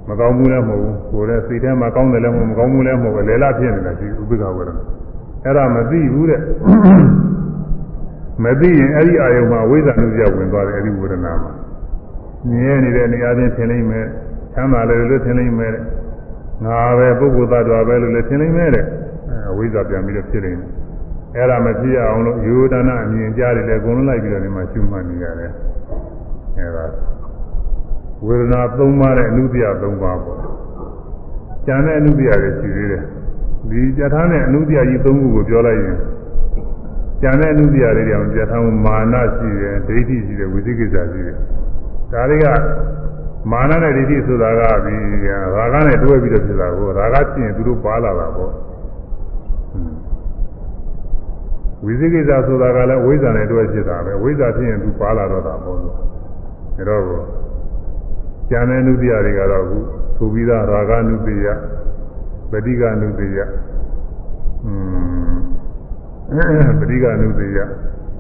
[0.10, 4.70] မကောင်းဘူးလည်းမဟုတ်ဘူးကိုယ်တည်းစိတ်ထဲမှာကောင်းတယ်လည်းမဟုတ်မကောင်းဘူးလည်းမဟုတ်ပဲလေလာဖြစ်နေတာဒီဥပိ္ပခဝရ
[5.46, 6.42] အဲ့ဒါမသိဘူးတဲ့
[8.44, 11.52] မသိရင်အဲ့ဒီအာယုံမှာဝိဇ္ဇာနုပြဝင်သွားတယ်အဲ့ဒီဝေဒနာမှာ
[12.50, 14.06] မြဲနေတဲ့နေရာချင်းထင်လိမ့်မယ်
[14.54, 15.74] ချမ်းသာတယ်လို့ထင်လိမ့်မယ်
[16.66, 18.86] ငါပဲပုဂ္ဂိုလ်သားတော်ပဲလို့လည်းထင်လိမ့်မယ်တဲ့
[19.50, 20.80] အဝိဇ္ဇာပြန်ပြီးတော့ဖြစ်နေတယ်
[21.36, 25.52] အဲ့ဒါမဖြစ်အောင်လို့ယူဒနာအမြင်ကြားတယ်လေအကုန်လုံးလိုက်ပြီးတော့ဒီမှာရှုမှတ်နေရတယ်
[26.58, 26.86] အဲ့ဒါ
[28.26, 30.40] ဝေဒနာ၃ပါးနဲ့အနုတ္တိယ၃ပါးပေါ့
[31.66, 33.04] ကျန်တဲ့အနုတ္တိယတွေရှိသေးတယ်
[33.70, 35.98] ဒီကြထားတဲ့အနုတ္တိယကြီး၃ခုကိုပြောလိုက်ရင်
[37.22, 41.38] ကျန်တဲ့အနုတ္တိယတွေတောင်ကြထားမှုမာနရှိတယ်ဒိဋ္ဌိရှိတယ်ဝိသိကိစ္စရှိတယ်
[42.12, 42.46] ဒါတွေက
[43.52, 44.96] မာနနဲ့ဒိဋ္ဌိဆိုတာကဒီ
[45.28, 48.52] ရာဂနဲ့တွဲပြီးတော့ဖြစ်တာကိုရာဂဖြစ်ရင်သူတို့ပါလာတာပေါ့
[51.86, 56.04] ဝိသိကိစ္စဆိုတာကလည်းဝိဇ္ဇာနဲ့တွဲဖြစ်တာပဲဝိဇ္ဇာဖြစ်ရင်သူပါလာတော့တာပေါ့လို့ဒါ
[56.90, 57.04] တော့
[58.50, 59.78] ကျန်တဲ့နုတ္တိယတွေကတော့အခု
[60.18, 61.48] ဆိုပြီးသားရာဂနုတ္တိယ
[62.52, 63.40] ပဋိကနုတ္တိယ
[64.66, 64.72] อื
[65.30, 65.36] ม
[66.82, 67.60] ပဋိကနုတ္တိယ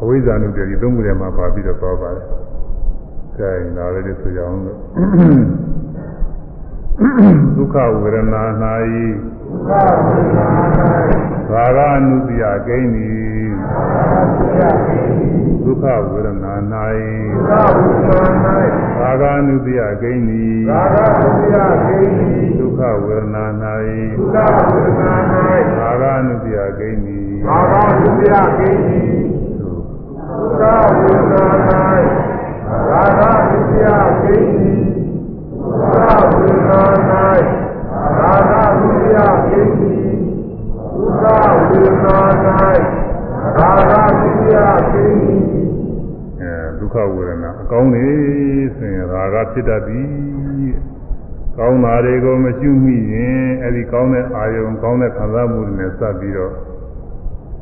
[0.01, 2.25] အဝိဇ္ဇာနုတ္တိယဒီသုံးခုထဲမှာပါပြီးတော့သွားပါတယ်
[3.37, 4.77] ကဲဒါလည်းဒီဆိုကြအောင်လို့
[7.55, 8.43] ဒုက္ခဝေဒနာ၌
[11.51, 13.47] ဘာဂအနုတ္တိယကိန်းသည်
[15.63, 16.53] ဒုက္ခဝေဒနာ၌
[18.99, 20.61] ဘာဂအနုတ္တိယကိန်းသည်
[22.59, 23.45] ဒုက္ခဝေဒနာ၌
[25.79, 29.23] ဘာဂအနုတ္တိယကိန်းသည်ဘာသာဒုတိယကိန်းကြီး
[30.59, 31.45] သာဝေဒနာ၌
[32.89, 33.87] ဘာသာဒုတိယ
[34.23, 34.85] ကိန်းကြီး
[35.95, 36.83] သာဝေဒနာ၌
[38.17, 40.17] ဘာသာဒုတိယကိန်းကြီး
[41.21, 41.35] သာ
[41.67, 42.17] ဝေဒနာ၌
[43.57, 44.57] ဘာသာဒုတိယ
[44.91, 45.69] ကိန်းကြီး
[46.39, 48.07] အဲဒုက္ခဝေဒနာအကောင်းနေ
[48.75, 50.09] ဆိုရင်ရာဂဖြစ်တတ်သည်
[51.57, 56.53] ကောင်းတာတွေကိုမရှိမိရင်အဲ့ဒီကောင်းတဲ့အာယုံကောင်းတဲ့ခံစားမှုတွေနဲ့စပ်ပြီးတော့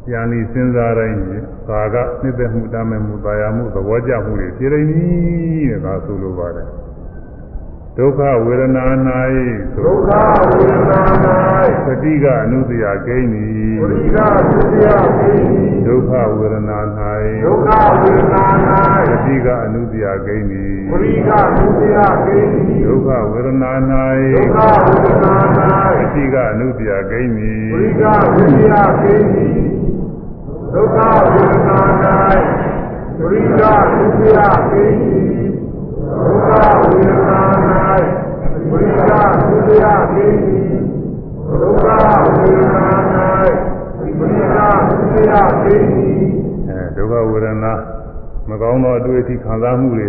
[0.06, 5.06] ပြန်ပြီးစဉ်းစားတိုင်းရာဂနှစ်သက်မှုတမ်းမဲ့မှုတာယာမှုသဘောကျမှုတွေဖြစ်နေပြီ
[5.70, 6.68] တဲ့ဒါဆိုလိုပါတယ်
[8.00, 8.86] ဒုက္ခဝေဒနာ၌
[9.76, 10.10] ဒုက္ခ
[10.50, 11.02] ဝေဒနာ၌
[11.86, 16.80] သတိကအနုတ္တိယဂိမ့်သည်သတိကအနုတ္တိယဂိမ့်သည်ဒုက္ခဝေဒနာ၌
[17.44, 17.70] ဒုက္ခ
[18.02, 18.46] ဝေဒနာ၌
[19.10, 23.72] သတိကအနုတ္တိယဂိမ့်သည်သတိကအနုတ္တိယဂိမ့်သည်ဒုက္ခဝေဒနာ၌
[24.36, 25.36] ဒုက္ခဝေဒနာ၌
[26.00, 29.56] သတိကအနုတ္တိယဂိမ့်သည်သတိကအနုတ္တိယဂိမ့်သည်
[30.74, 30.98] ဒုက္ခ
[31.32, 31.80] ဝေဒနာ၌
[33.18, 35.37] သတိကအနုတ္တိယဂိမ့်သည်
[46.96, 47.74] ဒုက္ခဝေဒနာ
[48.50, 50.08] မကောင်းသောအတွေ့အထိခံစားမှုတွေ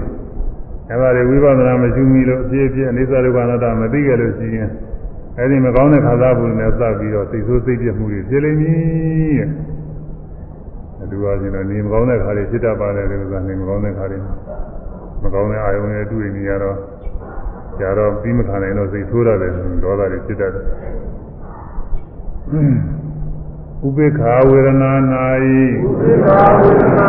[0.90, 4.68] အဲဒါတွေဝိပဿနာမရှိမိလို့အပြည့်အပြည့်အနိစ္စဒုက္ခအနတ္တမသိကြလို့ရှိရင်
[5.38, 8.76] အဲဒီမကောင်းတဲ့ခံစားမှုတွေနဲ့စပ်ပြီးတော့စိတ်ဆိုးစိတ်ပြတ်မှုတွေဖြစ်လိမ့်မည်
[9.38, 9.48] တဲ့
[11.02, 14.18] အတူပါချင်းတော့နေမကောင်းတဲ့ခါတွေဖြစ်တတ်ပါတယ်ဒီဥစ္စာနေမကောင်းတဲ့ခါတွေ
[15.22, 16.76] မကောင်းတဲ့အာယုံတွေတွေ့နေရတော့
[17.78, 20.64] ကြတော့ပြီးမခံနိုင်တော့စိတ်ဆိုးရတယ်ဒေါသတွေဖြစ်တတ်တယ်
[23.86, 24.20] ဥပေက္ခ
[24.50, 24.92] ဝေဒနာ၌
[26.00, 27.08] သစ္စာဝေဒနာ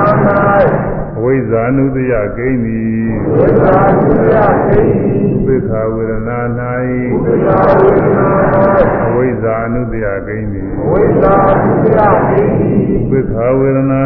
[1.18, 4.38] အဝိဇ္ဇာနုတ္တယကိန်းသည်၌ဝိဇာဒုတိယ
[4.70, 6.60] ကိန်းကြီးဥပေက္ခဝေဒနာသ
[7.32, 8.30] စ္စာဝေဒနာ၌
[9.06, 12.00] အဝိဇ္ဇာနုတ္တယကိန်းသည်၌ဝိဇာဒုတိယ
[12.30, 14.02] ကိန်းကြီးဥပေက္ခဝေဒနာ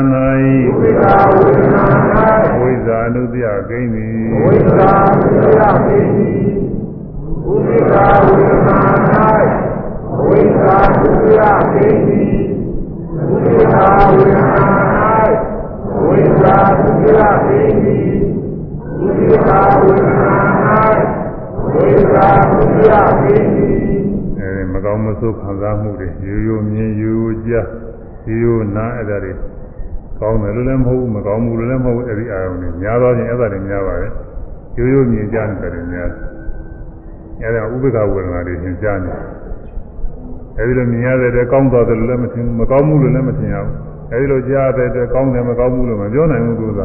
[0.78, 1.86] ဝိဇာဝေဒနာ၌
[2.54, 4.14] အဝိဇ္ဇာနုတ္တယကိန်းသည်၌
[4.44, 6.52] ဝိဇာဒုတိယကိန်းကြီး
[7.48, 8.80] ဥပိ္ပာဝေဒနာ၌
[10.28, 11.42] ဝိဇာဒုတိယ
[11.74, 12.42] ကိန်းကြီး
[13.30, 14.64] ဥပိ္ပာဝေဒနာ၌
[16.06, 18.16] ဝိဇာဒုတိယကိန်းကြီး
[19.04, 20.38] ဥပိ္ပာဝေဒနာ၌
[21.74, 24.13] ဝိဇာဒုတိယကိန်းကြီးအဲဒီ
[24.74, 27.68] မကောင်းမဆိုးခံစားမှုတွေရိုးရိုးမြင်ရိုးရိုးကြား
[28.28, 29.34] ရိုးရိုးနားအဲ့ဒါတွေ
[30.20, 34.12] ကောင်းတယ်လို့လည်းမဟုတ်ဘူးမကောင်းဘူးလို့လည်းမဟုတ်ဘူးအဲ့ဒီအာရုံတွေများသောချင်းအဲ့ဒါတွေများပါတယ်
[34.78, 36.10] ရိုးရိုးမြင်ကြတယ်တွေများ
[37.42, 39.14] အဲ့ဒါဥပ္ပခဝေဒနာတွေသင်ကြားနေ
[40.58, 43.76] အဲဒီလိုမြင်ရတဲ့အတွက်ကောင်းသွားတယ်လို့လည်းမထင်ဘူးမကောင်းဘူးလို့လည်းမထင်ရဘူး
[44.12, 46.82] အဲဒီလိုကြားတဲ့အတွက်ကောင်းတယ်မကောင်းဘူးလို့မပြောနိုင်ဘူးသူက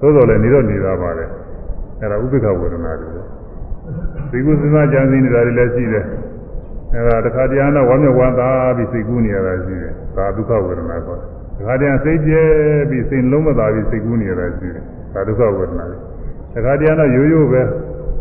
[0.00, 1.24] သို့တော်လည်းနေတော့နေတာပါလေ
[2.00, 3.08] အဲ့ဒါဥပ္ပခဝေဒနာတွေ
[4.30, 6.04] ဒီကုသနာကြံစည်နေတာတွေလည်းရှိတယ်
[6.94, 12.42] အဲဒါတစ်ခါတည်းကတော့ဝမ်းမြောက်ဝမ်းသာပြီးစိတ်ကူးနေရတာရှိတယ်ဒါဒုက္ခဝေဒနာခေါ်တယ်တစ်ခါတည်းစိတ်ကျဲ
[12.90, 14.84] ပြီးစိတ်လုံးမသာပြီးစိတ်ကူးနေရတာရှိတယ်
[15.14, 15.98] ဒါဒုက္ခဝေဒနာတွေ
[16.54, 17.62] တစ်ခါတည်းကတော့ရိုးရိုးပဲ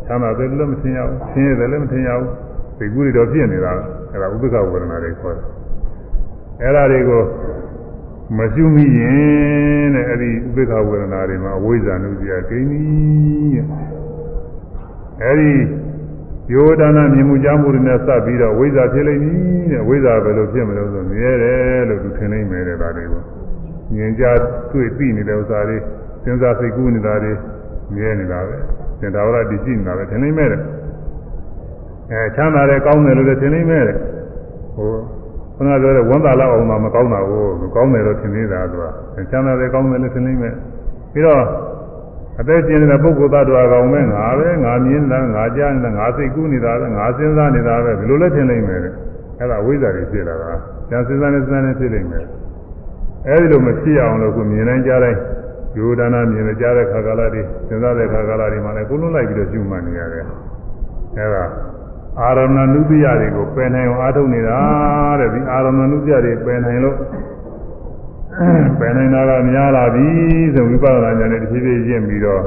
[0.06, 2.32] ချမ်းသာတယ်လည်းမထင်ရဘူးဆင်းရဲတယ်လည်းမထင်ရဘူး
[2.78, 3.74] စိတ်ကူးတွေတော့ဖြစ်နေတာ
[4.12, 5.46] အဲဒါဥပ္ပခဝေဒနာတွေခေါ်တယ်
[6.62, 7.22] အဲဒါတွေကို
[8.38, 10.30] မရှိမိရင်တဲ့အဲ့ဒီ
[10.60, 13.66] ဥပ္ပခဝေဒနာတွေမှာအဝိဇ္ဇာနုစရာကိန်းကြီးတဲ့
[15.24, 15.52] အဲ့ဒီ
[16.54, 23.22] ယောဒနာမြင်မှုကြားမှုတွေနဲ့စပ်ပြီးတော့ဝိဇ္ဇာဖြစ်လိမ့်မည်တဲ့ဝိဇ္ဇာပဲလို့ဖြစ်မလို့ဆိုမြဲတယ်လို့သူထင်နိုင်မယ်တဲ့ဒါတွေကို
[23.94, 24.24] မြင်ကြ
[24.72, 25.78] တွေ့သိနေတဲ့ဥစ္စာတွေ
[26.24, 27.32] စဉ်းစားစိတ်ကူးနေတာတွေ
[27.96, 28.56] မြဲနေတာပဲ
[29.00, 30.62] သင်္တာဝရတည်ရှိနေတာပဲထင်နိုင်မယ်တဲ့
[32.12, 33.98] အဲချမ်းသာတယ်ကောင်းတယ်လို့လည်းထင်နိုင်မယ်တဲ့
[34.76, 34.90] ဟို
[35.56, 37.42] ခဏပြောတဲ့ဝန်တာလောက်အောင်မှမကောင်းတာကို
[37.76, 38.78] ကောင်းတယ်လို့ထင်နေတာသူ
[39.16, 40.54] ကချမ်းသာတယ်ကောင်းတယ်လို့ထင်နိုင်မယ်
[41.14, 41.42] ပြီးတော့
[42.40, 48.94] အသက်ရှင်နေတဲ့ပုဂ္ဂိုလ်သတ္တဝါကောင်ပဲငါပဲငါမြင်နေတာငါကြားနေတာငါစိတ်ကူးနေတာပဲငါစဉ်းစားနေတာပဲဘယ်လိုလဲထင်နိုင်မယ်တဲ့
[49.40, 50.52] အဲ့ဒါဝိဇ္ဇာတွေဖြစ်လာတာ
[50.90, 52.26] ကျန်စဉ်းစားနေစဉ်းစားနေဖြစ်နိုင်မယ်
[53.28, 55.20] အဲဒီလိုမဖြစ်အောင်လို့ခုမြင်နိုင်ကြတိုင်း
[55.78, 60.24] ယောဒနာမြင်ကြတဲ့ခါကာလတွေစဉ်းစားတဲ့ခါကာလတွေမှာလည်းကိုလုံးလိုက်ပြီးတော့ရှုမှတ်နေရတယ်
[61.18, 61.46] အဲ့ဒါ
[62.22, 64.60] အာရမဏနုတ္တိယတွေကိုပယ်နိုင်အောင်အားထုတ်နေတာ
[65.20, 66.98] တဲ့ဒီအာရမဏနုတ္တိယတွေပယ်နိုင်လို့
[68.80, 70.08] ပယ်နိုင်တာကများလာပြီ
[70.54, 72.42] ဆိုဝိပဿနာဉာဏ်နဲ့တစ်ဖြည်းဖြည်းရင့်ပြီးတော့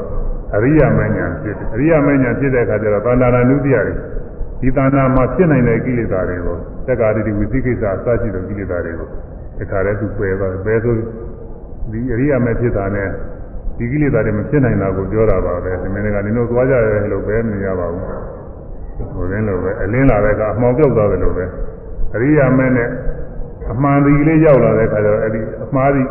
[0.54, 3.94] အရိယာမဉာဏ်ဖြစ်တယ်အရိယာမဉာဏ်ဖြစ်တဲ့အခါကျတော့သန္တာရနုတ္တိယတွေ
[4.60, 6.56] ဒီသန္တာမှာဖြစ်နိုင်တဲ့ကိလေသာတွေကို
[6.86, 9.08] သက္ကာတိဝိသိကိစ္စအစရှိတဲ့ကိလေသာတွေကို
[9.58, 10.94] တခါတည်းသူပယ်သွားတယ်ပယ်ဆို
[11.92, 13.08] ဒီအရိယာမဖြစ်တာနဲ့
[13.78, 18.04] ဒီကိလေသာတွေမဖြစ်နိုင်တာကိုပြောတာပါပဲဒီမင်းကနင်တို့သွားကြရဲလို့ပဲမရပါဘူး
[19.14, 21.44] ဟိုရင်းလို့ပဲအလင်းလာတဲ့ကအမှောင်ပြောက်သွားတယ်လို့ပဲ
[22.14, 22.88] အရိယာမဲနဲ့
[23.72, 26.02] အမှန်ဒီလေးရောက်လာတဲ့အခါကျတော့အဲ့ဒီအမှားဒီ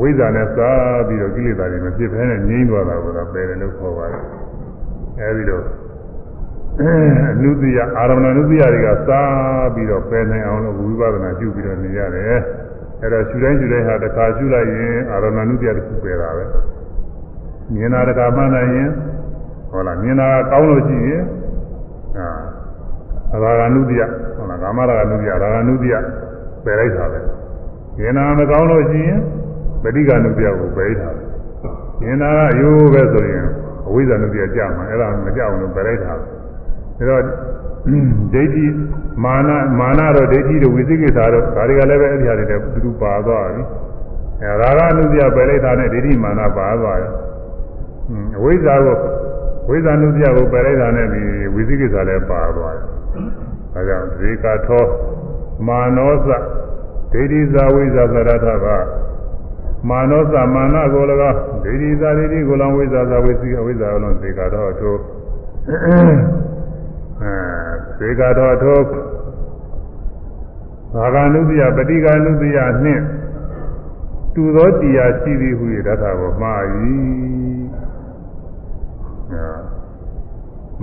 [0.00, 4.22] ဝိဇ္ဇာနဲ့စားပြီးတော့ကိလေသာတွေမဖြစ်ဘဲနဲ့ငြိမ်းသွားတာကိုတော့ပယ်တယ်လို့ခေါ်ပါတယ်
[5.20, 5.64] အဲဒီတော့
[6.80, 6.84] အ
[7.42, 12.38] နုတ္တိယအာရမဏနုတ္တိယတွေကစားပြီးတော့ပယ်နိုင်အောင်လို့ဝိပဿနာရှုပြီးတော့နေရတယ်
[13.00, 16.44] အဲ့တော့ရှုတိုင်းရှုတိုင်းဟာတစ်ခါရှုလိုက်ရင်အာရမဏနုတ္တိယတစ်ခုပယ်တာပဲ
[17.74, 18.90] မြင်တာတစ်ခါမှန်နိုင်ရင်
[19.70, 21.22] ဟုတ်လားမြင်တာကောင်းလို့ရှိရင်
[23.32, 24.02] အာရာဂနုတ္တိယ
[24.36, 25.94] ဟုတ်လားကာမရာဂနုတ္တိယရာဂနုတ္တိယ
[26.66, 27.20] ပယ်လိုက်တာပဲ
[27.98, 29.20] မြင်တာမကောင်းလို့ရှိရင်
[29.82, 31.28] ပဋိက္ခဏုတ္တိယကိုပယ်ထားတယ်
[32.00, 33.46] မြင်တာကရိုးပဲဆိုရင်
[33.86, 36.24] အဝိဇ္ဇာနုတ္တိယကြာမှာအဲ့ဒါမကြောက်ဘူးပယ်လိုက်တာဒါ
[37.08, 37.22] တော့
[38.32, 38.66] ဒိဋ္ဌိ
[39.24, 43.62] မာနမာနတော့ဒိဋ္ဌိတို့ဝိသိကိစ္စတော့ဒါတွေကလည်းပဲအဲ့ဒီဟာတွေတူတူပါသွားပြီ
[44.42, 47.12] အဲရာဂနုတ္တိယပယ်လိုက်တာနဲ့ဒိဋ္ဌိမာနပါသွားတယ်
[48.36, 48.96] အဝိဇ္ဇာကို
[49.68, 51.22] ဝိဇ္ဇာနုတ္တိယကိုပယ်လိုက်တာနဲ့ဒီ
[51.54, 52.84] ဝိသိကိစ္စလည်းပါသွားတယ်
[53.74, 54.84] ဒါကြောင့်ဒီကထော
[55.66, 56.28] မာနောသ
[57.12, 58.66] ဒိဋ္ဌိဇာဝိဇ္ဇာသရထက
[59.88, 64.96] မာနောသမာနကို၎င်းဒိဋ္ဌိဇာဒိဋ္ဌိကို၎င်းဝိဇ္ဇာဇာဝိသိအဝိဇ္ဇာကို၎င်းဒီကထောထို
[65.68, 67.36] အဲ
[67.98, 68.80] ဒီကထောထို
[70.94, 73.02] ဘာဂနုတ္တိယပฏิကနုတ္တိယနှင့်
[74.34, 76.62] တူသောတရားရှိသည်ဟုရတ္ထကိုမှား၏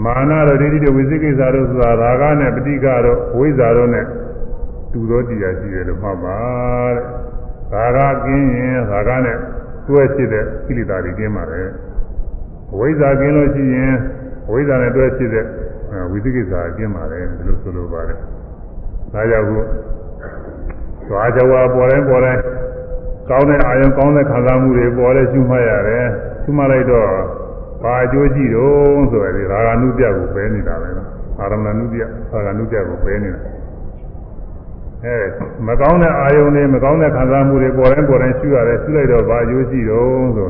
[0.03, 1.91] မာနတို့ဒိဋ္ဌိတို့ဝိသိကိစ္စတို့ဆိုတာ
[2.21, 4.05] ရာဂနဲ့ပฏิကတို့ဝိဇ္ဇာတို့နဲ့
[4.93, 6.39] တူသောတရားရှိတယ်လို့မှတ်ပါ
[6.95, 9.37] တဲ့ရာဂကင်းရင်ရာဂနဲ့
[9.87, 11.69] တွဲဖြစ်တဲ့ကိလေသာတွေကင်းပါတယ်
[12.77, 13.93] ဝိဇ္ဇာကင်းလို့ရှိရင်
[14.51, 15.45] ဝိဇ္ဇာနဲ့တွဲဖြစ်တဲ့
[16.11, 18.17] ဝိသိကိစ္စကင်းပါတယ်ဒီလိုဆိုလိုပါတယ်
[19.13, 19.57] ဒါကြောင့်ခု
[21.07, 22.41] သွားကြဝါပေါ်တိုင်းပေါ်တိုင်း
[23.29, 26.05] ကောင်းတဲ့အာယုံကောင်းတဲ့ခံစားမှုတွေပေါ်လဲရှုမှတ်ရတယ်
[26.43, 27.09] ရှုမှတ်လိုက်တော့
[27.83, 31.09] ဘာအကျိုးရှိတော့ဆိုရယ်ရာဂနုပြကိုပဲနေတာပဲနော်
[31.39, 32.07] အာရမဏနုပြရာ
[32.47, 33.41] ဂနုပြကိုပဲနေတာ
[35.05, 35.17] အဲ
[35.67, 40.49] မကောင်းတဲ့အာယုံတွေမကောင်းတဲ့ခံစားမှုတွေပေါ်တိုင်းပေါ်တိုင်းရှုရတယ်ရှုလိုက်တော့ဘာအကျိုးရှိတော့ဆို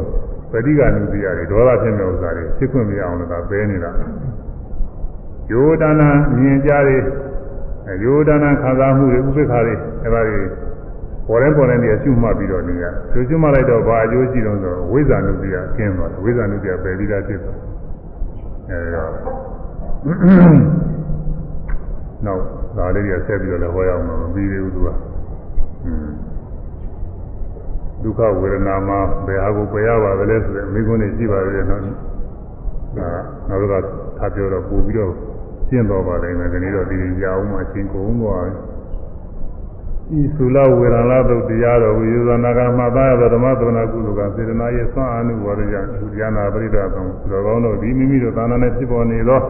[0.51, 3.91] ပဋိက္ခဏုပြတွေဒေါသဖြစ်မဲ့ဥစ္စာတွေဖြစ်ခွင့်မရအောင်လို့ဒါပဲနေတာ
[5.51, 6.97] ယောဒနာမြင်ကြတွေ
[8.03, 10.39] ယောဒနာခံစားမှုတွေဥပိ္ပခါတွေအဲဒါတွေ
[11.27, 17.57] ပေါ်တိုင်းပေါ်တိုင်းတွေရှုမှတ်ပြီးတော့နေရရှုရှုမှတ်လိုက်တော့ဘာအကျိုးရှိတော့ဆိုဝိဇ္ဇာနုပြကင်းသွားတယ်ဝိဇ္ဇာနုပြပယ်ပြီးသားဖြစ်သွား
[18.69, 19.05] အဲဒါ
[22.25, 24.90] နောက် ဒါလေးတွေဆက်ပြီးတော့လည်းဟောရအောင်မပြီးသေးဘူးသူက
[28.04, 31.90] ဒုက္ခဝေဒနာမှာဘယ်ဟာကိုပယ်ရပါသလဲဆိုတဲ့မိကုန်းတွေရှိပါသေးတယ်နော်ဒါ
[33.50, 33.74] နောက်က
[34.18, 35.14] ထားပြောတော့ပို့ပြီးတော့
[35.68, 49.41] ရှင်းတော့ပါလိမ့်မယ်ဒီနေ့တော့ဒီရင်ကြအောင်မှအချင်းကုန်သွားပြီဤသုလဝေဒနာသုတ်တရားတော်ဝိယဇနာကမှသာရသောဓမ္မသနာကုသကစေတနာရဲ့ဆွမ်းအာနုဝရယသူဉာဏပရိဒသောတော်ကောင်းတို့ဒီမိမိတို့သာနာနဲ့ဖြစ်ပေါ်နေသော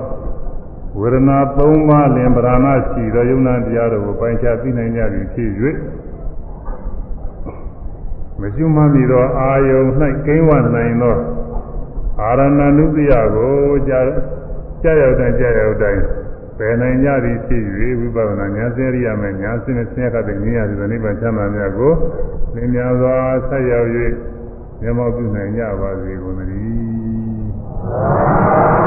[1.00, 5.50] ဝေဒနာ၃ပါးလင်ပရဏရှိသောယုံနာတရားတို့ကိုပိုင်းခြားသိနိုင်ကြပြီဖြစ်၍
[8.40, 9.88] မကျွမ်းမီသောအာယုန်၌
[10.26, 11.16] ကိန်းဝနိုင်သော
[12.22, 13.54] အာရဏနုတ္တိယကို
[13.88, 14.00] ကြာ
[14.84, 16.02] ကြာရောက်တိုင်းကြာရောက်တိုင်း
[16.58, 17.64] ပယ်နိုင်ကြသည်ဖြစ်၍
[18.00, 21.92] ဝိပဿနာဉာဏ်စရိယာမဲ့ဉာဏ်စင်းနဲ့ဆင်းရဲတဲ့ဉာဏ်ရသည်နိဗ္ဗာန်ချမ်းသာမြတ်ကို
[22.56, 23.16] လင်းများစွာ
[23.48, 23.90] ဆက်ရောက်၍
[24.82, 28.83] မျက်မှောက်ပြုနိုင်ကြပါစေကုန်သတည်း